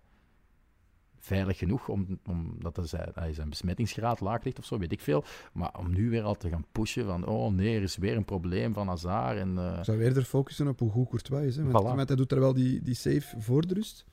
veilig 1.19 1.57
genoeg, 1.57 1.89
om, 1.89 2.19
omdat 2.27 2.75
hij, 2.75 3.09
hij 3.13 3.33
zijn 3.33 3.49
besmettingsgraad 3.49 4.19
laag 4.19 4.43
ligt 4.43 4.59
of 4.59 4.65
zo, 4.65 4.77
weet 4.77 4.91
ik 4.91 5.01
veel. 5.01 5.23
Maar 5.53 5.77
om 5.77 5.93
nu 5.93 6.09
weer 6.09 6.23
al 6.23 6.35
te 6.35 6.49
gaan 6.49 6.65
pushen 6.71 7.05
van, 7.05 7.25
oh 7.25 7.53
nee, 7.53 7.75
er 7.75 7.83
is 7.83 7.97
weer 7.97 8.15
een 8.15 8.25
probleem 8.25 8.73
van 8.73 8.87
Hazard. 8.87 9.37
En, 9.37 9.55
uh... 9.57 9.77
Ik 9.77 9.83
zou 9.83 9.97
weer 9.97 10.17
er 10.17 10.23
focussen 10.23 10.67
op 10.67 10.79
hoe 10.79 10.91
goed 10.91 11.09
Courtois 11.09 11.45
is. 11.45 11.55
Hè? 11.55 11.63
Want, 11.63 11.85
voilà. 11.85 12.07
hij 12.07 12.15
doet 12.15 12.31
er 12.31 12.39
wel 12.39 12.53
die, 12.53 12.81
die 12.81 12.95
save 12.95 13.39
voor 13.39 13.67
de 13.67 13.73
rust. 13.73 14.05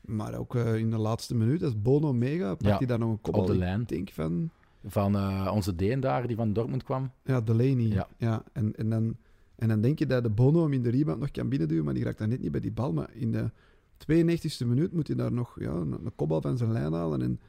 Maar 0.00 0.34
ook 0.34 0.54
uh, 0.54 0.74
in 0.74 0.90
de 0.90 0.98
laatste 0.98 1.34
minuut, 1.34 1.62
als 1.62 1.82
Bono 1.82 2.12
mega, 2.12 2.48
pakt 2.48 2.64
ja, 2.64 2.76
hij 2.76 2.86
daar 2.86 2.98
nog 2.98 3.10
een 3.10 3.20
kop 3.20 3.34
op 3.34 3.46
de 3.46 3.56
lijn. 3.56 3.80
Ik 3.80 3.88
denk 3.88 4.10
van 4.10 4.50
van 4.84 5.16
uh, 5.16 5.50
onze 5.54 5.74
Deen 5.74 6.00
daar, 6.00 6.26
die 6.26 6.36
van 6.36 6.52
Dortmund 6.52 6.82
kwam. 6.82 7.10
Ja, 7.24 7.40
Delaney. 7.40 7.86
Ja. 7.86 8.08
ja 8.16 8.44
en, 8.52 8.76
en, 8.76 8.90
dan, 8.90 9.16
en 9.54 9.68
dan 9.68 9.80
denk 9.80 9.98
je 9.98 10.06
dat 10.06 10.22
de 10.22 10.30
Bono 10.30 10.62
hem 10.62 10.72
in 10.72 10.82
de 10.82 10.90
rebound 10.90 11.20
nog 11.20 11.30
kan 11.30 11.48
binnenduwen, 11.48 11.84
maar 11.84 11.94
die 11.94 12.04
raakt 12.04 12.18
dan 12.18 12.28
net 12.28 12.40
niet 12.40 12.50
bij 12.50 12.60
die 12.60 12.72
bal. 12.72 12.92
Maar 12.92 13.10
in 13.12 13.32
de 13.32 13.50
92e 13.98 14.66
minuut 14.66 14.92
moet 14.92 15.06
hij 15.06 15.16
daar 15.16 15.32
nog 15.32 15.60
ja, 15.60 15.70
een, 15.70 15.92
een 15.92 16.14
kopbal 16.14 16.40
van 16.40 16.56
zijn 16.56 16.72
lijn 16.72 16.92
halen. 16.92 17.22
En 17.22 17.40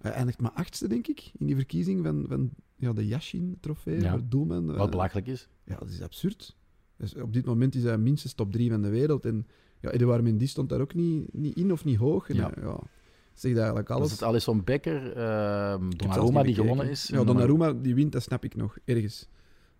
hij 0.00 0.12
eindigt 0.12 0.40
maar 0.40 0.50
achtste, 0.50 0.88
denk 0.88 1.06
ik, 1.06 1.32
in 1.38 1.46
die 1.46 1.56
verkiezing 1.56 2.04
van, 2.04 2.24
van 2.28 2.50
ja, 2.76 2.92
de 2.92 3.06
Yashin-trofee 3.06 4.00
ja. 4.00 4.18
doelman. 4.28 4.76
Wat 4.76 4.90
belachelijk 4.90 5.26
is. 5.26 5.48
Ja, 5.64 5.76
dat 5.76 5.88
is 5.88 6.02
absurd. 6.02 6.56
Dus 6.96 7.14
op 7.14 7.32
dit 7.32 7.44
moment 7.44 7.74
is 7.74 7.82
hij 7.82 7.98
minstens 7.98 8.32
top 8.32 8.52
3 8.52 8.70
van 8.70 8.82
de 8.82 8.88
wereld. 8.88 9.24
En 9.24 9.46
ja, 9.80 9.90
Edouard 9.90 10.22
Mendy 10.22 10.46
stond 10.46 10.68
daar 10.68 10.80
ook 10.80 10.94
niet, 10.94 11.32
niet 11.32 11.56
in 11.56 11.72
of 11.72 11.84
niet 11.84 11.96
hoog. 11.96 12.28
En, 12.28 12.36
ja. 12.36 12.52
ja 12.60 12.80
zegt 13.34 13.56
eigenlijk 13.56 13.90
alles. 13.90 14.02
Dat 14.02 14.10
is 14.10 14.18
het 14.18 14.28
Alisson 14.28 14.64
Becker, 14.64 15.16
uh, 15.16 15.90
Donnarumma 15.96 16.42
die 16.42 16.54
gewonnen 16.54 16.90
is. 16.90 17.06
Ja, 17.06 17.24
Donnarumma 17.24 17.72
die 17.72 17.94
wint, 17.94 18.12
dat 18.12 18.22
snap 18.22 18.44
ik 18.44 18.54
nog, 18.54 18.78
ergens. 18.84 19.28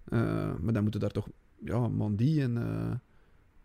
Uh, 0.08 0.20
maar 0.60 0.72
dan 0.72 0.82
moeten 0.82 1.00
daar 1.00 1.10
toch 1.10 1.28
ja, 1.64 1.88
Mandy 1.88 2.40
en, 2.40 2.56
uh, 2.56 2.90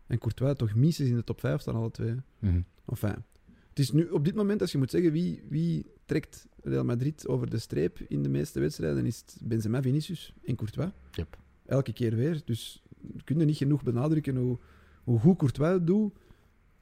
en 0.08 0.17
Courtois 0.17 0.58
toch 0.58 0.75
minstens 0.75 1.10
in 1.10 1.15
de 1.15 1.23
top 1.23 1.39
5 1.39 1.62
staan, 1.62 1.75
alle 1.75 1.91
twee. 1.91 2.12
Mm 2.12 2.21
-hmm. 2.39 2.65
Enfin, 2.86 3.23
het 3.69 3.80
is 3.80 3.91
nu 3.91 4.10
op 4.10 4.25
dit 4.25 4.36
moment, 4.36 4.62
als 4.62 4.71
je 4.71 4.78
moet 4.78 4.91
zeggen 4.91 5.12
wie, 5.12 5.43
wie 5.49 5.86
trekt 6.06 6.47
Real 6.63 6.86
Madrid 6.86 7.28
over 7.28 7.49
de 7.49 7.58
streep 7.58 7.99
in 8.08 8.23
de 8.23 8.30
meeste 8.30 8.60
wedstrijden, 8.60 9.06
is 9.06 9.17
het 9.17 9.38
Benzema, 9.43 9.82
Vinicius 9.82 10.34
en 10.45 10.56
Courtois. 10.56 10.89
Yep. 11.12 11.38
Elke 11.65 11.93
keer 11.93 12.15
weer. 12.15 12.41
Dus 12.45 12.84
kun 13.23 13.39
je 13.39 13.45
niet 13.45 13.58
genoeg 13.58 13.84
benadrukken 13.84 14.36
hoe, 14.36 14.58
hoe 15.04 15.19
goed 15.19 15.38
Courtois 15.38 15.73
het 15.73 15.88
doet. 15.88 16.13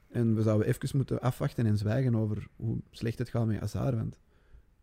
En 0.10 0.36
we 0.36 0.42
zouden 0.42 0.68
even 0.68 0.98
moeten 0.98 1.22
afwachten 1.22 1.66
en 1.66 1.78
zwijgen 1.78 2.16
over 2.16 2.48
hoe 2.56 2.78
slecht 2.92 3.18
het 3.18 3.30
gaat 3.30 3.46
met 3.46 3.60
Hazard, 3.60 3.96
want 3.96 4.20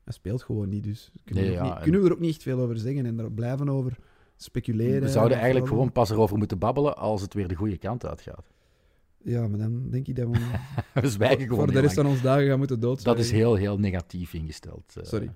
hij 0.05 0.13
speelt 0.13 0.43
gewoon 0.43 0.69
niet. 0.69 0.85
Dus 0.85 1.11
kunnen, 1.25 1.45
nee, 1.45 1.53
we, 1.53 1.65
ja, 1.65 1.75
niet, 1.75 1.83
kunnen 1.83 2.01
we 2.01 2.07
er 2.07 2.13
ook 2.13 2.21
niet 2.21 2.31
echt 2.31 2.43
veel 2.43 2.61
over 2.61 2.79
zeggen 2.79 3.07
en 3.07 3.19
er 3.19 3.33
blijven 3.33 3.69
over 3.69 3.97
speculeren. 4.37 5.01
We 5.01 5.09
zouden 5.09 5.37
eigenlijk 5.37 5.69
gewoon 5.69 5.93
pas 5.93 6.11
erover 6.11 6.39
moeten 6.39 6.59
babbelen 6.59 6.97
als 6.97 7.21
het 7.21 7.35
weer 7.35 7.49
de 7.49 7.55
goede 7.55 7.79
kant 7.79 8.07
uitgaat. 8.07 8.53
Ja, 9.23 9.49
maar 9.49 9.59
dan 9.59 9.91
denk 9.91 10.07
ik 10.07 10.17
dat 10.17 10.29
we... 10.29 10.39
we 11.01 11.09
zwijgen 11.09 11.47
gewoon 11.47 11.65
Voor 11.65 11.73
de 11.73 11.81
rest 11.81 11.95
van 11.95 12.07
ons 12.07 12.23
dagen 12.23 12.47
gaan 12.47 12.59
moeten 12.59 12.81
doodzwijgen. 12.81 13.23
Dat 13.23 13.33
is 13.33 13.39
heel, 13.39 13.55
heel 13.55 13.79
negatief 13.79 14.35
ingesteld. 14.35 14.95
Uh, 14.99 15.05
Sorry. 15.05 15.35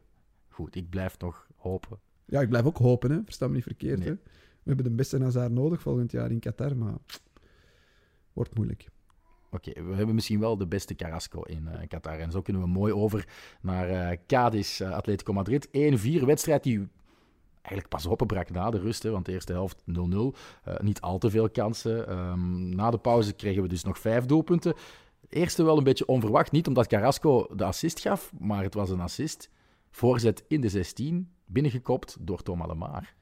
Goed, 0.48 0.74
ik 0.74 0.88
blijf 0.88 1.18
nog 1.18 1.46
hopen. 1.56 1.98
Ja, 2.24 2.40
ik 2.40 2.48
blijf 2.48 2.64
ook 2.64 2.78
hopen, 2.78 3.10
hè. 3.10 3.20
versta 3.24 3.48
me 3.48 3.54
niet 3.54 3.62
verkeerd. 3.62 3.98
Nee. 3.98 4.08
Hè. 4.08 4.14
We 4.14 4.74
hebben 4.74 4.84
de 4.84 4.90
beste 4.90 5.18
Hazard 5.18 5.52
nodig 5.52 5.80
volgend 5.80 6.10
jaar 6.10 6.30
in 6.30 6.38
Qatar, 6.38 6.76
maar 6.76 6.94
wordt 8.32 8.54
moeilijk. 8.54 8.88
Oké, 9.50 9.72
we 9.82 9.94
hebben 9.94 10.14
misschien 10.14 10.40
wel 10.40 10.56
de 10.56 10.66
beste 10.66 10.94
Carrasco 10.94 11.42
in 11.42 11.68
uh, 11.72 11.86
Qatar. 11.88 12.18
En 12.18 12.30
zo 12.30 12.42
kunnen 12.42 12.62
we 12.62 12.68
mooi 12.68 12.92
over 12.92 13.28
naar 13.60 13.90
uh, 13.90 14.18
Cadiz, 14.26 14.80
uh, 14.80 14.92
Atletico 14.92 15.32
Madrid. 15.32 15.68
1-4, 15.68 15.70
wedstrijd 16.24 16.62
die 16.62 16.88
eigenlijk 17.52 17.88
pas 17.88 18.06
openbrak 18.06 18.50
na 18.50 18.70
de 18.70 18.78
rust. 18.78 19.02
Hè, 19.02 19.10
want 19.10 19.26
de 19.26 19.32
eerste 19.32 19.52
helft 19.52 19.82
0-0. 19.82 19.92
niet 20.78 21.00
al 21.00 21.18
te 21.18 21.30
veel 21.30 21.50
kansen. 21.50 22.18
Um, 22.18 22.74
na 22.74 22.90
de 22.90 22.98
pauze 22.98 23.32
kregen 23.32 23.62
we 23.62 23.68
dus 23.68 23.84
nog 23.84 23.98
vijf 23.98 24.26
doelpunten. 24.26 24.74
Eerste 25.28 25.62
wel 25.62 25.78
een 25.78 25.84
beetje 25.84 26.06
onverwacht. 26.06 26.52
Niet 26.52 26.66
omdat 26.66 26.86
Carrasco 26.86 27.46
de 27.56 27.64
assist 27.64 28.00
gaf, 28.00 28.32
maar 28.38 28.62
het 28.62 28.74
was 28.74 28.90
een 28.90 29.00
assist. 29.00 29.50
Voorzet 29.90 30.44
in 30.48 30.60
de 30.60 30.68
16, 30.68 31.30
binnengekopt 31.46 32.16
door 32.20 32.42
Thomas 32.42 32.66
Lemar. 32.66 33.14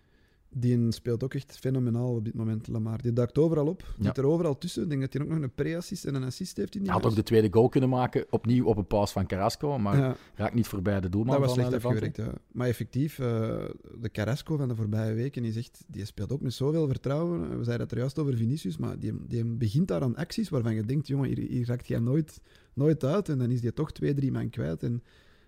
Die 0.58 0.92
speelt 0.92 1.24
ook 1.24 1.34
echt 1.34 1.58
fenomenaal 1.58 2.14
op 2.14 2.24
dit 2.24 2.34
moment, 2.34 2.68
Lamar. 2.68 3.02
Die 3.02 3.12
duikt 3.12 3.38
overal 3.38 3.66
op, 3.66 3.82
Ja. 3.98 4.04
zit 4.04 4.18
er 4.18 4.26
overal 4.26 4.58
tussen. 4.58 4.82
Ik 4.82 4.88
denk 4.88 5.00
dat 5.00 5.12
hij 5.12 5.22
ook 5.22 5.28
nog 5.28 5.42
een 5.42 5.54
pre-assist 5.54 6.04
en 6.04 6.14
een 6.14 6.24
assist 6.24 6.56
heeft 6.56 6.74
in 6.74 6.80
die 6.82 6.90
Hij 6.90 7.00
had 7.00 7.10
ook 7.10 7.16
de 7.16 7.22
tweede 7.22 7.48
goal 7.50 7.68
kunnen 7.68 7.88
maken, 7.88 8.24
opnieuw 8.30 8.64
op 8.64 8.76
een 8.76 8.86
paas 8.86 9.12
van 9.12 9.26
Carrasco, 9.26 9.78
maar 9.78 9.96
Ja. 9.98 10.16
raakt 10.34 10.54
niet 10.54 10.66
voorbij 10.66 11.00
de 11.00 11.08
doelman 11.08 11.34
Dat 11.34 11.44
was 11.44 11.52
slecht 11.52 11.70
Levante. 11.70 11.96
afgewerkt, 12.04 12.16
ja. 12.36 12.42
Maar 12.52 12.68
effectief, 12.68 13.18
eh, 13.18 13.26
de 14.00 14.10
Carrasco 14.12 14.56
van 14.56 14.68
de 14.68 14.74
voorbije 14.74 15.14
weken, 15.14 15.42
die, 15.86 16.04
speelt 16.04 16.32
ook 16.32 16.40
met 16.40 16.52
zoveel 16.54 16.86
vertrouwen. 16.86 17.40
We 17.58 17.64
zeiden 17.64 17.80
het 17.86 17.92
er 17.92 17.98
juist 17.98 18.18
over 18.18 18.36
Vinicius, 18.36 18.76
maar 18.76 18.98
die, 18.98 19.12
die 19.26 19.44
begint 19.44 19.88
daar 19.88 20.02
aan 20.02 20.16
acties 20.16 20.48
waarvan 20.48 20.74
je 20.74 20.84
denkt, 20.84 21.06
jongen, 21.06 21.28
hier, 21.28 21.38
hier 21.48 21.66
raakt 21.66 21.86
jij 21.86 21.98
nooit, 21.98 22.40
nooit 22.74 23.04
uit. 23.04 23.28
En 23.28 23.38
dan 23.38 23.50
is 23.50 23.60
die 23.60 23.72
toch 23.72 23.92
twee, 23.92 24.14
drie 24.14 24.32
man 24.32 24.50
kwijt. 24.50 24.82
En 24.82 25.02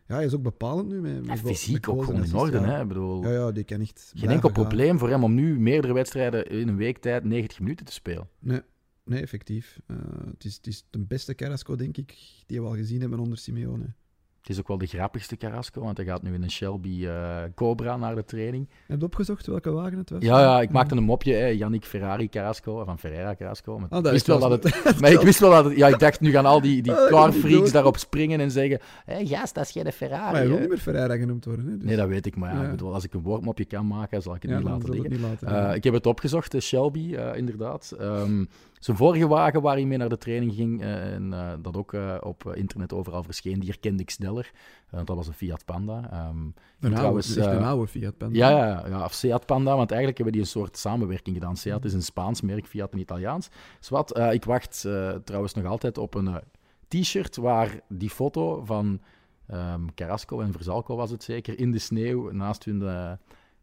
ja, 0.09 0.15
hij 0.15 0.25
is 0.25 0.35
ook 0.35 0.43
bepalend 0.43 0.89
nu. 0.89 1.01
Met, 1.01 1.41
fysiek 1.41 1.89
ook 1.89 2.05
gewoon 2.05 2.25
in 2.25 2.35
orde. 2.35 2.59
Hè? 2.59 2.87
Bedoel, 2.87 3.23
Ja, 3.23 3.31
ja, 3.31 3.53
die 3.53 3.65
kan 3.65 3.81
echt 3.81 4.13
geen 4.15 4.31
enkel 4.31 4.51
gaan. 4.51 4.63
probleem 4.63 4.99
voor 4.99 5.09
hem 5.09 5.25
om 5.25 5.35
nu 5.35 5.61
meerdere 5.61 5.93
wedstrijden 5.93 6.47
in 6.47 6.69
een 6.69 6.77
week 6.77 6.99
tijd 6.99 7.25
90 7.25 7.61
minuten 7.61 7.87
te 7.87 7.93
spelen. 7.93 8.29
Nee, 8.39 8.61
nee 9.05 9.23
effectief. 9.23 9.81
Eh, 9.87 9.97
het, 10.31 10.45
is, 10.45 10.57
het 10.57 10.67
is 10.67 10.87
de 10.91 10.99
beste 10.99 11.35
Carrasco, 11.35 11.77
denk 11.77 11.97
ik, 11.97 12.17
die 12.47 12.61
we 12.61 12.67
al 12.67 12.75
gezien 12.75 13.01
hebben 13.01 13.19
onder 13.19 13.39
Simeone. 13.39 13.95
Het 14.39 14.49
is 14.57 14.59
ook 14.63 14.69
wel 14.69 14.79
de 14.79 14.87
grappigste 14.87 15.37
Carrasco, 15.37 15.81
want 15.83 15.97
hij 15.97 16.07
gaat 16.07 16.23
nu 16.23 16.35
in 16.35 16.43
een 16.43 16.51
Shelby 16.51 17.07
eh, 17.07 17.37
Cobra 17.55 17.97
naar 17.97 18.15
de 18.15 18.25
training. 18.25 18.69
Heb 18.87 18.99
je 18.99 19.05
opgezocht 19.05 19.47
welke 19.47 19.71
wagen 19.71 19.99
het 19.99 20.11
was? 20.11 20.23
Ja, 20.23 20.41
ja 20.41 20.61
ik 20.61 20.71
maakte 20.71 20.97
een 20.97 21.03
mopje, 21.03 21.35
hè. 21.35 21.47
Yannick 21.47 21.85
Ferrari 21.85 22.29
Carrasco, 22.29 22.85
van 22.85 22.99
Ferreira 22.99 23.35
Carrasco. 23.35 23.79
Maar, 23.79 23.89
Ah, 23.89 23.99
ik 23.99 24.05
wist 24.05 24.29
is 24.29 24.39
wel 24.39 24.49
dat 24.49 24.63
het, 24.63 25.01
maar 25.01 25.13
ik 25.13 25.21
wist 25.21 25.39
wel 25.41 25.51
dat 25.51 25.65
het... 25.65 25.77
Ja, 25.77 25.89
ik 25.89 25.99
dacht, 25.99 26.21
nu 26.21 26.31
gaan 26.31 26.47
al 26.47 26.61
die, 26.61 26.83
die 26.83 26.93
Ah, 26.97 27.03
ik 27.05 27.09
carfreaks 27.11 27.43
bedoel- 27.43 27.71
daarop 27.73 27.97
springen 27.97 28.41
en 28.41 28.51
zeggen... 28.51 28.81
Hé, 29.05 29.27
gast, 29.27 29.55
dat 29.55 29.65
is 29.65 29.71
geen 29.73 29.93
Ferrari. 29.93 30.23
Maar 30.25 30.35
hij 30.35 30.47
wil 30.47 30.55
hè." 30.55 30.61
niet 30.61 30.69
meer 30.69 30.79
Ferreira 30.79 31.17
genoemd 31.17 31.45
worden. 31.45 31.67
Hè? 31.67 31.77
Dus, 31.77 31.85
Nee, 31.87 31.97
dat 31.97 32.09
weet 32.09 32.27
ik, 32.27 32.37
maar 32.37 32.53
ja, 32.55 32.59
Ja. 32.61 32.65
ik 32.65 32.71
bedoel, 32.71 32.95
als 32.95 33.05
ik 33.05 33.15
een 33.15 33.23
woordmopje 33.23 33.65
kan 33.65 33.87
maken, 33.87 34.23
zal 34.23 34.35
ik 34.35 34.43
het 34.43 34.51
ja, 34.51 34.57
niet 34.59 34.67
laten 34.67 34.91
liggen. 34.91 35.11
het 35.13 35.21
niet 35.21 35.31
laten. 35.43 35.69
Eh, 35.69 35.75
ik 35.75 35.85
heb 35.85 35.93
het 35.95 36.07
opgezocht, 36.07 36.53
de 36.53 36.61
Shelby, 36.61 37.15
eh, 37.15 37.37
inderdaad. 37.37 37.95
Ehm, 37.99 38.45
zijn 38.79 38.97
vorige 38.97 39.29
wagen 39.29 39.63
waar 39.63 39.75
hij 39.75 39.85
mee 39.85 39.99
naar 39.99 40.09
de 40.09 40.19
training 40.19 40.55
ging, 40.55 40.83
eh, 40.83 41.13
en 41.13 41.33
eh, 41.33 41.53
dat 41.63 41.77
ook 41.77 41.93
eh, 41.93 42.17
op 42.21 42.55
internet 42.55 42.93
overal 42.93 43.23
verscheen, 43.23 43.59
die 43.59 43.69
herkende 43.69 44.03
ik 44.03 44.11
sneller. 44.11 44.51
Want 44.91 45.07
dat 45.07 45.17
was 45.17 45.27
een 45.27 45.33
Fiat 45.33 45.65
Panda. 45.65 46.11
Ehm, 46.11 46.37
een 46.39 46.55
en 46.81 46.95
trouwens, 46.95 47.39
oude, 47.39 47.57
een 47.57 47.65
oude 47.65 47.87
Fiat 47.87 48.17
Panda. 48.17 48.39
ja, 48.39 48.51
ja, 48.51 48.87
ja, 48.89 49.05
of 49.05 49.13
Seat 49.13 49.47
Panda, 49.47 49.77
want 49.77 49.91
eigenlijk 49.91 50.17
hebben 50.17 50.37
die 50.37 50.45
een 50.45 50.51
soort 50.51 50.77
samenwerking 50.77 51.37
gedaan. 51.37 51.57
Seat 51.57 51.85
is 51.85 51.93
een 51.93 52.03
Spaans 52.03 52.41
merk, 52.41 52.67
Fiat 52.67 52.93
een 52.93 52.99
Italiaans. 52.99 53.49
Zwat, 53.81 54.19
ik 54.19 54.45
wacht 54.45 54.81
trouwens 55.25 55.55
nog 55.55 55.65
altijd 55.65 55.99
op 55.99 56.15
een 56.15 56.41
t-shirt 56.89 57.37
waar 57.37 57.81
die 57.89 58.11
foto 58.11 58.65
van 58.65 59.01
ehm, 59.47 59.87
Carrasco 59.95 60.41
en 60.41 60.53
Verzalco 60.53 60.97
was 60.97 61.11
het 61.11 61.23
zeker, 61.23 61.59
in 61.59 61.73
de 61.73 61.79
sneeuw 61.79 62.31
naast 62.31 62.65
hun 62.65 63.19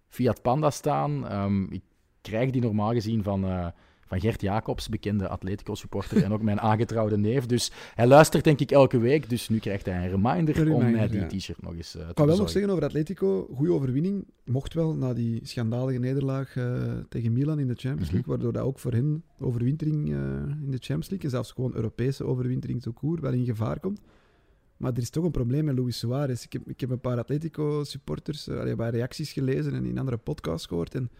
Fiat 0.07 0.41
Panda 0.41 0.69
staan. 0.69 1.27
Ehm, 1.27 1.63
ik 1.63 1.83
krijg 2.21 2.49
die 2.49 2.61
normaal 2.61 2.91
gezien 2.91 3.23
van, 3.23 3.73
van 4.05 4.19
Gert 4.19 4.41
Jacobs, 4.41 4.89
bekende 4.89 5.27
Atletico-supporter 5.27 6.23
en 6.23 6.33
ook 6.33 6.41
mijn 6.41 6.61
aangetrouwde 6.61 7.17
neef. 7.17 7.45
Dus 7.45 7.71
hij 7.95 8.07
luistert 8.07 8.43
denk 8.43 8.59
ik 8.59 8.71
elke 8.71 8.97
week, 8.97 9.29
dus 9.29 9.49
nu 9.49 9.59
krijgt 9.59 9.85
hij 9.85 10.03
een 10.03 10.09
reminder, 10.09 10.59
Een 10.59 10.71
om 10.71 10.91
mij 10.91 11.07
die 11.07 11.19
ja. 11.19 11.27
t-shirt 11.27 11.61
nog 11.61 11.75
eens 11.75 11.95
eh, 11.95 12.01
te 12.01 12.09
Ik 12.09 12.15
kan 12.15 12.27
wel 12.27 12.37
nog 12.37 12.49
zeggen 12.49 12.71
over 12.71 12.83
Atletico, 12.83 13.49
goede 13.53 13.71
overwinning. 13.71 14.25
Mocht 14.43 14.73
wel 14.73 14.95
na 14.95 15.13
die 15.13 15.39
schandalige 15.43 15.99
nederlaag 15.99 16.55
eh, 16.55 16.83
tegen 17.09 17.33
Milan 17.33 17.59
in 17.59 17.67
de 17.67 17.73
Champions 17.75 18.05
Mhm. 18.05 18.13
League, 18.13 18.33
waardoor 18.33 18.53
dat 18.53 18.63
ook 18.63 18.79
voor 18.79 18.91
hen 18.91 19.23
overwintering 19.39 20.11
eh, 20.11 20.17
in 20.63 20.71
de 20.71 20.77
Champions 20.77 21.09
League, 21.09 21.25
en 21.25 21.29
zelfs 21.29 21.51
gewoon 21.51 21.75
Europese 21.75 22.23
overwintering 22.23 22.83
zo 22.83 22.91
koer, 22.91 23.21
wel 23.21 23.33
in 23.33 23.45
gevaar 23.45 23.79
komt. 23.79 24.01
Maar 24.77 24.91
er 24.91 25.01
is 25.01 25.09
toch 25.09 25.23
een 25.23 25.31
probleem 25.31 25.65
met 25.65 25.77
Luis 25.77 25.97
Suarez. 25.97 26.43
Ik 26.43 26.53
heb, 26.53 26.69
ik 26.69 26.79
heb 26.79 26.89
een 26.89 26.99
paar 26.99 27.17
Atletico-supporters, 27.17 28.49
bij 28.77 28.89
reacties 28.89 29.31
gelezen 29.31 29.73
en 29.73 29.85
in 29.85 29.97
andere 29.97 30.17
podcasts 30.17 30.67
gehoord. 30.67 30.95
En 30.95 31.11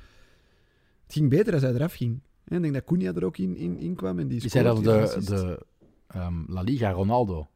het 1.03 1.13
ging 1.13 1.29
beter 1.29 1.53
als 1.53 1.61
hij 1.61 1.73
eraf 1.73 1.93
ging. 1.93 2.19
En 2.45 2.55
ik 2.55 2.61
denk 2.61 2.73
dat 2.73 2.83
Cunha 2.83 3.13
er 3.13 3.25
ook 3.25 3.37
in, 3.37 3.55
in, 3.55 3.77
in 3.79 3.95
kwam. 3.95 4.19
En 4.19 4.27
die 4.27 4.41
dat 4.63 4.75
de, 4.83 5.15
de 5.25 5.65
ehm, 6.07 6.43
La 6.47 6.61
Liga 6.61 6.91
Ronaldo. 6.91 7.47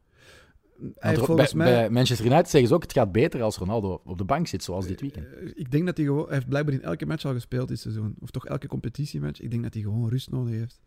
Hij 0.94 1.16
er- 1.16 1.34
bij, 1.34 1.50
mij... 1.54 1.70
bij 1.72 1.90
Manchester 1.90 2.26
United 2.26 2.48
zeggen 2.48 2.68
ze 2.68 2.74
ook, 2.74 2.82
het 2.82 2.92
gaat 2.92 3.12
beter 3.12 3.42
als 3.42 3.56
Ronaldo 3.56 4.00
op 4.04 4.18
de 4.18 4.24
bank 4.24 4.46
zit, 4.46 4.62
zoals 4.62 4.86
dit 4.86 5.00
weekend. 5.00 5.26
Eh, 5.26 5.48
Ik 5.54 5.70
denk 5.70 5.86
dat 5.86 5.96
hij 5.96 6.06
gewoon... 6.06 6.24
Hij 6.24 6.34
heeft 6.34 6.48
blijkbaar 6.48 6.74
in 6.74 6.82
elke 6.82 7.06
match 7.06 7.24
al 7.24 7.32
gespeeld 7.32 7.68
dit 7.68 7.78
seizoen. 7.80 8.14
Of 8.20 8.30
toch 8.30 8.46
elke 8.46 8.66
competitiematch. 8.66 9.40
Ik 9.40 9.50
denk 9.50 9.62
dat 9.62 9.74
hij 9.74 9.82
gewoon 9.82 10.08
rust 10.08 10.30
nodig 10.30 10.54
heeft. 10.54 10.80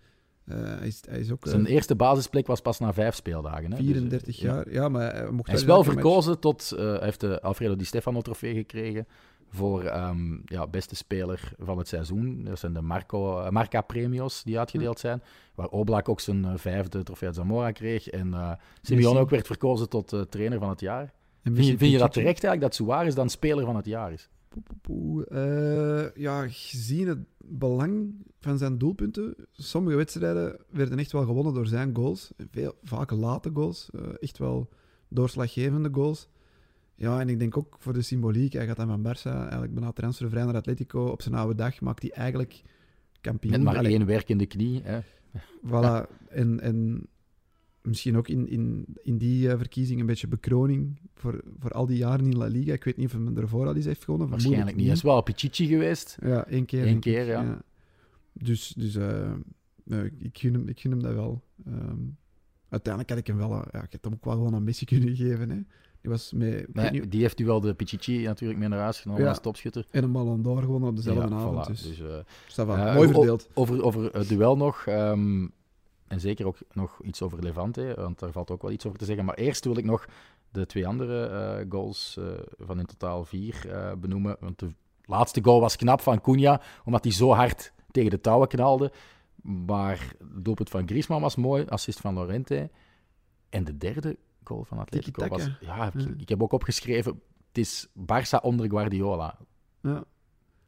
Eh, 0.45 0.58
hij, 0.78 0.88
is, 0.88 1.01
hij 1.10 1.20
is 1.20 1.32
ook 1.32 1.45
eh, 1.45 1.51
Zijn 1.51 1.66
eerste 1.66 1.95
basisplek 1.95 2.47
was 2.47 2.62
pas 2.62 2.80
na 2.80 2.93
vijf 2.93 3.16
speeldagen. 3.16 3.64
Hè? 3.64 3.70
Dus, 3.70 3.78
eh, 3.80 3.86
34 3.86 4.39
ja. 4.39 4.54
jaar. 4.54 4.72
Ja, 4.72 4.89
maar 4.89 5.14
hij 5.16 5.32
mocht 5.32 5.47
Hij 5.47 5.56
is 5.58 5.64
wel 5.64 5.78
match- 5.78 5.91
verkozen 5.91 6.39
tot... 6.39 6.72
eh, 6.72 6.84
hij 6.86 6.99
heeft 7.04 7.20
de 7.20 7.41
Alfredo 7.41 7.76
Di 7.76 7.86
Stefano 7.86 8.22
trofee 8.22 8.54
gekregen 8.56 9.08
voor 9.54 9.84
ehm, 9.84 10.38
ja, 10.45 10.68
beste 10.68 10.95
speler 10.95 11.51
van 11.60 11.78
het 11.78 11.88
seizoen. 11.88 12.43
Dat 12.43 12.60
zijn 12.60 12.74
de 12.74 12.82
Marco, 12.82 13.39
eh, 13.39 13.49
Marca-premios 13.49 14.43
die 14.43 14.60
uitgedeeld 14.60 14.99
zijn. 14.99 15.22
Waar 15.56 15.68
Oblak 15.68 16.10
ook 16.10 16.20
zijn 16.20 16.45
eh, 16.45 16.51
vijfde 16.56 17.04
trofee 17.04 17.28
uit 17.28 17.38
Zamora 17.38 17.72
kreeg. 17.72 18.10
En 18.10 18.34
eh 18.34 18.51
Simeone 18.82 19.20
ook 19.20 19.30
werd 19.30 19.47
verkozen 19.47 19.89
tot 19.89 20.14
eh, 20.14 20.22
trainer 20.22 20.60
van 20.60 20.70
het 20.70 20.80
jaar. 20.80 21.01
En 21.01 21.12
Vind 21.41 21.56
Messi 21.56 21.72
je, 21.72 21.78
vind 21.78 21.91
je 21.91 21.97
dat 21.97 22.14
terecht 22.14 22.43
eigenlijk, 22.43 22.62
dat 22.62 22.76
Suarez 22.76 23.16
dan 23.16 23.30
speler 23.30 23.66
van 23.66 23.76
het 23.76 23.86
jaar 23.86 24.12
is? 24.12 24.30
Eh, 25.28 26.16
ja, 26.16 26.47
gezien 26.47 27.08
het 27.08 27.20
belang 27.38 28.14
van 28.39 28.58
zijn 28.58 28.78
doelpunten. 28.78 29.36
Sommige 29.51 29.95
wedstrijden 29.95 30.58
werden 30.70 30.99
echt 30.99 31.12
wel 31.12 31.26
gewonnen 31.26 31.54
door 31.54 31.68
zijn 31.68 31.95
goals. 31.95 32.32
Veel, 32.51 32.74
vaak 32.84 33.12
late 33.12 33.49
goals. 33.54 33.89
echt 34.20 34.38
wel 34.38 34.70
doorslaggevende 35.08 35.89
goals. 35.91 36.28
Ja, 37.04 37.20
en 37.20 37.30
ik 37.30 37.39
denk 37.39 37.58
ook 37.58 37.76
voor 37.80 37.93
de 37.93 38.01
symboliek. 38.01 38.54
Hij 38.54 38.66
gaat 38.66 38.76
dan 38.78 38.88
van 38.88 39.01
Barça 39.16 39.32
eigenlijk 39.39 39.74
bijna 39.74 39.91
transfervrij 39.91 40.43
naar 40.43 40.56
Atletico. 40.56 41.06
Op 41.06 41.22
zijn 41.22 41.36
oude 41.36 41.56
dag 41.56 41.82
maakt 41.82 42.01
hij 42.01 42.12
eigenlijk 42.12 42.62
kampioen. 43.22 43.51
Met 43.54 43.62
maar 43.64 43.78
Allee, 43.78 43.91
één 43.97 44.06
werkende 44.06 44.45
knie. 44.45 44.82
Hè? 44.84 44.99
Voilà. 45.66 46.10
En, 46.30 46.60
en 46.60 47.08
misschien 47.82 48.18
ook 48.18 48.28
in, 48.28 48.47
in, 48.49 48.86
in 49.01 49.18
die 49.18 49.49
eh, 49.49 49.58
verkiezing 49.58 49.99
een 49.99 50.06
beetje 50.06 50.28
bekroning 50.28 50.99
voor, 51.16 51.43
voor 51.60 51.72
al 51.72 51.86
die 51.86 51.97
jaren 51.97 52.26
in 52.26 52.38
La 52.38 52.45
Liga. 52.45 52.74
Ik 52.74 52.84
weet 52.84 52.97
niet 52.97 53.06
of 53.06 53.12
hij 53.24 53.34
ervoor 53.36 53.68
al 53.68 53.76
eens 53.76 53.86
heeft 53.86 54.04
gewonnen. 54.04 54.30
Waarschijnlijk 54.30 54.76
niet. 54.76 54.86
Hij 54.86 54.95
is 54.95 55.01
wel 55.01 55.22
Pichichi 55.22 55.68
geweest. 55.68 56.18
Ja, 56.22 56.45
één 56.47 56.66
keer. 56.66 56.88
Eén 56.88 56.99
keer, 56.99 57.26
ja. 57.26 57.62
Dus, 58.34 58.68
dus 58.78 58.95
eh, 58.95 59.32
ik, 60.20 60.38
gun 60.38 60.54
hem, 60.54 60.68
ik 60.68 60.80
gun 60.80 60.91
hem 60.91 61.01
dat 61.01 61.14
wel. 61.14 61.41
Ehm, 61.66 61.97
uiteindelijk 62.70 63.10
had 63.14 63.20
ik 63.20 63.28
hem 63.28 63.38
wel... 63.38 63.51
eh, 63.51 63.68
Ja, 63.72 63.84
ik 63.84 63.91
had 63.91 64.04
hem 64.04 64.14
ook 64.14 64.26
wel 64.26 64.34
gewoon 64.34 64.54
een 64.54 64.64
missie 64.64 64.88
kunnen 64.88 65.16
geven. 65.26 65.49
Hè. 65.49 65.60
Die 66.04 66.12
was 66.12 66.32
met... 66.34 66.74
Nee, 66.74 66.91
niet, 66.91 67.12
die 67.12 67.22
heeft 67.22 67.39
u 67.39 67.45
wel 67.45 67.60
de 67.60 67.74
Pichichi 67.74 68.24
natuurlijk 68.24 68.60
mee 68.60 68.70
naar 68.70 68.80
huis 68.80 68.99
genomen 69.01 69.24
Ja. 69.24 69.30
als 69.30 69.39
topschutter. 69.39 69.86
en 69.91 70.04
een 70.16 70.41
d'Or 70.41 70.62
gewonnen 70.62 70.89
op 70.89 70.95
dezelfde 70.95 71.30
Ja, 71.30 71.36
avond. 71.36 71.66
voilà. 71.68 71.72
Dus, 71.72 71.82
Dus, 71.82 71.99
eh, 72.58 72.76
eh, 72.89 72.95
Mooi 72.95 73.10
verdeeld. 73.10 73.49
Over, 73.54 73.84
over 73.84 74.14
het 74.14 74.28
duel 74.28 74.58
nog. 74.58 74.86
ehm, 74.86 75.47
en 76.08 76.20
zeker 76.20 76.45
ook 76.47 76.58
nog 76.74 76.99
iets 77.04 77.22
over 77.22 77.43
Levante, 77.43 77.93
want 77.97 78.20
daar 78.20 78.32
valt 78.32 78.51
ook 78.51 78.62
wel 78.62 78.72
iets 78.72 78.86
over 78.86 78.99
te 78.99 79.06
zeggen. 79.06 79.26
Maar 79.26 79.36
eerst 79.36 79.66
wil 79.66 79.78
ik 79.78 79.86
nog 79.86 80.06
de 80.51 80.66
twee 80.66 80.88
andere 80.88 81.26
eh, 81.26 81.66
goals 81.70 82.20
van 82.60 82.80
in 82.80 82.86
totaal 82.86 83.26
vier 83.26 83.68
benoemen. 83.97 84.38
Want 84.39 84.60
de 84.60 84.74
laatste 85.06 85.43
goal 85.43 85.60
was 85.60 85.76
knap 85.76 86.01
van 86.01 86.22
Cunha, 86.22 86.62
omdat 86.86 87.04
hij 87.04 87.14
zo 87.14 87.32
hard 87.34 87.74
tegen 87.91 88.10
de 88.10 88.22
touwen 88.22 88.47
knalde. 88.47 88.91
Maar 89.43 90.14
het 90.20 90.43
doelpunt 90.45 90.70
van 90.70 90.88
Griezmann 90.88 91.22
was 91.22 91.36
mooi, 91.36 91.66
assist 91.66 91.99
van 91.99 92.14
Lorente. 92.14 92.70
En 93.49 93.64
de 93.64 93.78
derde 93.78 94.18
goal 94.44 94.64
van 94.64 94.78
Atletico 94.78 95.28
was... 95.28 95.44
Ja, 95.62 95.88
ik, 95.88 96.00
Ja. 96.00 96.08
ik 96.18 96.30
heb 96.30 96.44
ook 96.44 96.52
opgeschreven, 96.52 97.22
het 97.48 97.58
is 97.58 97.88
Barça 98.00 98.41
onder 98.41 98.70
Guardiola. 98.70 99.38
Ja. 99.82 100.04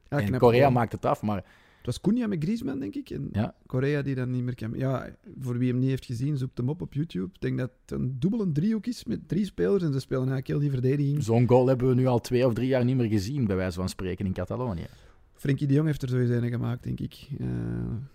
Ja, 0.10 0.20
en 0.20 0.38
Korea 0.38 0.70
maakt 0.70 0.92
het 0.92 1.06
af, 1.06 1.22
maar 1.22 1.44
Het 1.78 1.86
was 1.86 2.02
Cunha 2.02 2.28
met 2.28 2.44
Griezmann, 2.44 2.80
denk 2.80 2.96
ik. 2.96 3.10
En 3.10 3.30
Ja. 3.32 3.56
Korea 3.66 4.02
die 4.02 4.16
dan 4.16 4.32
niet 4.32 4.44
meer 4.44 4.56
kan... 4.56 4.74
Ja, 4.74 5.16
voor 5.40 5.58
wie 5.58 5.70
hem 5.70 5.80
niet 5.80 5.90
heeft 5.90 6.06
gezien, 6.06 6.38
zoek 6.38 6.50
hem 6.58 6.70
op 6.70 6.82
op 6.82 6.94
YouTube. 6.94 7.30
Ik 7.34 7.42
denk 7.42 7.58
dat 7.58 7.72
het 7.82 7.92
een 8.00 8.20
dubbele 8.20 8.52
driehoek 8.52 8.86
is 8.86 9.04
met 9.06 9.28
drie 9.28 9.46
spelers. 9.46 9.84
En 9.84 9.94
ze 9.94 10.00
spelen 10.00 10.30
eigenlijk 10.30 10.48
heel 10.48 10.60
die 10.60 10.72
verdediging. 10.72 11.24
zo'n 11.24 11.48
goal 11.48 11.68
hebben 11.68 11.88
we 11.88 11.94
nu 11.96 12.06
al 12.06 12.20
twee 12.22 12.46
of 12.46 12.54
drie 12.54 12.68
jaar 12.68 12.86
niet 12.86 12.96
meer 12.96 13.10
gezien, 13.10 13.46
bij 13.46 13.56
wijze 13.56 13.80
van 13.80 13.90
spreken, 13.90 14.26
in 14.26 14.34
Catalonië. 14.34 14.86
Frenkie 15.34 15.68
de 15.68 15.74
Jong 15.74 15.88
heeft 15.88 16.02
er 16.02 16.10
sowieso 16.10 16.34
een 16.34 16.50
gemaakt, 16.50 16.84
denk 16.84 17.00
ik. 17.00 17.28
Eh, 17.40 17.48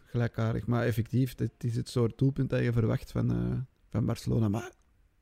gelijkaardig. 0.05 0.67
Maar 0.67 0.85
effectief, 0.85 1.35
het 1.39 1.65
is 1.65 1.77
het 1.77 1.89
soort 1.89 2.19
doelpunt 2.19 2.51
dat 2.51 2.63
je 2.63 2.73
verwacht 2.73 3.11
van, 3.11 3.31
eh, 3.31 3.37
van 3.91 4.05
Barcelona. 4.05 4.49
Maar 4.49 4.73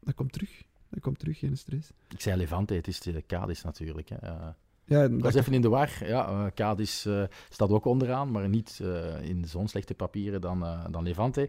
dat 0.08 0.16
komt 0.16 0.32
terug. 0.32 0.62
Dat 0.90 1.00
komt 1.00 1.18
terug, 1.18 1.38
geen 1.38 1.56
stress. 1.56 1.90
Ik 2.08 2.20
zei 2.20 2.36
Levante, 2.36 2.74
het 2.74 2.88
is 2.88 3.00
de 3.00 3.24
Cadiz 3.26 3.62
natuurlijk. 3.62 4.08
Hè. 4.08 4.16
Eh, 4.16 4.46
Ja, 4.84 5.08
dat 5.08 5.20
was 5.20 5.34
even 5.34 5.52
in 5.52 5.60
de 5.60 5.68
war. 5.68 5.90
Ja, 6.04 6.28
eh 6.28 6.44
Cadiz 6.54 7.06
eh, 7.06 7.22
staat 7.48 7.68
ook 7.70 7.84
onderaan, 7.84 8.30
maar 8.30 8.48
niet 8.48 8.78
eh, 8.82 9.28
in 9.28 9.44
zo'n 9.44 9.68
slechte 9.68 9.94
papieren 9.94 10.40
dan, 10.40 10.64
eh, 10.64 10.84
dan 10.90 11.02
Levante. 11.02 11.48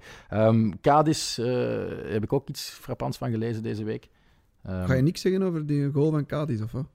Cadiz 0.82 1.38
eh, 1.40 1.46
heb 2.12 2.24
ik 2.24 2.34
ook 2.34 2.50
iets 2.50 2.70
frappants 2.70 3.18
van 3.18 3.32
gelezen 3.32 3.64
deze 3.64 3.84
week. 3.84 4.10
Ehm, 4.64 4.86
Ga 4.86 4.94
je 4.94 5.02
niks 5.02 5.22
zeggen 5.22 5.42
over 5.42 5.66
die 5.66 5.92
goal 5.92 6.12
van 6.12 6.26
Cadiz, 6.26 6.62
of 6.62 6.72
wat? 6.72 6.86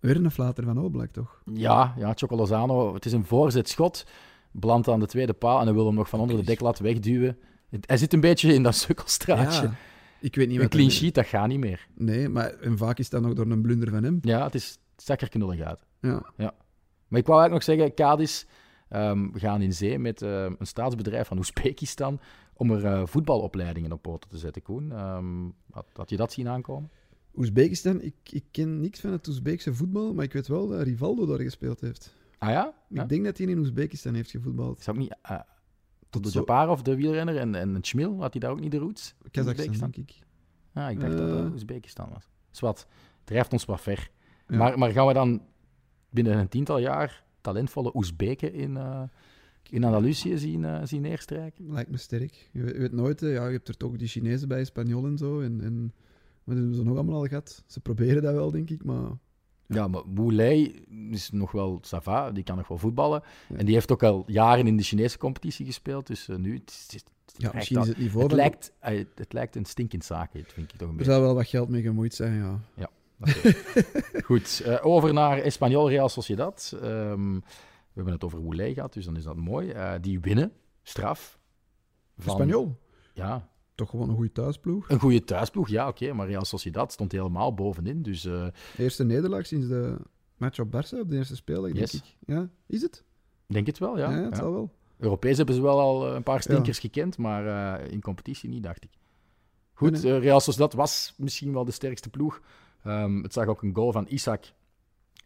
Weer 0.00 0.16
een 0.16 0.30
flater 0.30 0.64
van 0.64 0.78
Oblak, 0.78 1.10
toch? 1.12 1.42
Ja, 1.52 1.94
ja 1.98 2.12
Chocolozano. 2.14 2.94
Het 2.94 3.04
is 3.04 3.12
een 3.12 3.24
voorzetschot. 3.24 4.06
Belandt 4.50 4.88
aan 4.88 5.00
de 5.00 5.06
tweede 5.06 5.32
paal 5.32 5.58
en 5.58 5.64
hij 5.64 5.74
wil 5.74 5.86
hem 5.86 5.94
nog 5.94 6.08
van 6.08 6.20
onder 6.20 6.36
de 6.36 6.44
deklat 6.44 6.78
wegduwen. 6.78 7.38
Hij 7.80 7.96
zit 7.96 8.12
een 8.12 8.20
beetje 8.20 8.54
in 8.54 8.62
dat 8.62 8.74
sukkelstraatje. 8.74 9.70
Ik 10.20 10.34
weet 10.34 10.46
niet 10.46 10.56
een 10.56 10.62
wat 10.62 10.70
clean 10.70 10.90
sheet, 10.90 11.14
dat 11.14 11.26
gaat 11.26 11.48
niet 11.48 11.58
meer. 11.58 11.86
Nee, 11.94 12.28
maar 12.28 12.54
en 12.54 12.78
vaak 12.78 12.98
is 12.98 13.08
dat 13.08 13.22
nog 13.22 13.32
door 13.32 13.46
een 13.46 13.62
blunder 13.62 13.90
van 13.90 14.02
hem. 14.02 14.18
Ja, 14.22 14.44
het, 14.44 14.54
is, 14.54 14.78
het 14.94 15.04
zag 15.04 15.20
er 15.20 15.28
knullig 15.28 15.60
uit. 15.60 15.86
Ja. 16.00 16.54
Maar 17.08 17.20
ik 17.20 17.26
wou 17.26 17.40
eigenlijk 17.40 17.52
nog 17.52 17.62
zeggen, 17.62 17.94
Cadiz 17.94 18.44
ehm, 18.88 19.28
gaan 19.32 19.62
in 19.62 19.72
zee 19.72 19.98
met 19.98 20.22
eh, 20.22 20.44
een 20.58 20.66
staatsbedrijf 20.66 21.26
van 21.26 21.38
Oezbekistan 21.42 22.20
om 22.54 22.70
er 22.70 22.84
eh, 22.84 23.06
voetbalopleidingen 23.06 23.92
op 23.92 24.02
poten 24.02 24.30
te 24.30 24.38
zetten, 24.38 24.62
Koen. 24.62 24.92
Ehm, 24.92 25.48
had, 25.70 25.86
had 25.92 26.10
je 26.10 26.16
dat 26.16 26.32
zien 26.32 26.48
aankomen? 26.48 26.90
Oezbekistan, 27.34 28.00
ik, 28.00 28.14
ik 28.30 28.44
ken 28.50 28.80
niks 28.80 29.00
van 29.00 29.12
het 29.12 29.28
Oezbeekse 29.28 29.74
voetbal, 29.74 30.14
maar 30.14 30.24
ik 30.24 30.32
weet 30.32 30.46
wel 30.46 30.68
dat 30.68 30.82
Rivaldo 30.82 31.26
daar 31.26 31.40
gespeeld 31.40 31.80
heeft. 31.80 32.14
Ah 32.38 32.48
ja? 32.48 32.74
ja? 32.88 33.02
Ik 33.02 33.08
denk 33.08 33.24
dat 33.24 33.38
hij 33.38 33.46
in 33.46 33.58
Oezbekistan 33.58 34.14
heeft 34.14 34.30
gevoetbald. 34.30 34.78
Is 34.78 34.84
dat 34.84 34.96
niet 34.96 35.16
eh, 35.22 35.40
Tot 36.10 36.24
de 36.24 36.30
zo- 36.30 36.38
Japarov, 36.38 36.80
de 36.80 36.96
wielrenner, 36.96 37.36
en, 37.36 37.54
en 37.54 37.78
Schmil, 37.80 38.20
had 38.20 38.32
hij 38.32 38.40
daar 38.40 38.50
ook 38.50 38.60
niet 38.60 38.70
de 38.70 38.78
roots? 38.78 39.14
Kazachstan, 39.30 39.90
denk 39.90 39.96
ik. 39.96 40.18
Ah, 40.72 40.90
ik 40.90 41.00
dacht 41.00 41.16
dat 41.16 41.28
Eh. 41.28 41.34
dat 41.36 41.50
Oezbekistan 41.52 42.08
was. 42.12 42.28
Zwat, 42.50 42.78
het 42.78 42.88
drijft 43.24 43.52
ons 43.52 43.64
wat 43.64 43.80
ver. 43.80 44.10
Ja. 44.48 44.56
Maar, 44.56 44.78
maar 44.78 44.90
gaan 44.90 45.06
we 45.06 45.12
dan 45.12 45.42
binnen 46.10 46.38
een 46.38 46.48
tiental 46.48 46.78
jaar 46.78 47.24
talentvolle 47.40 47.90
Oezbeken 47.96 48.52
in, 48.52 48.76
eh, 48.76 49.02
in 49.70 49.84
Andalusië 49.84 50.38
zien, 50.38 50.64
eh, 50.64 50.80
zien 50.84 51.02
neerstrijken? 51.02 51.72
Lijkt 51.72 51.90
me 51.90 51.96
sterk. 51.96 52.48
Je 52.52 52.62
weet, 52.62 52.72
je 52.74 52.80
weet 52.80 52.92
nooit, 52.92 53.20
hè. 53.20 53.28
ja, 53.28 53.46
je 53.46 53.52
hebt 53.52 53.68
er 53.68 53.76
toch 53.76 53.96
die 53.96 54.08
Chinezen 54.08 54.48
bij, 54.48 54.64
Spanjol 54.64 55.06
en 55.06 55.18
zo. 55.18 55.40
En, 55.40 55.60
en 55.60 55.92
wat 56.44 56.56
hebben 56.56 56.74
ze 56.74 56.82
nog 56.82 56.94
allemaal 56.94 57.20
al 57.20 57.26
gehad? 57.26 57.64
Ze 57.66 57.80
proberen 57.80 58.22
dat 58.22 58.34
wel, 58.34 58.50
denk 58.50 58.70
ik, 58.70 58.84
maar... 58.84 59.10
Ja, 59.74 59.88
maar 59.88 60.02
Lei 60.14 60.84
is 61.10 61.30
nog 61.30 61.52
wel 61.52 61.78
sava, 61.82 62.30
die 62.30 62.42
kan 62.44 62.56
nog 62.56 62.68
wel 62.68 62.78
voetballen. 62.78 63.22
Ja. 63.48 63.56
En 63.56 63.64
die 63.64 63.74
heeft 63.74 63.92
ook 63.92 64.02
al 64.02 64.24
jaren 64.26 64.66
in 64.66 64.76
de 64.76 64.82
Chinese 64.82 65.18
competitie 65.18 65.66
gespeeld. 65.66 66.06
Dus 66.06 66.28
eh, 66.28 66.36
nu, 66.36 66.54
het, 66.54 66.84
het, 66.92 67.04
het 67.24 67.34
Ja, 67.36 67.50
misschien 67.54 67.76
al- 67.76 67.82
is 67.82 67.88
het 67.88 67.98
niveau 67.98 68.22
het 68.24 68.32
lijkt, 68.32 68.72
eh, 68.78 69.04
het 69.14 69.32
lijkt 69.32 69.56
een 69.56 69.64
stinkend 69.64 70.04
zaakje, 70.04 70.42
dat 70.42 70.52
vind 70.52 70.72
ik 70.72 70.78
toch 70.78 70.80
een 70.88 70.92
Er 70.92 70.96
beetje. 70.96 71.12
zou 71.12 71.24
wel 71.24 71.34
wat 71.34 71.46
geld 71.46 71.68
mee 71.68 71.82
gemoeid 71.82 72.14
zijn, 72.14 72.60
ja. 72.76 72.90
Goed, 74.24 74.62
eh, 74.64 74.86
over 74.86 75.12
naar 75.12 75.38
Espanyol 75.38 75.88
Real 75.88 76.08
Sociedad. 76.08 76.72
Ehm, 76.82 77.34
we 77.34 77.96
hebben 77.96 78.12
het 78.12 78.24
over 78.24 78.54
Lei 78.56 78.74
gehad, 78.74 78.92
dus 78.92 79.04
dan 79.04 79.16
is 79.16 79.24
dat 79.24 79.36
mooi. 79.36 79.72
Die 80.00 80.20
winnen, 80.20 80.52
straf. 80.82 81.38
Van, 82.18 82.48
Ja, 83.14 83.48
toch 83.80 83.90
gewoon 83.90 84.08
een 84.08 84.14
goede 84.14 84.32
thuisploeg. 84.32 84.88
een 84.88 85.00
goede 85.00 85.24
thuisploeg, 85.24 85.68
ja 85.68 85.88
oké. 85.88 86.12
maar 86.12 86.26
Real 86.26 86.44
Sociedad 86.44 86.92
stond 86.92 87.12
helemaal 87.12 87.54
bovenin. 87.54 88.02
Dus 88.02 88.24
eh, 88.24 88.46
Eerste 88.76 89.04
nederlaag 89.04 89.46
sinds 89.46 89.68
de 89.68 89.96
match 90.36 90.58
op 90.58 90.68
Barça, 90.68 90.98
op 90.98 91.10
de 91.10 91.16
eerste 91.16 91.36
speeldag, 91.36 91.72
denk 91.72 91.92
ik. 91.92 92.16
Ja, 92.26 92.48
is 92.66 92.82
het? 92.82 93.04
denk 93.46 93.66
het 93.66 93.78
wel, 93.78 93.98
ja. 93.98 94.10
Ja, 94.10 94.16
ja. 94.16 94.24
het 94.24 94.36
zal 94.36 94.52
wel. 94.52 94.70
Europees 94.98 95.36
hebben 95.36 95.54
ze 95.54 95.62
wel 95.62 95.80
al 95.80 96.08
eh, 96.08 96.14
een 96.14 96.22
paar 96.22 96.42
stinkers 96.42 96.78
gekend, 96.78 97.18
maar 97.18 97.78
eh, 97.80 97.92
in 97.92 98.00
competitie 98.00 98.48
niet, 98.48 98.62
dacht 98.62 98.84
ik. 98.84 98.90
Goed, 99.72 100.02
Nee, 100.02 100.18
Real 100.18 100.40
Sociedad 100.40 100.72
was 100.72 101.14
misschien 101.16 101.52
wel 101.52 101.64
de 101.64 101.70
sterkste 101.70 102.10
ploeg 102.10 102.40
Ehm, 102.82 103.22
het 103.22 103.32
zag 103.32 103.46
ook 103.46 103.62
een 103.62 103.74
goal 103.74 103.92
van 103.92 104.06
Isaac 104.08 104.52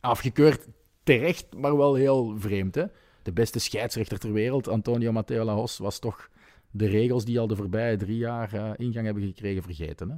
afgekeurd. 0.01 0.69
Terecht, 1.03 1.57
maar 1.57 1.77
wel 1.77 1.95
heel 1.95 2.35
vreemd. 2.39 2.75
Hè? 2.75 2.85
De 3.23 3.33
beste 3.33 3.59
scheidsrechter 3.59 4.19
ter 4.19 4.33
wereld, 4.33 4.69
Antonio 4.69 5.13
Mateo 5.13 5.45
Lajos, 5.45 5.79
was 5.79 5.99
toch 5.99 6.29
de 6.77 6.87
regels 6.87 7.25
die 7.25 7.41
al 7.41 7.47
de 7.47 7.57
voorbije 7.57 7.97
drie 7.97 8.17
jaar 8.17 8.53
eh, 8.53 8.71
ingang 8.77 9.05
hebben 9.05 9.23
gekregen 9.25 9.63
vergeten. 9.63 10.11
Hè? 10.11 10.17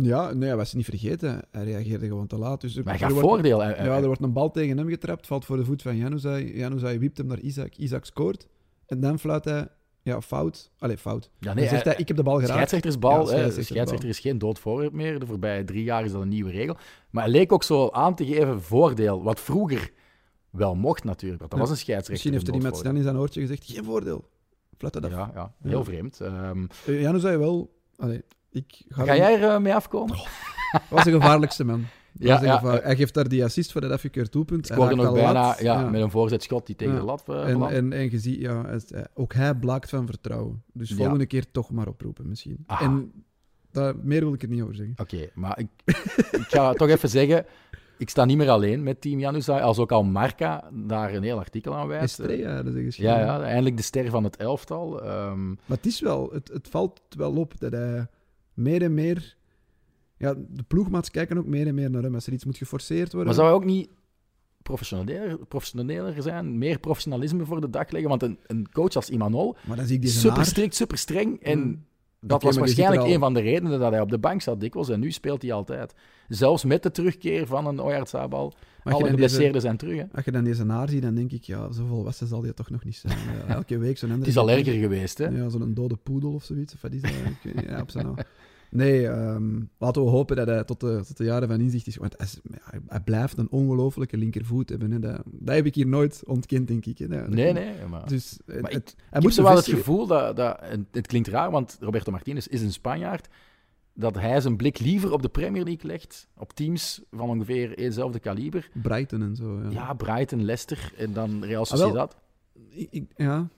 Ja, 0.00 0.32
nee, 0.32 0.48
hij 0.48 0.56
was 0.56 0.74
niet 0.74 0.84
vergeten. 0.84 1.42
Hij 1.50 1.64
reageerde 1.64 2.06
gewoon 2.06 2.26
te 2.26 2.36
laat. 2.38 2.60
Dus 2.60 2.76
er- 2.76 2.84
Maar 2.84 2.98
hij 2.98 3.08
wordt- 3.08 3.28
voordeel. 3.28 3.60
Hij- 3.60 3.70
Ja, 3.70 3.76
hij- 3.76 4.00
er 4.00 4.06
wordt 4.06 4.22
een 4.22 4.32
bal 4.32 4.50
tegen 4.50 4.76
hem 4.78 4.88
getrapt, 4.88 5.26
valt 5.26 5.44
voor 5.44 5.56
de 5.56 5.64
voet 5.64 5.82
van 5.82 5.96
Januzaj. 5.96 6.42
Januzaj 6.44 6.98
wiept 6.98 7.18
hem 7.18 7.26
naar 7.26 7.38
Isaac. 7.40 7.76
Isaac 7.76 8.04
scoort. 8.04 8.46
En 8.86 9.00
dan 9.00 9.18
fluit 9.18 9.44
hij 9.44 9.68
ja, 10.02 10.20
fout. 10.20 10.70
Allee, 10.78 10.98
fout. 10.98 11.30
ja, 11.38 11.54
dan 11.54 11.66
zegt 11.68 11.84
hij, 11.84 11.94
ik 11.96 12.08
heb 12.08 12.16
de 12.16 12.22
bal 12.22 12.34
geraakt. 12.34 12.48
Hè, 12.50 12.56
scheidsrechtersbal. 12.56 13.26
scheidsrechter 13.26 14.08
is 14.08 14.18
geen 14.18 14.38
dood 14.38 14.58
voorwerp 14.58 14.92
meer. 14.92 15.18
De 15.18 15.26
voorbije 15.26 15.64
drie 15.64 15.82
jaar 15.84 16.04
is 16.04 16.12
dat 16.12 16.22
een 16.22 16.28
nieuwe 16.28 16.50
regel. 16.50 16.76
Maar 17.10 17.22
hij 17.22 17.32
leek 17.32 17.52
ook 17.52 17.62
zo 17.62 17.88
aan 17.90 18.14
te 18.14 18.26
geven 18.26 18.62
voordeel, 18.62 19.22
wat 19.22 19.40
vroeger 19.40 19.90
wel 20.50 20.74
mocht 20.74 21.04
natuurlijk. 21.04 21.38
Want 21.40 21.50
dat 21.50 21.60
Ja. 21.60 21.66
was 21.66 21.74
een 21.76 21.82
scheidsrechter. 21.82 22.12
Misschien 22.12 22.32
heeft 22.32 22.46
er 22.46 22.52
een 22.54 22.58
iemand 22.60 22.76
snel 22.76 22.94
in 22.94 23.02
zijn 23.02 23.16
oortje 23.16 23.40
gezegd, 23.40 23.64
geen 23.70 23.84
voordeel. 23.84 24.28
Fluit 24.78 24.92
dat 24.92 25.04
af. 25.04 25.10
Ja, 25.10 25.30
ja, 25.34 25.52
heel 25.62 25.78
Ja. 25.78 25.84
vreemd. 25.84 26.20
Ehm, 26.20 26.66
Uh, 26.86 27.00
Januzaj 27.00 27.38
wel... 27.38 27.76
Allee, 27.96 28.22
ik 28.50 28.82
ga 28.88 29.04
ga 29.04 29.16
jij 29.16 29.40
er 29.42 29.48
eh, 29.50 29.58
mee 29.58 29.74
afkomen? 29.74 30.16
was 30.90 31.04
de 31.04 31.10
gevaarlijkste 31.10 31.64
man. 31.64 31.84
Ja, 32.20 32.42
ja, 32.42 32.56
gevaar- 32.58 32.82
Hij 32.82 32.96
geeft 32.96 33.14
daar 33.14 33.28
die 33.28 33.44
assist 33.44 33.72
voor 33.72 33.80
dat 33.80 33.90
afgekeurd 33.90 34.32
doelpunt. 34.32 34.68
Hij 34.68 34.76
Scoorde 34.76 34.94
nog 34.96 35.12
bijna 35.12 35.32
lat. 35.32 35.58
ja, 35.60 35.88
met 35.90 36.00
een 36.02 36.10
voorzetschot 36.10 36.66
die 36.66 36.76
tegen 36.76 36.94
Ja. 36.94 36.98
de 37.00 37.04
lat 37.06 37.24
uh, 37.30 37.48
En, 37.48 37.62
en, 37.62 37.92
en 37.92 38.10
je 38.10 38.18
ziet, 38.18 38.40
ja, 38.40 38.78
ook 39.14 39.32
hij 39.34 39.54
blaakt 39.54 39.88
van 39.90 40.06
vertrouwen. 40.06 40.62
Dus 40.72 40.88
Ja. 40.88 40.96
volgende 40.96 41.26
keer 41.26 41.50
toch 41.50 41.70
maar 41.70 41.88
oproepen, 41.88 42.28
misschien. 42.28 42.64
Ah. 42.66 42.82
En 42.82 43.12
dat, 43.70 44.02
meer 44.04 44.20
wil 44.24 44.32
ik 44.32 44.42
er 44.42 44.48
niet 44.48 44.62
over 44.62 44.74
zeggen. 44.74 44.94
Oké, 44.98 45.28
maar 45.34 45.58
ik, 45.58 45.68
ik 46.30 46.44
ga 46.48 46.72
toch 46.72 46.88
even 46.88 47.08
zeggen, 47.08 47.46
ik 47.98 48.10
sta 48.10 48.24
niet 48.24 48.36
meer 48.36 48.50
alleen 48.50 48.82
met 48.82 49.00
Team 49.00 49.18
Januzaj, 49.18 49.60
als 49.60 49.78
ook 49.78 49.92
al 49.92 50.04
Marca 50.04 50.70
daar 50.72 51.14
een 51.14 51.22
heel 51.22 51.38
artikel 51.38 51.74
aan 51.74 51.86
wijst. 51.88 52.18
Estrella, 52.18 52.62
dat 52.62 52.74
ze. 52.74 53.02
Ja, 53.02 53.18
ja, 53.20 53.42
eindelijk 53.42 53.76
de 53.76 53.82
ster 53.82 54.10
van 54.10 54.24
het 54.24 54.36
elftal. 54.36 55.02
Ehm, 55.02 55.48
Maar 55.48 55.76
het 55.76 55.86
is 55.86 56.00
wel, 56.00 56.30
het, 56.32 56.48
het 56.48 56.68
valt 56.68 57.00
wel 57.08 57.32
op 57.32 57.54
dat 57.58 57.72
hij 57.72 58.06
meer 58.54 58.82
en 58.82 58.94
meer. 58.94 59.36
Ja, 60.16 60.34
de 60.34 60.62
ploegmaats 60.62 61.10
kijken 61.10 61.38
ook 61.38 61.46
meer 61.46 61.66
en 61.66 61.74
meer 61.74 61.90
naar 61.90 62.02
hem. 62.02 62.14
Als 62.14 62.26
er 62.26 62.32
iets 62.32 62.44
moet 62.44 62.56
geforceerd 62.56 63.12
worden. 63.12 63.24
maar 63.24 63.34
zou 63.34 63.46
hij 63.46 63.56
ook 63.56 63.64
niet 63.64 63.88
professioneler, 64.62 65.38
professioneler 65.46 66.22
zijn, 66.22 66.58
meer 66.58 66.78
professionalisme 66.78 67.44
voor 67.44 67.60
de 67.60 67.70
dag 67.70 67.90
leggen? 67.90 68.08
Want 68.10 68.22
een, 68.22 68.38
een 68.46 68.68
coach 68.72 68.94
als 68.94 69.10
Imanol, 69.10 69.56
Maar 69.66 69.76
dan 69.76 69.86
zie 69.86 69.94
ik 69.94 70.00
die 70.02 70.10
zijn 70.10 70.22
super 70.22 70.44
strikt, 70.44 70.74
super 70.74 70.98
streng. 70.98 71.42
En 71.42 71.58
Mm. 71.58 71.86
Dat 72.20 72.42
was 72.42 72.56
waarschijnlijk 72.56 73.02
al- 73.02 73.08
een 73.08 73.18
van 73.18 73.34
de 73.34 73.40
redenen 73.40 73.78
dat 73.80 73.90
hij 73.90 74.00
op 74.00 74.10
de 74.10 74.18
bank 74.18 74.42
zat 74.42 74.60
dikwijls. 74.60 74.88
En 74.88 75.00
nu 75.00 75.10
speelt 75.10 75.42
hij 75.42 75.52
altijd. 75.52 75.94
Zelfs 76.28 76.64
met 76.64 76.82
de 76.82 76.90
terugkeer 76.90 77.46
van 77.46 77.66
een 77.66 77.80
Oyarzabal. 77.80 78.52
Je 78.84 78.90
Alle 78.90 79.08
geblesseerden 79.08 79.60
zijn 79.60 79.76
terug. 79.76 79.96
Hè. 79.96 80.04
Als 80.12 80.24
je 80.24 80.30
dan 80.32 80.44
deze 80.44 80.64
naar 80.64 80.88
ziet, 80.88 81.02
dan 81.02 81.14
denk 81.14 81.32
ik, 81.32 81.44
ja, 81.44 81.72
zo 81.72 81.86
volwassen 81.86 82.26
zal 82.26 82.40
die 82.40 82.54
toch 82.54 82.70
nog 82.70 82.84
niet 82.84 82.96
zijn. 82.96 83.18
Elke 83.48 83.78
week 83.78 83.98
zo'n 83.98 84.10
Het 84.10 84.26
is 84.26 84.36
al 84.36 84.50
erger 84.50 84.72
geweest. 84.72 85.18
Hè. 85.18 85.26
Ja, 85.28 85.48
zo'n 85.48 85.74
dode 85.74 85.96
poedel 85.96 86.32
of 86.32 86.44
zoiets. 86.44 86.74
Of 86.74 86.80
wat 86.80 86.92
is 86.92 87.00
dat? 87.00 87.10
Ik 87.10 87.36
weet 87.42 87.54
niet, 87.54 87.64
ja, 87.68 87.80
op 87.80 87.90
zijn. 87.90 88.14
Nee, 88.70 89.08
ehm, 89.08 89.60
laten 89.78 90.02
we 90.04 90.08
hopen 90.08 90.36
dat 90.36 90.46
hij 90.46 90.64
tot 90.64 90.80
de, 90.80 91.02
tot 91.06 91.16
de 91.16 91.24
jaren 91.24 91.48
van 91.48 91.60
inzicht 91.60 91.86
is. 91.86 91.96
Want 91.96 92.14
hij, 92.16 92.26
ja, 92.50 92.78
hij 92.86 93.00
blijft 93.00 93.38
een 93.38 93.50
ongelofelijke 93.50 94.16
linkervoet 94.16 94.68
hebben. 94.68 94.90
Hè. 94.90 94.98
Dat, 94.98 95.22
dat 95.24 95.54
heb 95.54 95.66
ik 95.66 95.74
hier 95.74 95.86
nooit 95.86 96.22
ontkend, 96.26 96.68
denk 96.68 96.86
ik. 96.86 96.98
Hè. 96.98 97.08
Dat- 97.08 97.28
Nee, 97.28 97.52
nee. 97.52 97.72
Maar... 97.90 98.08
Dus 98.08 98.38
eh, 98.46 98.60
Maar 98.60 98.70
het, 98.70 98.88
ik, 98.90 98.94
hij 98.96 99.06
Ik 99.06 99.12
heb 99.12 99.22
moet 99.22 99.34
wel 99.34 99.56
het 99.56 99.68
gevoel 99.68 100.06
dat, 100.06 100.36
dat 100.36 100.60
het 100.90 101.06
klinkt 101.06 101.28
raar, 101.28 101.50
want 101.50 101.76
Roberto 101.80 102.10
Martinez 102.12 102.46
is 102.46 102.62
een 102.62 102.72
Spanjaard, 102.72 103.28
dat 103.92 104.14
hij 104.14 104.40
zijn 104.40 104.56
blik 104.56 104.78
liever 104.78 105.12
op 105.12 105.22
de 105.22 105.28
Premier 105.28 105.64
League 105.64 105.90
legt, 105.90 106.28
op 106.36 106.52
teams 106.52 107.00
van 107.10 107.28
ongeveer 107.28 107.78
eenzelfde 107.78 108.18
kaliber. 108.18 108.68
Brighton 108.82 109.22
en 109.22 109.36
zo. 109.36 109.60
Ja. 109.62 109.70
Ja, 109.70 109.94
Brighton, 109.94 110.44
Leicester 110.44 110.92
en 110.96 111.12
dan 111.12 111.44
Real 111.44 111.62
Ah, 111.62 111.68
wel. 111.70 111.78
Sociedad. 111.78 112.16
Ik, 112.90 113.04
ja. 113.16 113.48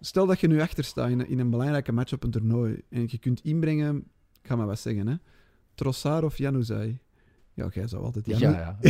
Stel 0.00 0.26
dat 0.26 0.40
je 0.40 0.46
nu 0.46 0.60
achter 0.60 0.84
staat 0.84 1.08
in 1.10 1.38
een 1.38 1.50
belangrijke 1.50 1.92
match 1.92 2.12
op 2.12 2.22
een 2.24 2.30
toernooi 2.30 2.80
en 2.88 3.04
je 3.06 3.18
kunt 3.18 3.40
inbrengen, 3.44 4.04
ik 4.42 4.46
ga 4.48 4.56
maar 4.56 4.66
wat 4.66 4.78
zeggen, 4.80 5.06
hè. 5.06 5.14
Trossard 5.74 6.24
of 6.24 6.38
Januzaj. 6.38 6.98
Ja, 7.54 7.68
jij 7.72 7.86
zou 7.86 8.04
altijd 8.04 8.26
Ja, 8.26 8.36
Janu... 8.38 8.56
ja. 8.56 8.78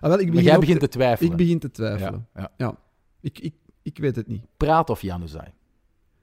Ah, 0.00 0.08
wel, 0.10 0.18
ik 0.18 0.24
Maar 0.26 0.34
begin 0.34 0.42
jij 0.42 0.58
begint 0.58 0.80
te- 0.80 0.86
te 0.88 0.92
twijfelen. 0.92 1.30
Ik 1.30 1.36
begin 1.36 1.58
te 1.58 1.70
twijfelen. 1.70 2.28
Ja, 2.34 2.52
ja. 2.56 2.76
Ik, 3.20 3.38
ik, 3.38 3.54
ik 3.82 3.98
weet 3.98 4.16
het 4.16 4.26
niet. 4.26 4.44
Praat 4.56 4.90
of 4.90 5.02
Januzaj. 5.02 5.52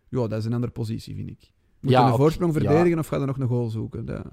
Ja, 0.09 0.27
dat 0.27 0.39
is 0.39 0.45
een 0.45 0.53
andere 0.53 0.71
positie, 0.71 1.15
vind 1.15 1.29
ik. 1.29 1.51
Moet 1.79 1.91
Ja, 1.91 2.05
je 2.05 2.11
een 2.11 2.17
voorsprong 2.17 2.53
ja. 2.53 2.59
verdedigen 2.59 2.99
of 2.99 3.07
ga 3.07 3.17
je 3.17 3.25
nog 3.25 3.37
een 3.39 3.47
goal 3.47 3.69
zoeken? 3.69 4.05
Dat- 4.05 4.25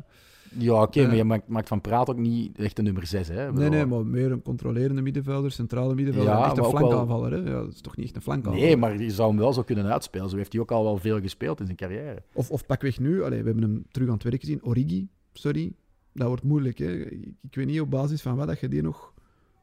Ja, 0.59 0.83
oké, 0.83 1.07
maar 1.07 1.17
je 1.17 1.25
maakt, 1.25 1.49
maakt 1.49 1.69
van 1.69 1.81
Praat 1.81 2.11
ook 2.11 2.19
niet 2.19 2.59
echt 2.59 2.79
een 2.79 2.85
nummer 2.85 3.07
6. 3.07 3.29
Hè? 3.29 3.53
Nee, 3.53 3.69
nee, 3.69 3.87
maar 3.87 4.07
meer 4.07 4.33
een 4.33 4.43
controlerende 4.43 5.03
middenvelder, 5.03 5.51
centrale 5.51 5.95
middenvelder. 5.95 6.33
Ja, 6.33 6.45
echt 6.45 6.59
een 6.59 6.65
flankaanvaller, 6.65 7.33
hè? 7.33 7.39
Ja, 7.39 7.61
dat 7.61 7.73
is 7.73 7.81
toch 7.81 7.97
niet 7.97 8.07
echt 8.07 8.17
een 8.17 8.23
flankaanvaller? 8.23 8.67
Nee, 8.67 8.77
maar 8.77 9.03
je 9.03 9.11
zou 9.11 9.29
hem 9.29 9.39
wel 9.39 9.53
zo 9.53 9.63
kunnen 9.63 9.87
uitspelen. 9.87 10.31
Zo 10.31 10.37
heeft 10.37 10.53
hij 10.53 10.63
ook 10.63 10.71
al 10.71 10.85
wel 10.85 10.97
veel 10.97 11.21
gespeeld 11.21 11.61
in 11.61 11.67
zijn 11.67 11.79
carrière. 11.79 12.23
Of, 12.33 12.51
of 12.51 12.67
pakweg 12.67 12.99
nu, 12.99 13.23
allee, 13.23 13.39
we 13.39 13.47
hebben 13.47 13.63
hem 13.63 13.85
terug 13.91 14.09
aan 14.09 14.15
het 14.15 14.23
werk 14.23 14.41
gezien. 14.41 14.65
Origi, 14.65 15.09
sorry, 15.33 15.73
dat 16.13 16.29
wordt 16.29 16.43
moeilijk. 16.43 16.79
Hè? 16.79 16.93
Ik, 16.93 17.27
ik 17.43 17.55
weet 17.55 17.67
niet 17.67 17.81
op 17.81 17.91
basis 17.91 18.23
van 18.23 18.37
wat 18.37 18.47
dat 18.47 18.61
je 18.61 18.69
die 18.69 18.83
nog 18.83 19.15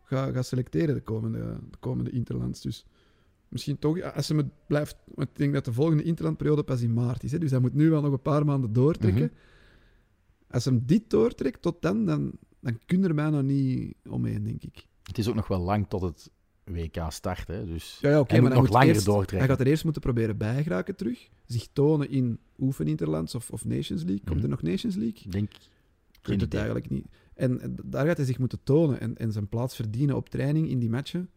gaat 0.03 0.33
gaat 0.33 0.45
selecteren 0.45 0.95
de 0.95 1.01
komende, 1.01 1.39
de 1.71 1.77
komende 1.79 2.11
Interlands. 2.11 2.61
Dus 2.61 2.85
misschien 3.47 3.79
toch, 3.79 4.01
als 4.15 4.27
hij 4.27 4.37
het 4.37 4.47
blijft... 4.67 4.95
Want 5.15 5.29
ik 5.29 5.37
denk 5.37 5.53
dat 5.53 5.65
de 5.65 5.73
volgende 5.73 6.03
Interlandperiode 6.03 6.63
pas 6.63 6.81
in 6.81 6.93
maart 6.93 7.23
is. 7.23 7.31
Hè? 7.31 7.37
Dus 7.37 7.51
hij 7.51 7.59
moet 7.59 7.73
nu 7.73 7.89
wel 7.89 8.01
nog 8.01 8.11
een 8.11 8.21
paar 8.21 8.45
maanden 8.45 8.73
doortrekken. 8.73 9.23
Mhm. 9.23 9.33
Als 10.53 10.65
hem 10.65 10.83
dit 10.85 11.09
doortrekt 11.09 11.61
tot 11.61 11.81
dan, 11.81 12.05
dan, 12.05 12.31
dan 12.59 12.79
kun 12.85 13.03
er 13.03 13.13
bijna 13.15 13.41
niet 13.41 13.95
omheen, 14.09 14.43
denk 14.43 14.63
ik. 14.63 14.85
Het 15.03 15.17
is 15.17 15.27
ook 15.27 15.35
nog 15.35 15.47
wel 15.47 15.59
lang 15.59 15.85
tot 15.87 16.01
het 16.01 16.31
WK 16.63 16.97
start. 17.09 17.47
Hè? 17.47 17.65
Dus 17.65 17.97
Ja, 18.01 18.09
ja 18.09 18.19
oké, 18.19 18.31
hij 18.33 18.41
maar 18.41 18.53
nog 18.53 18.69
langer 18.69 18.87
eerst, 18.87 19.05
doortrekken. 19.05 19.37
Hij 19.37 19.47
gaat 19.47 19.59
er 19.59 19.67
eerst 19.67 19.83
moeten 19.83 20.01
proberen 20.01 20.37
bijgeraken 20.37 20.95
terug. 20.95 21.29
Zich 21.45 21.67
tonen 21.73 22.09
in 22.09 22.39
oefeninterlands 22.59 23.35
of, 23.35 23.49
of 23.51 23.65
Nations 23.65 24.01
League. 24.03 24.23
Komt 24.23 24.35
Mhm. 24.35 24.43
er 24.43 24.49
nog 24.49 24.61
Nations 24.61 24.95
League? 24.95 25.21
Ik 25.25 25.31
denk... 25.31 25.51
Het 26.21 26.41
idee. 26.41 26.47
eigenlijk 26.59 26.89
niet. 26.89 27.05
En 27.33 27.61
en 27.61 27.75
daar 27.83 28.05
gaat 28.05 28.17
hij 28.17 28.25
zich 28.25 28.39
moeten 28.39 28.59
tonen 28.63 28.99
en, 28.99 29.17
en 29.17 29.31
zijn 29.31 29.47
plaats 29.47 29.75
verdienen 29.75 30.15
op 30.15 30.29
training 30.29 30.69
in 30.69 30.79
die 30.79 30.89
matchen. 30.89 31.29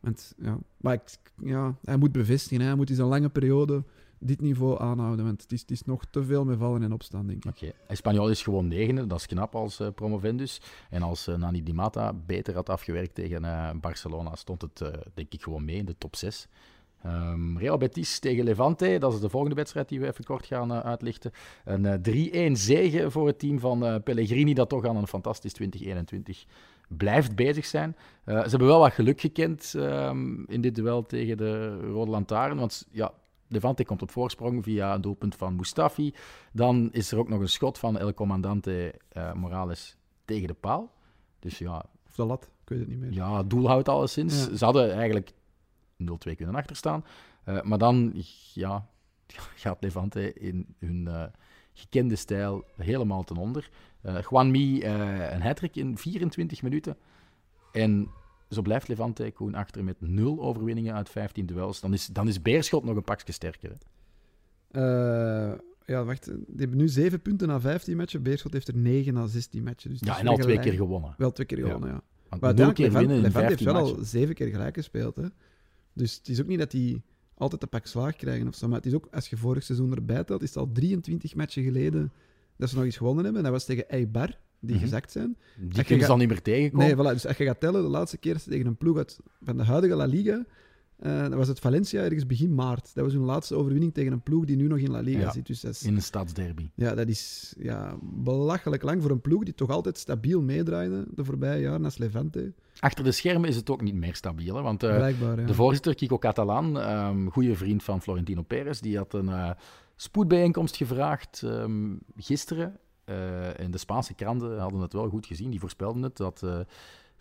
Want, 0.00 0.34
ja, 0.42 0.58
maar 0.76 0.92
ik, 0.94 1.02
ja, 1.44 1.78
hij 1.84 1.96
moet 1.96 2.12
bevestigen. 2.12 2.60
hè. 2.60 2.66
Hij 2.66 2.76
moet 2.76 2.90
in 2.90 2.96
zijn 2.96 3.08
lange 3.08 3.28
periode 3.28 3.84
dit 4.20 4.40
niveau 4.40 4.80
aanhouden. 4.80 5.24
Want 5.24 5.42
het 5.42 5.52
is, 5.52 5.60
het 5.60 5.70
is 5.70 5.82
nog 5.82 6.04
te 6.10 6.24
veel 6.24 6.44
met 6.44 6.58
vallen 6.58 6.82
en 6.82 6.92
opstaan, 6.92 7.26
denk 7.26 7.44
ik. 7.44 7.50
Oké. 7.50 7.72
Espanyol 7.86 8.28
is 8.28 8.42
gewoon 8.42 8.68
negende, 8.68 9.06
dat 9.06 9.18
is 9.18 9.26
knap 9.26 9.54
als 9.54 9.80
eh, 9.80 9.88
promovendus. 9.94 10.60
En 10.90 11.02
als 11.02 11.26
eh, 11.26 11.34
Nani 11.34 11.62
Di 11.62 11.72
Mata 11.72 12.12
beter 12.12 12.54
had 12.54 12.68
afgewerkt 12.68 13.14
tegen 13.14 13.44
eh, 13.44 13.70
Barcelona, 13.80 14.34
stond 14.34 14.62
het 14.62 14.78
denk 15.14 15.32
ik 15.32 15.42
gewoon 15.42 15.64
mee 15.64 15.76
in 15.76 15.84
de 15.84 15.98
top 15.98 16.16
6. 16.16 16.48
Ehm, 17.02 17.56
Real 17.56 17.76
Betis 17.76 18.18
tegen 18.18 18.44
Levante, 18.44 18.96
dat 18.98 19.12
is 19.12 19.20
de 19.20 19.28
volgende 19.28 19.54
wedstrijd 19.54 19.88
die 19.88 20.00
we 20.00 20.06
even 20.06 20.24
kort 20.24 20.46
gaan 20.46 20.72
uitlichten. 20.72 21.32
Een 21.64 21.86
eh, 21.86 22.50
3-1 22.50 22.52
zege 22.52 23.10
voor 23.10 23.26
het 23.26 23.38
team 23.38 23.58
van 23.58 23.84
eh, 23.84 23.94
Pellegrini, 24.04 24.54
dat 24.54 24.68
toch 24.68 24.86
aan 24.86 24.96
een 24.96 25.06
fantastisch 25.06 25.52
2021 25.52 26.44
blijft 26.88 27.34
bezig 27.34 27.66
zijn. 27.66 27.96
Ze 28.24 28.32
hebben 28.32 28.66
wel 28.68 28.78
wat 28.78 28.92
geluk 28.92 29.20
gekend 29.20 29.74
ehm, 29.76 30.42
in 30.46 30.60
dit 30.60 30.74
duel 30.74 31.06
tegen 31.06 31.36
de 31.36 31.80
Rode 31.80 32.54
want 32.54 32.86
ja, 32.90 33.12
Levante 33.48 33.84
komt 33.84 34.02
op 34.02 34.10
voorsprong 34.10 34.64
via 34.64 34.94
een 34.94 35.00
doelpunt 35.00 35.34
van 35.34 35.56
Mustafi. 35.56 36.14
Dan 36.52 36.88
is 36.92 37.12
er 37.12 37.18
ook 37.18 37.28
nog 37.28 37.40
een 37.40 37.48
schot 37.48 37.78
van 37.78 37.98
El 37.98 38.14
Comandante 38.14 38.94
eh, 39.08 39.32
Morales 39.32 39.96
tegen 40.24 40.46
de 40.46 40.54
paal. 40.54 40.92
Dus 41.38 41.58
ja, 41.58 41.84
Of 42.08 42.14
de 42.14 42.24
lat, 42.24 42.44
ik 42.62 42.68
weet 42.68 42.78
het 42.78 42.88
niet 42.88 42.98
meer. 42.98 43.12
ja 43.12 43.36
het 43.36 43.50
doel 43.50 43.66
houdt 43.66 43.88
alleszins. 43.88 44.46
Ja. 44.46 44.56
Ze 44.56 44.64
hadden 44.64 44.92
eigenlijk 44.92 45.32
0-2 46.02 46.34
kunnen 46.36 46.54
achterstaan. 46.54 47.04
Eh, 47.44 47.62
maar 47.62 47.78
dan 47.78 48.12
ja, 48.54 48.88
gaat 49.62 49.82
Levante 49.82 50.32
in 50.32 50.74
hun 50.78 51.08
eh, 51.08 51.24
gekende 51.72 52.16
stijl 52.16 52.64
helemaal 52.76 53.24
ten 53.24 53.36
onder. 53.36 53.70
Juan 54.30 54.50
Mi 54.50 54.80
eh, 54.80 55.32
een 55.32 55.42
hat 55.42 55.60
in 55.60 55.98
24 55.98 56.62
minuten. 56.62 56.96
En 57.72 58.08
zo 58.48 58.62
blijft 58.62 58.88
Levante 58.88 59.30
Koen 59.34 59.54
achter 59.54 59.84
met 59.84 59.96
0 60.00 60.40
overwinningen 60.40 60.94
uit 60.94 61.08
15 61.08 61.46
duels. 61.46 61.80
Dan 61.80 61.92
is, 61.92 62.06
dan 62.06 62.28
is 62.28 62.42
Beerschot 62.42 62.84
nog 62.84 62.96
een 62.96 63.02
pakje 63.04 63.32
sterker. 63.32 63.70
hè. 63.70 63.76
Eh, 64.70 65.58
ja, 65.86 66.04
wacht. 66.04 66.24
Die 66.24 66.44
hebben 66.56 66.76
nu 66.76 66.88
7 66.88 67.20
punten 67.22 67.48
na 67.48 67.60
15 67.60 67.96
matchen. 67.96 68.22
Beerschot 68.22 68.52
heeft 68.52 68.68
er 68.68 68.76
9 68.76 69.14
na 69.14 69.26
16 69.26 69.62
matchen. 69.62 69.90
Dus 69.90 70.00
Ja, 70.00 70.18
en 70.18 70.26
al 70.26 70.36
twee 70.36 70.58
keer 70.58 70.72
gewonnen. 70.72 71.14
Wel 71.18 71.32
twee 71.32 71.46
keer 71.46 71.58
gewonnen, 71.58 71.88
ja. 71.88 72.00
Want 72.28 72.42
Maar 72.42 72.54
nul 72.54 72.72
keer 72.72 72.84
Levante, 72.86 72.98
winnen 72.98 73.16
in 73.16 73.22
Levante 73.22 73.46
heeft 73.48 73.62
15 73.62 73.66
wel 73.66 73.74
matchen. 73.82 73.98
al 73.98 74.04
zeven 74.04 74.34
keer 74.34 74.46
gelijk 74.48 74.74
gespeeld. 74.76 75.16
Hè? 75.16 75.26
Dus 75.92 76.16
het 76.16 76.28
is 76.28 76.40
ook 76.40 76.46
niet 76.46 76.58
dat 76.58 76.70
die 76.70 77.02
altijd 77.34 77.62
een 77.62 77.68
pak 77.68 77.86
slaag 77.86 78.16
krijgen 78.16 78.48
of 78.48 78.54
zo. 78.54 78.66
Maar 78.68 78.76
het 78.76 78.86
is 78.86 78.94
ook, 78.94 79.08
als 79.10 79.28
je 79.28 79.36
vorig 79.36 79.62
seizoen 79.62 79.94
erbij 79.94 80.24
telt, 80.24 80.42
is 80.42 80.48
het 80.48 80.58
al 80.58 80.72
23 80.72 81.34
matchen 81.34 81.62
geleden 81.62 82.12
dat 82.56 82.68
ze 82.68 82.74
nog 82.76 82.84
eens 82.84 82.96
gewonnen 82.96 83.24
hebben. 83.24 83.44
En 83.44 83.50
dat 83.50 83.56
was 83.58 83.66
tegen 83.68 83.88
Eibar, 83.88 84.38
die 84.60 84.74
Mhm. 84.74 84.84
gezakt 84.84 85.12
zijn. 85.12 85.36
Die 85.56 85.66
je 85.68 85.72
kunnen 85.72 85.84
ze 85.86 85.98
gaat- 86.00 86.08
al 86.08 86.16
niet 86.16 86.28
meer 86.28 86.42
tegenkomen. 86.42 86.86
Nee, 86.86 86.94
voilà. 86.96 87.12
Dus 87.12 87.26
als 87.26 87.36
je 87.36 87.44
gaat 87.44 87.60
tellen, 87.60 87.82
de 87.82 87.88
laatste 87.88 88.18
keer 88.18 88.42
tegen 88.42 88.66
een 88.66 88.76
ploeg 88.76 88.96
uit, 88.96 89.18
van 89.42 89.56
de 89.56 89.64
huidige 89.64 89.94
La 89.94 90.04
Liga 90.04 90.44
Eh, 90.98 91.20
dat 91.20 91.32
was 91.34 91.48
het 91.48 91.58
Valencia 91.58 92.02
ergens 92.02 92.26
begin 92.26 92.54
maart. 92.54 92.94
Dat 92.94 93.04
was 93.04 93.12
hun 93.12 93.22
laatste 93.22 93.54
overwinning 93.54 93.94
tegen 93.94 94.12
een 94.12 94.20
ploeg 94.22 94.44
die 94.44 94.56
nu 94.56 94.66
nog 94.66 94.78
in 94.78 94.90
La 94.90 95.00
Liga 95.00 95.18
Ja. 95.20 95.32
zit. 95.32 95.46
Dus 95.46 95.60
dat 95.60 95.70
is, 95.72 95.82
In 95.82 95.94
een 95.96 96.02
stadsderby. 96.02 96.70
ja, 96.74 96.94
dat 96.94 97.08
is 97.08 97.54
ja, 97.58 97.96
belachelijk 98.02 98.82
lang 98.82 99.02
voor 99.02 99.10
een 99.10 99.20
ploeg 99.20 99.44
die 99.44 99.54
toch 99.54 99.70
altijd 99.70 99.98
stabiel 99.98 100.42
meedraaide 100.42 101.06
de 101.14 101.24
voorbije 101.24 101.60
jaren 101.60 101.84
als 101.84 101.98
Levante. 101.98 102.52
Achter 102.78 103.04
de 103.04 103.12
schermen 103.12 103.48
is 103.48 103.56
het 103.56 103.70
ook 103.70 103.80
niet 103.82 103.94
meer 103.94 104.14
stabiel. 104.14 104.54
Hè? 104.56 104.62
Want 104.62 104.82
eh, 104.82 105.10
ja. 105.18 105.34
de 105.34 105.54
voorzitter, 105.54 105.94
Kiko 105.94 106.18
Catalan, 106.18 106.78
ehm 106.78 107.26
goede 107.26 107.54
vriend 107.54 107.82
van 107.82 108.02
Florentino 108.02 108.42
Perez, 108.42 108.80
die 108.80 108.96
had 108.96 109.12
een 109.14 109.28
eh, 109.28 109.50
spoedbijeenkomst 109.96 110.76
gevraagd 110.76 111.42
ehm, 111.44 111.94
gisteren. 112.16 112.76
Eh, 113.08 113.60
en 113.60 113.70
de 113.70 113.78
Spaanse 113.78 114.14
kranten 114.14 114.58
hadden 114.58 114.80
het 114.80 114.92
wel 114.92 115.08
goed 115.08 115.26
gezien. 115.26 115.50
Die 115.50 115.60
voorspelden 115.60 116.02
het, 116.02 116.16
dat 116.16 116.42
eh 116.42 116.60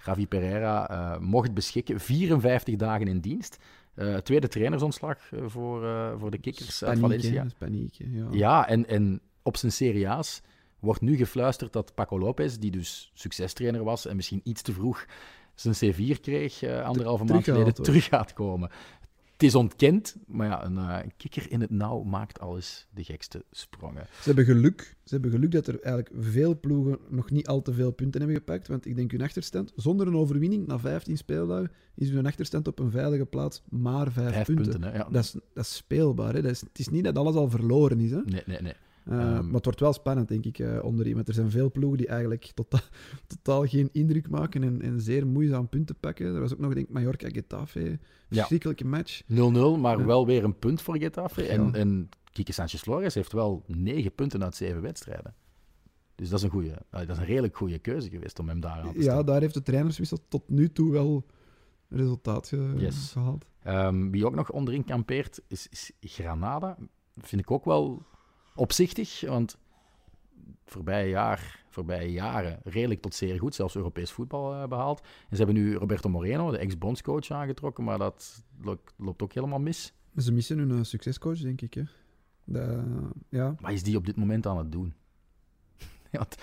Javi 0.05 0.27
Pereira 0.27 0.89
eh, 0.89 1.19
mocht 1.19 1.53
beschikken. 1.53 1.99
54 1.99 2.75
dagen 2.75 3.07
in 3.07 3.19
dienst. 3.19 3.57
Tweede 4.23 4.47
trainersontslag 4.47 5.17
voor, 5.45 5.81
voor 6.19 6.31
de 6.31 6.37
kikkers 6.37 6.83
uit 6.83 6.99
Valencia. 6.99 7.45
paniek. 7.57 7.95
Ja. 7.97 8.27
Ja, 8.31 8.67
en, 8.67 8.87
en 8.87 9.21
op 9.43 9.57
zijn 9.57 9.71
Serie 9.71 10.09
A's 10.09 10.41
wordt 10.79 11.01
nu 11.01 11.15
gefluisterd 11.15 11.73
dat 11.73 11.93
Paco 11.93 12.19
Lopez, 12.19 12.55
die 12.55 12.71
dus 12.71 13.11
succestrainer 13.13 13.83
was 13.83 14.05
en 14.05 14.15
misschien 14.15 14.41
iets 14.43 14.61
te 14.61 14.73
vroeg 14.73 15.05
zijn 15.61 15.93
C4 15.93 16.19
kreeg 16.21 16.63
anderhalve 16.63 17.23
maand 17.23 17.43
geleden, 17.43 17.73
terug 17.73 18.05
gaat 18.05 18.33
komen. 18.33 18.69
Het 19.37 19.45
is 19.45 19.55
ontkend, 19.55 20.15
maar 20.27 20.47
ja, 20.47 20.65
een 20.65 20.77
eh, 20.77 20.97
kikker 21.17 21.51
in 21.51 21.61
het 21.61 21.69
nauw 21.69 22.03
maakt 22.03 22.39
alles 22.39 22.87
de 22.93 23.03
gekste 23.03 23.45
sprongen. 23.51 24.05
Ze 24.05 24.23
hebben 24.23 24.45
geluk. 24.45 24.95
Ze 25.03 25.13
hebben 25.13 25.31
geluk 25.31 25.51
dat 25.51 25.67
er 25.67 25.81
eigenlijk 25.81 26.15
veel 26.19 26.59
ploegen 26.59 26.97
nog 27.09 27.29
niet 27.31 27.47
al 27.47 27.61
te 27.61 27.73
veel 27.73 27.91
punten 27.91 28.19
hebben 28.21 28.37
gepakt. 28.37 28.67
Want 28.67 28.85
ik 28.85 28.95
denk 28.95 29.11
hun 29.11 29.21
achterstand, 29.21 29.73
zonder 29.75 30.07
een 30.07 30.15
overwinning 30.15 30.67
na 30.67 30.79
15 30.79 31.17
speeldagen, 31.17 31.71
is 31.95 32.09
hun 32.09 32.25
achterstand 32.25 32.67
op 32.67 32.79
een 32.79 32.91
veilige 32.91 33.25
plaats 33.25 33.61
maar 33.69 34.11
5, 34.11 34.33
Vijf 34.33 34.45
punten. 34.45 34.65
punten, 34.71 34.91
hè? 34.91 34.97
Ja. 34.97 35.07
Dat, 35.11 35.23
is, 35.23 35.31
dat 35.31 35.63
is 35.63 35.75
speelbaar. 35.75 36.33
Hè? 36.33 36.41
Dat 36.41 36.51
is, 36.51 36.61
het 36.61 36.79
is 36.79 36.89
niet 36.89 37.03
dat 37.03 37.17
alles 37.17 37.35
al 37.35 37.49
verloren 37.49 37.99
is. 37.99 38.11
Hè? 38.11 38.21
Nee, 38.25 38.43
nee, 38.45 38.61
nee. 38.61 38.73
Ehm. 39.09 39.45
maar 39.45 39.53
het 39.53 39.63
wordt 39.65 39.79
wel 39.79 39.93
spannend, 39.93 40.27
denk 40.27 40.45
ik, 40.45 40.59
uh, 40.59 40.83
onder 40.83 41.13
Want 41.15 41.27
er 41.27 41.33
zijn 41.33 41.51
veel 41.51 41.71
ploegen 41.71 41.97
die 41.97 42.07
eigenlijk 42.07 42.51
totaal, 42.53 42.79
totaal 43.43 43.65
geen 43.65 43.89
indruk 43.91 44.29
maken 44.29 44.63
en, 44.63 44.81
en 44.81 45.01
zeer 45.01 45.27
moeizaam 45.27 45.69
punten 45.69 45.95
pakken. 45.99 46.25
Er 46.35 46.39
was 46.39 46.53
ook 46.53 46.59
nog, 46.59 46.73
denk 46.73 46.87
ik, 46.87 46.93
Mallorca-Getafe. 46.93 47.99
Verschrikkelijke 48.29 48.85
match. 48.85 49.21
0-0, 49.23 49.25
maar 49.79 49.99
Ja. 49.99 50.05
wel 50.05 50.25
weer 50.25 50.43
een 50.43 50.57
punt 50.59 50.81
voor 50.81 50.97
Getafe. 50.97 51.43
Ja. 51.43 51.49
En, 51.49 51.73
en 51.75 52.09
Kike 52.31 52.51
Sanchez-Flores 52.51 53.13
heeft 53.13 53.31
wel 53.33 53.63
negen 53.67 54.13
punten 54.15 54.43
uit 54.43 54.55
zeven 54.55 54.81
wedstrijden. 54.81 55.33
Dus 56.15 56.29
dat 56.29 56.37
is 56.39 56.45
een, 56.45 56.51
goeie, 56.51 56.71
eh, 56.71 56.79
dat 56.89 57.09
is 57.09 57.17
een 57.17 57.25
redelijk 57.25 57.57
goede 57.57 57.79
keuze 57.79 58.09
geweest 58.09 58.39
om 58.39 58.47
hem 58.47 58.59
daar 58.59 58.79
aan 58.81 58.91
te 58.91 58.97
Ja, 58.97 59.01
stellen. 59.03 59.25
daar 59.25 59.41
heeft 59.41 59.53
de 59.53 59.61
trainerswissel 59.61 60.17
tot 60.27 60.49
nu 60.49 60.69
toe 60.71 60.91
wel 60.91 61.25
resultaat 61.89 62.47
ge- 62.47 62.73
Yes. 62.77 63.11
gehaald. 63.11 63.45
Ehm, 63.63 64.09
wie 64.09 64.25
ook 64.25 64.35
nog 64.35 64.51
onderin 64.51 64.83
kampeert, 64.83 65.41
is, 65.47 65.67
is 65.69 65.91
Granada. 65.99 66.77
Vind 67.21 67.41
ik 67.41 67.51
ook 67.51 67.65
wel 67.65 68.05
opzichtig, 68.57 69.21
want 69.21 69.57
voorbije, 70.65 71.09
jaar, 71.09 71.65
voorbije 71.69 72.11
jaren 72.11 72.59
redelijk 72.63 73.01
tot 73.01 73.15
zeer 73.15 73.39
goed, 73.39 73.55
zelfs 73.55 73.75
Europees 73.75 74.11
voetbal 74.11 74.53
eh, 74.53 74.67
behaald. 74.67 74.99
En 75.01 75.37
ze 75.37 75.43
hebben 75.43 75.55
nu 75.55 75.75
Roberto 75.75 76.09
Moreno, 76.09 76.51
de 76.51 76.57
ex-bondscoach, 76.57 77.31
aangetrokken, 77.31 77.83
maar 77.83 77.97
dat 77.97 78.43
lo- 78.61 78.81
loopt 78.97 79.21
ook 79.21 79.33
helemaal 79.33 79.59
mis. 79.59 79.93
Ze 80.17 80.33
missen 80.33 80.57
hun 80.57 80.71
eh, 80.77 80.83
succescoach, 80.83 81.39
denk 81.39 81.61
ik. 81.61 81.73
Hè. 81.73 81.83
Dat, 82.43 82.85
ja. 83.29 83.55
Wat 83.59 83.71
is 83.71 83.83
die 83.83 83.97
op 83.97 84.05
dit 84.05 84.15
moment 84.15 84.45
aan 84.47 84.57
het 84.57 84.71
doen? 84.71 84.93
Want 86.11 86.35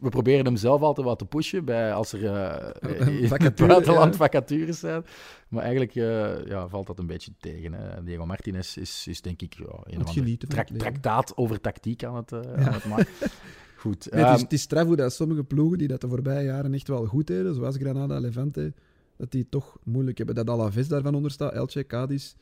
we 0.00 0.08
proberen 0.08 0.44
hem 0.44 0.56
zelf 0.56 0.80
altijd 0.80 1.06
wat 1.06 1.18
te 1.18 1.24
pushen 1.24 1.64
bij, 1.64 1.92
als 1.92 2.12
er 2.12 2.26
eh, 2.26 3.22
in 3.22 3.32
het 3.32 3.56
buitenland 3.56 4.16
vacatures 4.16 4.78
zijn. 4.78 5.04
Maar 5.48 5.62
eigenlijk 5.62 5.94
eh, 5.94 6.46
ja, 6.46 6.68
valt 6.68 6.86
dat 6.86 6.98
een 6.98 7.06
beetje 7.06 7.32
tegen. 7.38 7.72
Hè. 7.72 8.02
Diego 8.02 8.26
Martinez 8.26 8.76
is, 8.76 9.06
is 9.06 9.20
denk 9.20 9.42
ik 9.42 9.54
ja, 9.54 9.78
een 9.84 10.08
genieten 10.08 10.48
traktaat 10.76 11.36
over 11.36 11.60
tactiek 11.60 12.04
aan 12.04 12.16
het, 12.16 12.32
eh, 12.32 12.40
Ja. 12.42 12.66
aan 12.66 12.72
het 12.72 12.84
maken. 12.84 13.06
Goed. 13.76 14.10
Nee, 14.10 14.20
het, 14.20 14.28
is, 14.28 14.34
ehm, 14.34 14.44
het 14.44 14.52
is 14.52 14.62
straf 14.62 14.86
hoe 14.86 14.96
dat 14.96 15.12
sommige 15.12 15.44
ploegen 15.44 15.78
die 15.78 15.88
dat 15.88 16.00
de 16.00 16.08
voorbije 16.08 16.44
jaren 16.44 16.74
echt 16.74 16.88
wel 16.88 17.06
goed 17.06 17.26
deden, 17.26 17.54
zoals 17.54 17.76
Granada, 17.76 18.18
Levante, 18.18 18.72
dat 19.16 19.30
die 19.30 19.48
toch 19.48 19.78
moeilijk 19.84 20.18
hebben. 20.18 20.34
Dat 20.34 20.50
Alaves 20.50 20.88
daarvan 20.88 21.14
onder 21.14 21.30
staat, 21.30 21.52
Elche, 21.52 21.86
Cadiz, 21.86 22.34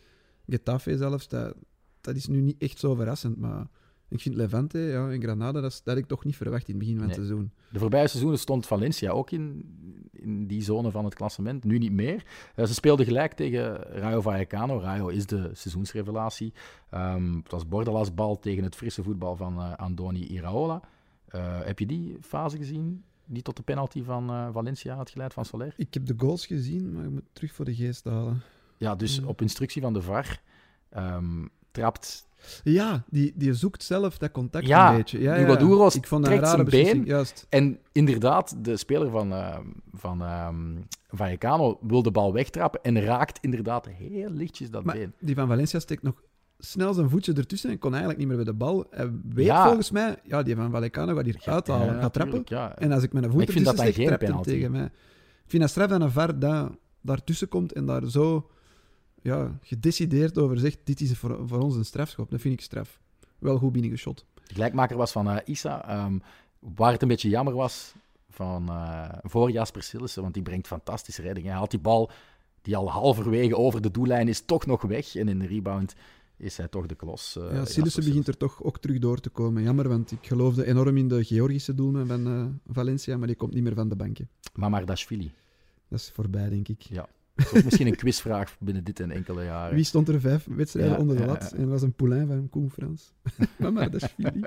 Getafe 0.49 0.97
zelfs, 0.97 1.29
dat, 1.29 1.55
dat 2.01 2.17
is 2.17 2.27
nu 2.27 2.41
niet 2.41 2.63
echt 2.63 2.79
zo 2.79 2.95
verrassend. 2.95 3.37
Maar 3.37 3.67
ik 4.09 4.21
vind 4.21 4.35
Levante 4.35 4.79
ja, 4.79 5.09
en 5.11 5.23
Granada, 5.23 5.61
dat, 5.61 5.71
dat 5.85 5.95
had 5.95 5.97
ik 5.97 6.07
toch 6.07 6.25
niet 6.25 6.37
verwacht 6.37 6.69
in 6.69 6.75
het 6.75 6.79
begin 6.79 6.99
van 6.99 7.09
het 7.09 7.17
Nee. 7.17 7.27
seizoen. 7.27 7.51
De 7.71 7.79
voorbije 7.79 8.07
seizoenen 8.09 8.39
stond 8.39 8.67
Valencia 8.67 9.11
ook 9.11 9.31
in, 9.31 9.65
in 10.13 10.47
die 10.47 10.63
zone 10.63 10.91
van 10.91 11.05
het 11.05 11.15
klassement. 11.15 11.65
Nu 11.65 11.79
niet 11.79 11.93
meer. 11.93 12.25
Eh, 12.55 12.65
ze 12.67 12.75
speelden 12.75 13.07
gelijk 13.07 13.33
tegen 13.33 13.75
Rayo 13.77 14.21
Vallecano. 14.21 14.79
Rayo 14.81 15.09
is 15.09 15.27
de 15.27 15.51
seizoensrevelatie. 15.53 16.53
Ehm, 16.91 17.35
het 17.37 17.51
was 17.51 17.69
bordelasbal 17.69 18.39
tegen 18.39 18.65
het 18.65 18.75
frisse 18.77 19.03
voetbal 19.03 19.37
van 19.37 19.59
eh, 19.59 19.75
Andoni 19.77 20.27
Iraola. 20.27 20.81
Eh, 21.29 21.61
heb 21.65 21.79
je 21.79 21.87
die 21.87 22.17
fase 22.21 22.57
gezien? 22.57 23.03
Die 23.25 23.43
tot 23.43 23.57
de 23.57 23.63
penalty 23.63 24.03
van 24.03 24.53
Valencia 24.53 24.95
had 24.95 25.11
geleid 25.11 25.33
van 25.33 25.45
Soler? 25.45 25.75
Ik 25.77 25.95
heb 25.95 26.07
de 26.07 26.15
goals 26.17 26.47
gezien, 26.47 26.93
maar 26.93 27.05
ik 27.05 27.11
moet 27.11 27.25
terug 27.33 27.53
voor 27.53 27.65
de 27.65 27.75
geest 27.75 28.05
halen. 28.05 28.43
Ja, 28.77 28.95
dus 28.95 29.21
Mm. 29.21 29.27
op 29.29 29.41
instructie 29.41 29.83
van 29.83 29.93
de 29.93 30.03
VAR 30.03 30.43
ehm, 30.89 31.47
trapt 31.71 32.28
Ja, 32.65 33.05
die, 33.11 33.33
die 33.37 33.55
zoekt 33.55 33.83
zelf 33.83 34.19
dat 34.19 34.31
contact 34.31 34.67
Ja, 34.67 34.91
een 34.91 34.97
beetje. 34.97 35.21
Ja, 35.21 35.35
Hugo 35.35 35.53
ja. 35.53 35.57
Douros 35.59 35.95
Ik 35.97 36.07
vond 36.07 36.25
trekt 36.25 36.41
rare 36.41 36.53
zijn 36.55 36.65
beslissing, 36.65 36.99
been. 37.05 37.07
Juist. 37.15 37.47
En 37.49 37.79
inderdaad, 37.93 38.55
de 38.65 38.77
speler 38.77 39.11
van, 39.11 39.33
eh 39.33 39.59
van 39.93 40.23
ehm 40.23 40.57
Vallecano 41.11 41.79
wil 41.83 42.03
de 42.03 42.11
bal 42.11 42.33
wegtrappen 42.33 42.81
en 42.83 43.01
raakt 43.01 43.39
inderdaad 43.43 43.87
heel 43.89 44.31
lichtjes 44.31 44.71
dat 44.71 44.85
Maar 44.85 44.97
been. 44.97 45.13
die 45.21 45.35
van 45.35 45.49
Valencia 45.49 45.79
steekt 45.79 46.03
nog 46.03 46.23
snel 46.59 46.95
zijn 46.95 47.11
voetje 47.11 47.33
ertussen 47.33 47.71
en 47.71 47.79
kon 47.79 47.91
eigenlijk 47.91 48.19
niet 48.19 48.29
meer 48.29 48.37
bij 48.37 48.45
de 48.45 48.53
bal. 48.55 48.87
Hij 48.91 49.11
weet 49.35 49.47
Ja. 49.47 49.65
volgens 49.67 49.91
mij, 49.91 50.17
ja, 50.25 50.43
die 50.43 50.57
van 50.57 50.71
Vallecano 50.71 51.15
gaat 51.15 51.25
hier 51.25 51.41
uithalen, 51.45 51.95
Ja, 51.95 52.01
gaat 52.01 52.13
trappen. 52.13 52.45
En 52.77 52.93
als 52.93 53.03
ik 53.03 53.13
mijn 53.13 53.31
voet 53.31 53.43
ik 53.43 53.51
vind 53.51 53.65
dat 53.65 53.75
ertussen 53.79 54.03
dan 54.05 54.09
steek, 54.09 54.19
geen 54.21 54.29
trapt 54.29 54.45
tegen 54.47 54.71
mij. 54.71 54.85
Ik 54.85 55.51
vind 55.55 55.63
dat 55.63 55.71
straf 55.71 55.89
dat 55.89 56.01
een 56.01 56.11
VAR 56.11 56.39
daar, 56.39 56.69
daartussen 57.01 57.49
komt 57.49 57.73
en 57.73 57.87
daar 57.87 58.07
zo 58.07 58.51
ja, 59.29 59.59
gedecideerd 59.63 60.39
over 60.39 60.59
zegt, 60.59 60.79
dit 60.85 61.01
is 61.01 61.19
voor, 61.19 61.49
voor 61.49 61.59
ons 61.61 61.75
een 61.77 61.85
strafschop. 61.85 62.31
Dat 62.31 62.41
vind 62.41 62.55
ik 62.55 62.61
straf. 62.61 63.01
Wel 63.39 63.59
goed 63.59 63.73
binnengeschot. 63.73 64.25
De 64.47 64.55
gelijkmaker 64.55 64.97
was 64.97 65.13
van 65.13 65.29
eh 65.31 65.37
Issa. 65.45 65.89
ehm, 65.89 66.19
waar 66.59 66.93
het 66.93 67.03
een 67.03 67.09
beetje 67.09 67.29
jammer 67.29 67.55
was 67.55 67.93
van 68.31 68.69
eh 68.69 69.09
voor 69.23 69.51
Jasper 69.51 69.83
Sillissen, 69.83 70.23
want 70.23 70.35
die 70.35 70.43
brengt 70.43 70.67
fantastische 70.67 71.23
redding. 71.23 71.47
Hij 71.47 71.55
haalt 71.55 71.71
die 71.71 71.81
bal 71.81 72.11
die 72.63 72.77
al 72.77 72.91
halverwege 72.91 73.57
over 73.57 73.81
de 73.83 73.91
doellijn 73.91 74.29
is, 74.29 74.41
toch 74.41 74.67
nog 74.67 74.83
weg. 74.83 75.15
En 75.15 75.29
in 75.29 75.39
de 75.39 75.47
rebound 75.47 75.95
is 76.37 76.57
hij 76.57 76.69
toch 76.69 76.87
de 76.87 76.95
klos. 76.95 77.37
eh, 77.37 77.53
ja, 77.53 77.65
Sillissen 77.65 78.05
begint 78.05 78.29
er 78.29 78.37
toch 78.37 78.63
ook 78.63 78.79
terug 78.79 78.99
door 78.99 79.21
te 79.21 79.31
komen. 79.31 79.63
Jammer, 79.63 79.89
want 79.89 80.11
ik 80.11 80.27
geloofde 80.27 80.67
enorm 80.67 80.97
in 80.97 81.09
de 81.09 81.25
Georgische 81.25 81.75
doelman 81.75 82.07
van 82.07 82.61
Valencia, 82.67 83.17
maar 83.17 83.27
die 83.27 83.37
komt 83.37 83.55
niet 83.55 83.63
meer 83.63 83.75
van 83.75 83.89
de 83.89 83.97
banken. 83.97 84.29
Mamardashvili. 84.55 85.31
Dat 85.89 85.99
is 85.99 86.11
voorbij, 86.15 86.49
denk 86.49 86.69
ik. 86.69 86.83
Ja. 86.83 87.09
Misschien 87.65 87.87
een 87.87 87.97
quizvraag 87.97 88.57
binnen 88.59 88.85
dit 88.85 89.01
en 89.01 89.11
enkele 89.11 89.45
jaren. 89.45 89.75
Wie 89.75 89.85
stond 89.85 90.09
er 90.09 90.21
vijf 90.21 90.47
wedstrijden 90.51 90.93
Ja, 90.93 90.99
onder 90.99 91.17
de 91.17 91.25
lat? 91.25 91.53
En 91.53 91.61
dat 91.61 91.71
was 91.71 91.83
een 91.83 91.93
poulain 91.93 92.27
van 92.27 92.49
Koen 92.51 92.71
Frans. 92.71 93.13
maar 93.75 93.91
dat 93.91 94.03
is 94.03 94.09
Fili. 94.09 94.41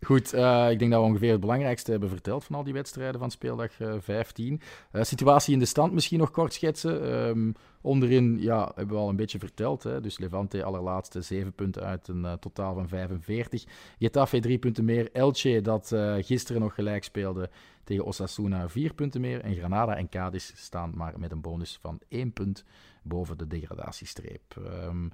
Goed, 0.00 0.32
eh, 0.32 0.70
ik 0.70 0.78
denk 0.78 0.90
dat 0.90 1.00
we 1.00 1.06
ongeveer 1.06 1.30
het 1.30 1.40
belangrijkste 1.40 1.90
hebben 1.90 2.08
verteld 2.08 2.44
van 2.44 2.56
al 2.56 2.64
die 2.64 2.72
wedstrijden 2.72 3.20
van 3.20 3.30
speeldag 3.30 3.80
eh 3.80 3.94
15. 3.98 4.60
Eh, 4.90 5.02
situatie 5.02 5.52
in 5.52 5.58
de 5.58 5.64
stand 5.64 5.92
misschien 5.92 6.18
nog 6.18 6.30
kort 6.30 6.52
schetsen. 6.52 7.12
Ehm, 7.12 7.52
onderin 7.80 8.38
ja, 8.40 8.72
hebben 8.74 8.96
we 8.96 9.02
al 9.02 9.08
een 9.08 9.16
beetje 9.16 9.38
verteld. 9.38 9.82
Hè. 9.82 10.00
Dus 10.00 10.18
Levante 10.18 10.64
allerlaatste 10.64 11.20
7 11.20 11.52
punten 11.52 11.82
uit 11.82 12.08
een 12.08 12.24
eh, 12.24 12.32
totaal 12.32 12.74
van 12.74 12.88
45. 12.88 13.64
Getafe 13.98 14.40
3 14.40 14.58
punten 14.58 14.84
meer. 14.84 15.08
Elche 15.12 15.60
dat 15.60 15.92
eh, 15.92 16.14
gisteren 16.20 16.60
nog 16.60 16.74
gelijk 16.74 17.04
speelde 17.04 17.50
tegen 17.84 18.04
Osasuna 18.04 18.68
4 18.68 18.94
punten 18.94 19.20
meer. 19.20 19.40
En 19.40 19.54
Granada 19.54 19.96
en 19.96 20.08
Cadiz 20.08 20.52
staan 20.54 20.92
maar 20.96 21.18
met 21.18 21.32
een 21.32 21.40
bonus 21.40 21.78
van 21.80 22.00
1 22.08 22.32
punt 22.32 22.64
boven 23.02 23.38
de 23.38 23.46
degradatiestreep. 23.46 24.56
Ehm, 24.64 25.08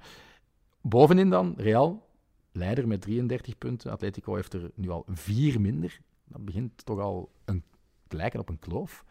bovenin 0.81 1.29
dan 1.29 1.53
Real 1.57 2.07
leider 2.51 2.87
met 2.87 3.01
33 3.01 3.57
punten. 3.57 3.91
Atletico 3.91 4.35
heeft 4.35 4.53
er 4.53 4.71
nu 4.75 4.89
al 4.89 5.05
vier 5.07 5.61
minder. 5.61 5.99
Dat 6.25 6.45
begint 6.45 6.85
toch 6.85 6.99
al 6.99 7.31
een, 7.45 7.63
te 8.07 8.15
lijken 8.15 8.39
op 8.39 8.49
een 8.49 8.59
kloof. 8.59 9.05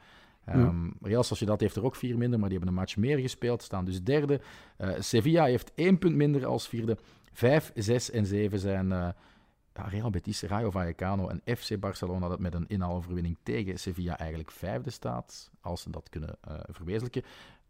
Um, 0.49 0.95
Real 1.01 1.23
Sociedad 1.23 1.61
heeft 1.61 1.77
er 1.77 1.85
ook 1.85 1.97
vier 1.97 2.19
minder, 2.19 2.39
maar 2.39 2.49
die 2.49 2.59
hebben 2.59 2.75
een 2.77 2.81
match 2.81 2.97
meer 2.97 3.19
gespeeld. 3.19 3.63
Staan 3.63 3.85
dus 3.85 4.03
derde. 4.03 4.41
Uh, 4.79 4.91
Sevilla 4.99 5.45
heeft 5.45 5.73
één 5.75 5.99
punt 5.99 6.17
minder 6.17 6.47
als 6.47 6.69
vierde. 6.69 6.97
Vijf, 7.33 7.73
zes 7.75 8.11
en 8.11 8.27
zeven 8.27 8.59
zijn 8.59 8.87
uh, 8.87 8.93
ja, 8.93 9.15
Real 9.85 10.11
Betis, 10.11 10.43
Rayo 10.43 10.71
Vallecano 10.71 11.29
en 11.29 11.57
FC 11.57 11.79
Barcelona 11.81 12.29
dat 12.29 12.41
met 12.41 12.55
een 12.55 12.67
inhaloverwinning 12.69 13.37
tegen 13.43 13.79
Sevilla 13.79 14.19
eigenlijk 14.19 14.51
vijfde 14.51 14.91
staat. 14.91 15.51
Als 15.61 15.83
ze 15.83 15.91
dat 15.91 16.09
kunnen 16.09 16.39
uh, 16.49 16.55
verwezenlijken. 16.69 17.23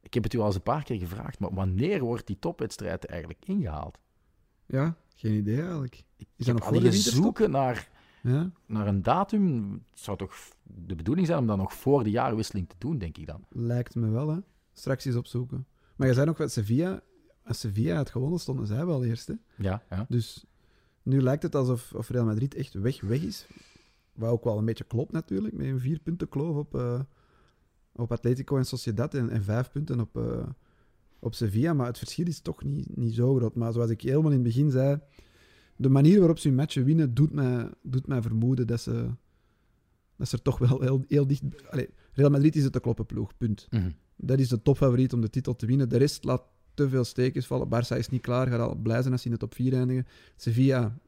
Ik 0.02 0.14
heb 0.14 0.22
het 0.22 0.32
u 0.32 0.38
al 0.38 0.46
eens 0.46 0.54
een 0.54 0.62
paar 0.62 0.84
keer 0.84 0.98
gevraagd, 0.98 1.38
maar 1.38 1.54
wanneer 1.54 2.00
wordt 2.00 2.26
die 2.26 2.38
topwedstrijd 2.38 3.04
eigenlijk 3.06 3.44
ingehaald? 3.44 3.98
Ja, 4.66 4.96
geen 5.14 5.34
idee 5.34 5.60
eigenlijk. 5.60 6.04
Ik 6.16 6.28
Is 6.36 6.46
heb 6.46 6.60
alleen 6.60 6.92
zoeken 6.92 7.50
naar, 7.50 7.88
Ja? 8.22 8.50
naar 8.66 8.86
een 8.86 9.02
datum. 9.02 9.72
Het 9.90 10.00
zou 10.00 10.16
toch 10.16 10.34
de 10.62 10.94
bedoeling 10.94 11.26
zijn 11.26 11.38
om 11.38 11.46
dat 11.46 11.56
nog 11.56 11.74
voor 11.74 12.04
de 12.04 12.10
jaarwisseling 12.10 12.68
te 12.68 12.74
doen, 12.78 12.98
denk 12.98 13.18
ik 13.18 13.26
dan. 13.26 13.44
Lijkt 13.48 13.94
me 13.94 14.08
wel, 14.08 14.28
hè. 14.28 14.38
Straks 14.72 15.04
eens 15.04 15.16
opzoeken. 15.16 15.66
Maar 15.96 16.08
je 16.08 16.14
zei 16.14 16.26
nog 16.26 16.38
wat, 16.38 16.52
Sevilla, 16.52 17.02
als 17.44 17.60
Sevilla 17.60 17.96
had 17.96 18.10
gewonnen, 18.10 18.40
stonden 18.40 18.66
zij 18.66 18.86
wel 18.86 19.04
eerst. 19.04 19.26
Hè? 19.26 19.34
Ja, 19.56 19.82
ja. 19.90 20.06
Dus 20.08 20.44
nu 21.06 21.22
lijkt 21.22 21.42
het 21.42 21.54
alsof 21.54 21.92
of 21.94 22.08
Real 22.08 22.24
Madrid 22.24 22.54
echt 22.54 22.74
weg, 22.74 23.00
weg 23.00 23.22
is. 23.22 23.46
Wat 24.12 24.30
ook 24.30 24.44
wel 24.44 24.58
een 24.58 24.64
beetje 24.64 24.84
klopt 24.84 25.12
natuurlijk, 25.12 25.54
met 25.54 25.66
een 25.66 25.80
vier 25.80 25.98
punten 25.98 26.28
kloof 26.28 26.56
op, 26.56 26.74
eh, 26.74 27.00
op 27.92 28.12
Atletico 28.12 28.56
en 28.56 28.64
Sociedad 28.64 29.14
en, 29.14 29.30
en 29.30 29.44
vijf 29.44 29.70
punten 29.70 30.00
op, 30.00 30.16
eh, 30.16 30.46
op 31.18 31.34
Sevilla. 31.34 31.72
Maar 31.72 31.86
het 31.86 31.98
verschil 31.98 32.26
is 32.26 32.40
toch 32.40 32.64
niet, 32.64 32.96
niet 32.96 33.14
zo 33.14 33.34
groot. 33.34 33.54
Maar 33.54 33.72
zoals 33.72 33.90
ik 33.90 34.00
helemaal 34.00 34.30
in 34.30 34.32
het 34.32 34.42
begin 34.42 34.70
zei, 34.70 35.00
de 35.76 35.88
manier 35.88 36.18
waarop 36.18 36.38
ze 36.38 36.48
hun 36.48 36.56
matchen 36.56 36.84
winnen, 36.84 37.14
doet 37.14 37.32
mij, 37.32 37.70
doet 37.82 38.06
mij 38.06 38.22
vermoeden 38.22 38.66
dat 38.66 38.80
ze, 38.80 39.10
dat 40.16 40.28
ze 40.28 40.36
er 40.36 40.42
toch 40.42 40.58
wel 40.58 40.80
heel, 40.80 41.04
heel 41.08 41.26
dicht... 41.26 41.42
Allee, 41.70 41.88
Real 42.12 42.30
Madrid 42.30 42.56
is 42.56 42.64
het 42.64 42.72
de 42.72 42.80
kloppen 42.80 43.06
ploeg, 43.06 43.36
punt. 43.36 43.66
Mhm. 43.70 43.90
Dat 44.16 44.38
is 44.38 44.48
de 44.48 44.62
topfavoriet 44.62 45.12
om 45.12 45.20
de 45.20 45.30
titel 45.30 45.56
te 45.56 45.66
winnen. 45.66 45.88
De 45.88 45.96
rest 45.96 46.24
laat 46.24 46.42
te 46.76 46.88
veel 46.88 47.04
stekens 47.04 47.46
vallen. 47.46 47.68
Barça 47.68 47.96
is 47.96 48.08
niet 48.08 48.22
klaar, 48.22 48.46
gaat 48.46 48.60
al 48.60 48.74
blij 48.74 49.00
zijn 49.00 49.12
als 49.12 49.22
ze 49.22 49.28
in 49.28 49.34
de 49.34 49.40
top 49.40 49.54
4 49.54 49.72
eindigen. 49.72 50.06
Sevilla, 50.36 50.98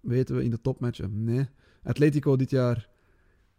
weten 0.00 0.36
we, 0.36 0.44
in 0.44 0.50
de 0.50 0.60
topmatchen, 0.60 1.24
nee. 1.24 1.46
Atletico 1.82 2.36
dit 2.36 2.50
jaar 2.50 2.88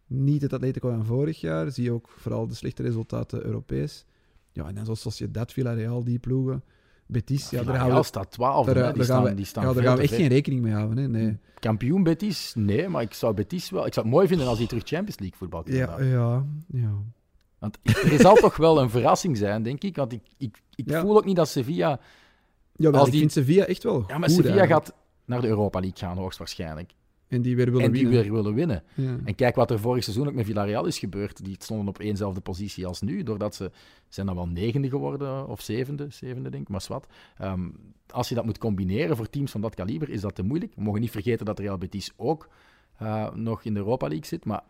niet 0.06 0.42
het 0.42 0.52
Atletico 0.52 0.88
van 0.88 1.04
vorig 1.04 1.40
jaar. 1.40 1.70
Zie 1.70 1.84
je 1.84 1.92
ook 1.92 2.08
vooral 2.08 2.46
de 2.46 2.54
slechte 2.54 2.82
resultaten 2.82 3.44
Europees. 3.44 4.04
Ja, 4.52 4.68
en 4.68 4.74
dan 4.74 4.84
zoals 4.84 5.00
Sociedad, 5.00 5.52
Villarreal, 5.52 6.04
die 6.04 6.18
ploegen. 6.18 6.64
Betis, 7.06 7.50
ja, 7.50 7.62
daar 7.62 7.76
gaan 7.76 7.94
we, 7.94 8.02
staat 8.02 8.30
12. 8.30 8.66
daar, 8.66 8.74
Die 8.74 8.84
gaan 8.84 9.04
staan, 9.04 9.22
we, 9.22 9.34
die 9.34 9.44
staan 9.44 9.66
ja, 9.66 9.72
daar 9.72 9.82
gaan 9.82 9.96
we 9.96 10.02
echt 10.02 10.14
geen 10.14 10.28
rekening 10.28 10.62
mee 10.62 10.72
houden. 10.72 10.96
Hè? 10.96 11.08
Nee. 11.08 11.38
Kampioen 11.58 12.02
Betis? 12.02 12.52
Nee, 12.56 12.88
maar 12.88 13.02
ik 13.02 13.14
zou 13.14 13.34
Betis 13.34 13.70
wel... 13.70 13.86
Ik 13.86 13.94
zou 13.94 14.06
het 14.06 14.14
mooi 14.14 14.28
vinden 14.28 14.46
als 14.46 14.58
die 14.58 14.66
terug 14.66 14.82
Champions 14.86 15.18
League 15.18 15.38
voetbal 15.38 15.62
kunnen 15.62 15.80
Ja, 15.80 16.02
ja, 16.02 16.46
ja. 16.68 17.02
Want 17.60 17.78
er 17.84 18.18
zal 18.20 18.34
toch 18.34 18.56
wel 18.56 18.80
een 18.80 18.90
verrassing 18.90 19.36
zijn, 19.36 19.62
denk 19.62 19.82
ik. 19.82 19.96
Want 19.96 20.12
ik, 20.12 20.22
ik, 20.38 20.62
ik 20.74 20.90
Ja. 20.90 21.00
voel 21.00 21.16
ook 21.16 21.24
niet 21.24 21.36
dat 21.36 21.48
Sevilla... 21.48 22.00
Jawel, 22.72 22.98
Als 22.98 23.06
ik 23.06 23.12
die- 23.12 23.20
vind 23.20 23.32
Sevilla 23.32 23.64
echt 23.64 23.82
wel 23.82 24.04
Ja, 24.06 24.18
maar 24.18 24.28
goed 24.28 24.36
Sevilla 24.38 24.58
eigenlijk. 24.58 24.86
gaat 24.86 24.94
naar 25.24 25.40
de 25.40 25.46
Europa 25.48 25.80
League 25.80 25.98
gaan, 25.98 26.16
hoogstwaarschijnlijk. 26.16 26.92
En 27.28 27.42
die 27.42 27.56
weer 27.56 27.64
willen 27.70 27.80
En 27.86 27.92
die 27.92 28.02
winnen. 28.08 28.22
weer 28.22 28.32
willen 28.32 28.54
winnen. 28.54 28.82
Ja. 28.94 29.16
En 29.24 29.34
kijk 29.34 29.54
wat 29.54 29.70
er 29.70 29.78
vorig 29.80 30.04
seizoen 30.04 30.28
ook 30.28 30.34
met 30.34 30.46
Villarreal 30.46 30.86
is 30.86 30.98
gebeurd. 30.98 31.44
Die 31.44 31.56
stonden 31.58 31.88
op 31.88 31.98
éénzelfde 31.98 32.40
positie 32.40 32.86
als 32.86 33.00
nu, 33.00 33.22
doordat 33.22 33.54
ze 33.54 33.70
zijn 34.08 34.26
dan 34.26 34.34
wel 34.34 34.48
negende 34.48 34.88
geworden, 34.88 35.48
of 35.48 35.60
zevende, 35.60 36.06
zevende 36.10 36.50
denk 36.50 36.62
ik, 36.62 36.68
maar 36.68 36.84
wat. 36.88 37.06
als 38.06 38.28
je 38.28 38.34
dat 38.34 38.44
moet 38.44 38.58
combineren 38.58 39.16
voor 39.16 39.30
teams 39.30 39.50
van 39.50 39.60
dat 39.60 39.74
kaliber, 39.74 40.08
is 40.08 40.20
dat 40.20 40.34
te 40.34 40.42
moeilijk. 40.42 40.72
We 40.74 40.82
mogen 40.82 41.00
niet 41.00 41.10
vergeten 41.10 41.46
dat 41.46 41.58
Real 41.58 41.78
Betis 41.78 42.12
ook 42.16 42.48
eh, 42.98 43.32
nog 43.34 43.64
in 43.64 43.72
de 43.74 43.80
Europa 43.80 44.06
League 44.08 44.26
zit, 44.26 44.44
maar 44.44 44.62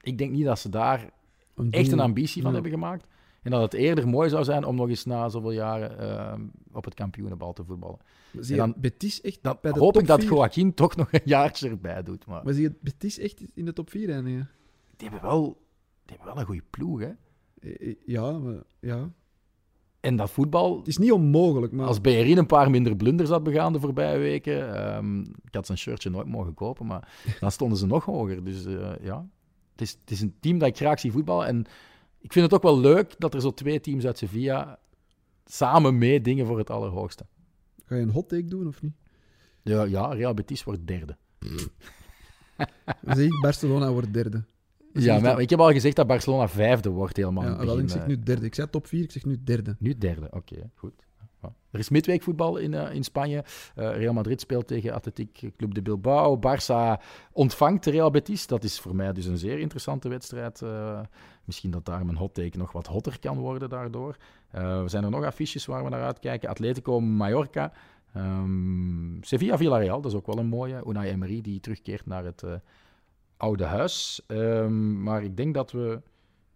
ik 0.00 0.18
denk 0.18 0.30
niet 0.32 0.44
dat 0.44 0.58
ze 0.58 0.68
daar 0.68 1.10
Een 1.56 1.70
echt 1.72 1.92
een 1.92 2.00
ambitie 2.00 2.42
van 2.42 2.50
Ja. 2.50 2.54
hebben 2.60 2.78
gemaakt. 2.78 3.06
En 3.42 3.50
dat 3.52 3.60
het 3.62 3.72
eerder 3.74 4.08
mooi 4.08 4.28
zou 4.28 4.44
zijn 4.44 4.64
om 4.64 4.76
nog 4.76 4.88
eens 4.88 5.04
na 5.04 5.28
zoveel 5.28 5.50
jaren 5.52 5.98
eh, 5.98 6.38
op 6.72 6.84
het 6.84 6.94
kampioenenbal 6.94 7.52
te 7.52 7.64
voetballen. 7.64 7.98
Zie 8.32 8.54
je 8.54 8.62
En 8.62 8.70
dan- 8.70 8.80
Betis 8.80 9.20
echt 9.20 9.38
Dan 9.42 9.58
bij 9.62 9.72
de 9.72 9.78
hoop 9.78 9.98
ik 9.98 10.06
dat? 10.06 10.22
Joaquin 10.22 10.74
toch 10.74 10.96
nog 10.96 11.12
een 11.12 11.20
jaartje 11.24 11.68
erbij 11.68 12.02
doet. 12.02 12.26
Maar 12.26 12.44
Maar 12.44 12.52
zie 12.52 12.62
je 12.62 12.74
Betis 12.80 13.18
echt 13.18 13.42
in 13.54 13.64
de 13.64 13.72
top 13.72 13.90
4 13.90 14.10
eindigen? 14.10 14.48
die 14.96 15.08
hebben 15.08 15.28
wel, 15.28 15.42
die 16.04 16.16
hebben 16.16 16.26
wel 16.26 16.38
een 16.40 16.46
goede 16.46 16.62
ploeg, 16.70 17.00
hè. 17.00 17.10
Eh, 17.60 17.88
eh, 17.88 17.94
Ja, 18.06 18.30
maar, 18.38 18.62
ja. 18.80 19.10
En 20.00 20.16
dat 20.16 20.30
voetbal, 20.30 20.78
Het 20.78 20.88
is 20.88 20.98
niet 20.98 21.12
onmogelijk, 21.12 21.72
maar 21.72 21.86
als 21.86 22.00
Beherin 22.00 22.38
een 22.38 22.46
paar 22.46 22.70
minder 22.70 22.96
blunders 22.96 23.30
had 23.30 23.42
begaan 23.42 23.72
de 23.72 23.80
voorbije 23.80 24.18
weken, 24.18 24.74
ehm, 24.74 25.20
ik 25.20 25.54
had 25.54 25.66
zijn 25.66 25.78
shirtje 25.78 26.10
nooit 26.10 26.26
mogen 26.26 26.54
kopen, 26.54 26.86
maar 26.86 27.08
dan 27.40 27.50
stonden 27.50 27.78
ze 27.78 27.86
nog 27.86 28.04
hoger. 28.04 28.44
Dus 28.44 28.64
eh, 28.64 28.92
ja, 29.00 29.26
het 29.76 29.88
is, 29.88 29.96
het 30.00 30.10
is 30.10 30.20
een 30.20 30.34
team 30.40 30.58
dat 30.58 30.68
ik 30.68 30.76
graag 30.76 31.00
zie 31.00 31.12
voetballen. 31.12 31.46
En 31.46 31.64
ik 32.20 32.32
vind 32.32 32.44
het 32.44 32.54
ook 32.54 32.62
wel 32.62 32.78
leuk 32.78 33.14
dat 33.18 33.34
er 33.34 33.40
zo 33.40 33.54
twee 33.54 33.80
teams 33.80 34.06
uit 34.06 34.18
Sevilla 34.18 34.78
samen 35.44 35.98
meedingen 35.98 36.46
voor 36.46 36.58
het 36.58 36.70
allerhoogste. 36.70 37.26
ga 37.86 37.94
je 37.94 38.02
een 38.02 38.10
hot 38.10 38.28
take 38.28 38.44
doen 38.44 38.66
of 38.66 38.82
niet? 38.82 38.94
Ja, 39.62 39.82
ja 39.82 40.06
Real 40.06 40.34
Betis 40.34 40.64
wordt 40.64 40.86
derde. 40.86 41.16
Ik, 43.16 43.40
Barcelona 43.40 43.92
wordt 43.92 44.12
derde. 44.12 44.44
Ja, 44.92 45.18
maar 45.18 45.40
ik 45.40 45.50
heb 45.50 45.60
al 45.60 45.72
gezegd 45.72 45.96
dat 45.96 46.06
Barcelona 46.06 46.48
vijfde 46.48 46.88
wordt 46.88 47.16
helemaal 47.16 47.44
ja, 47.44 47.64
wel, 47.64 47.78
ik 47.78 47.90
zeg 47.90 48.02
eh. 48.02 48.06
nu 48.06 48.22
derde. 48.22 48.46
Ik 48.46 48.54
zei 48.54 48.70
top 48.70 48.86
4, 48.86 49.02
ik 49.02 49.10
zeg 49.10 49.24
nu 49.24 49.42
derde. 49.44 49.76
Nu 49.78 49.98
derde, 49.98 50.28
oké, 50.30 50.70
goed. 50.74 51.05
Er 51.70 51.78
is 51.78 51.88
midweekvoetbal 51.88 52.56
in, 52.56 52.74
eh, 52.74 52.94
in 52.94 53.04
Spanje. 53.04 53.44
Eh, 53.74 53.96
Real 53.96 54.12
Madrid 54.12 54.40
speelt 54.40 54.66
tegen 54.66 54.94
Athletic 54.94 55.52
Club 55.56 55.74
de 55.74 55.82
Bilbao. 55.82 56.38
Barça 56.38 57.02
ontvangt 57.32 57.86
Real 57.86 58.10
Betis. 58.10 58.46
Dat 58.46 58.64
is 58.64 58.80
voor 58.80 58.94
mij 58.94 59.12
dus 59.12 59.26
een 59.26 59.38
zeer 59.38 59.58
interessante 59.58 60.08
wedstrijd. 60.08 60.62
Eh, 60.62 61.00
misschien 61.44 61.70
dat 61.70 61.84
daar 61.84 62.04
mijn 62.04 62.16
hot 62.16 62.34
take 62.34 62.58
nog 62.58 62.72
wat 62.72 62.86
hotter 62.86 63.18
kan 63.18 63.38
worden 63.38 63.68
daardoor. 63.68 64.16
Eh 64.50 64.82
zijn 64.86 65.04
er 65.04 65.10
nog 65.10 65.24
affiches 65.24 65.66
waar 65.66 65.84
we 65.84 65.90
naar 65.90 66.04
uitkijken? 66.04 66.48
Atletico 66.48 67.00
Mallorca. 67.00 67.72
Ehm, 68.12 69.20
Sevilla 69.22 69.56
Villarreal, 69.56 70.00
dat 70.00 70.12
is 70.12 70.18
ook 70.18 70.26
wel 70.26 70.38
een 70.38 70.46
mooie. 70.46 70.82
Unai 70.86 71.10
Emery 71.10 71.40
die 71.40 71.60
terugkeert 71.60 72.06
naar 72.06 72.24
het 72.24 72.42
oude 73.36 73.64
huis. 73.64 74.22
Ehm, 74.26 75.02
maar 75.02 75.22
ik 75.22 75.36
denk 75.36 75.54
dat 75.54 75.72
we 75.72 76.00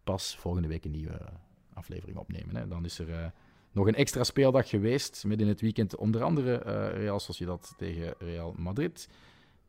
pas 0.04 0.36
volgende 0.36 0.68
week 0.68 0.84
een 0.84 0.90
nieuwe 0.90 1.20
aflevering 1.74 2.18
opnemen. 2.18 2.56
Hè. 2.56 2.68
Dan 2.68 2.84
is 2.84 2.98
er 2.98 3.32
nog 3.72 3.86
een 3.86 3.94
extra 3.94 4.24
speeldag 4.24 4.68
geweest. 4.68 5.24
Midden 5.26 5.46
in 5.46 5.52
het 5.52 5.60
weekend 5.60 5.96
onder 5.96 6.22
andere 6.22 6.54
eh 6.58 6.88
Real 7.02 7.20
Sociedad 7.20 7.74
tegen 7.76 8.14
Real 8.18 8.54
Madrid. 8.58 9.08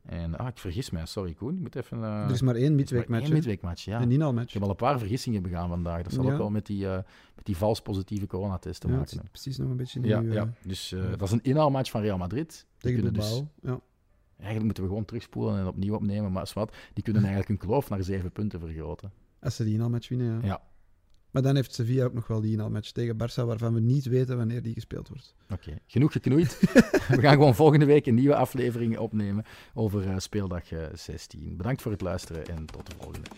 En 0.02 0.36
ah, 0.38 0.46
ik 0.48 0.58
vergis 0.58 0.90
mij, 0.90 1.06
sorry 1.06 1.34
Koen. 1.34 1.54
Ik 1.54 1.60
moet 1.60 1.76
even... 1.76 2.02
eh, 2.02 2.24
er 2.24 2.30
is 2.30 2.40
maar 2.42 2.54
één 2.54 2.74
midweekmatch. 2.74 3.20
één 3.22 3.30
hè. 3.30 3.36
midweekmatch, 3.36 3.84
ja. 3.84 3.96
Een 3.96 4.06
Ik 4.08 4.10
inhaalmatch. 4.14 4.52
heb 4.52 4.62
al 4.62 4.68
een 4.70 4.76
paar 4.76 4.98
vergissingen 4.98 5.42
begaan 5.42 5.68
vandaag. 5.68 6.02
Dat 6.02 6.12
zal 6.12 6.24
Ja. 6.24 6.32
ook 6.32 6.38
wel 6.38 6.50
met 6.50 6.66
die, 6.66 6.88
eh, 6.88 6.96
met 7.34 7.44
die 7.46 7.56
vals 7.56 7.80
positieve 7.82 8.26
coronatest 8.26 8.80
te 8.80 8.86
Ja, 8.88 8.92
maken 8.94 9.10
hebben. 9.10 9.30
precies 9.30 9.58
nog 9.58 9.70
een 9.70 9.76
beetje 9.76 10.00
in 10.00 10.06
Ja, 10.08 10.20
uw, 10.20 10.32
ja. 10.32 10.52
Dus 10.62 10.94
dat 11.10 11.22
is 11.22 11.30
een 11.30 11.42
inhaalmatch 11.42 11.90
van 11.90 12.00
Real 12.00 12.18
Madrid. 12.18 12.66
Tegen 12.78 13.02
kunnen 13.02 13.20
dus. 13.20 13.42
Ja. 13.62 13.80
eigenlijk 14.36 14.64
moeten 14.64 14.82
we 14.82 14.88
gewoon 14.88 15.04
terugspoelen 15.04 15.58
en 15.58 15.66
opnieuw 15.66 15.94
opnemen, 15.94 16.32
maar 16.32 16.42
is 16.42 16.52
wat. 16.52 16.76
Die 16.92 17.04
kunnen 17.04 17.22
eigenlijk 17.30 17.48
hun 17.60 17.68
kloof 17.68 17.88
naar 17.90 18.02
zeven 18.02 18.32
punten 18.32 18.60
vergroten. 18.60 19.12
Als 19.40 19.56
ze 19.56 19.64
die 19.64 19.74
inhaalmatch 19.74 20.08
winnen, 20.08 20.40
ja. 20.44 20.62
Maar 21.32 21.42
dan 21.42 21.54
heeft 21.54 21.74
Sevilla 21.74 22.04
ook 22.04 22.12
nog 22.12 22.26
wel 22.26 22.40
die 22.40 22.52
inhaalmatch 22.52 22.90
tegen 22.90 23.14
Barça, 23.14 23.44
waarvan 23.44 23.74
we 23.74 23.80
niet 23.80 24.04
weten 24.04 24.36
wanneer 24.36 24.62
die 24.62 24.74
gespeeld 24.74 25.08
wordt. 25.08 25.34
Oké, 25.50 25.78
genoeg 25.86 26.12
geknoeid. 26.12 26.60
we 27.08 27.20
gaan 27.20 27.32
gewoon 27.32 27.54
volgende 27.54 27.84
week 27.84 28.06
een 28.06 28.14
nieuwe 28.14 28.34
aflevering 28.34 28.98
opnemen 28.98 29.44
over 29.74 30.08
eh, 30.08 30.18
speeldag 30.18 30.72
eh, 30.72 30.86
16. 30.94 31.56
Bedankt 31.56 31.82
voor 31.82 31.92
het 31.92 32.00
luisteren 32.00 32.46
en 32.46 32.66
tot 32.66 32.86
de 32.86 32.96
volgende. 32.98 33.28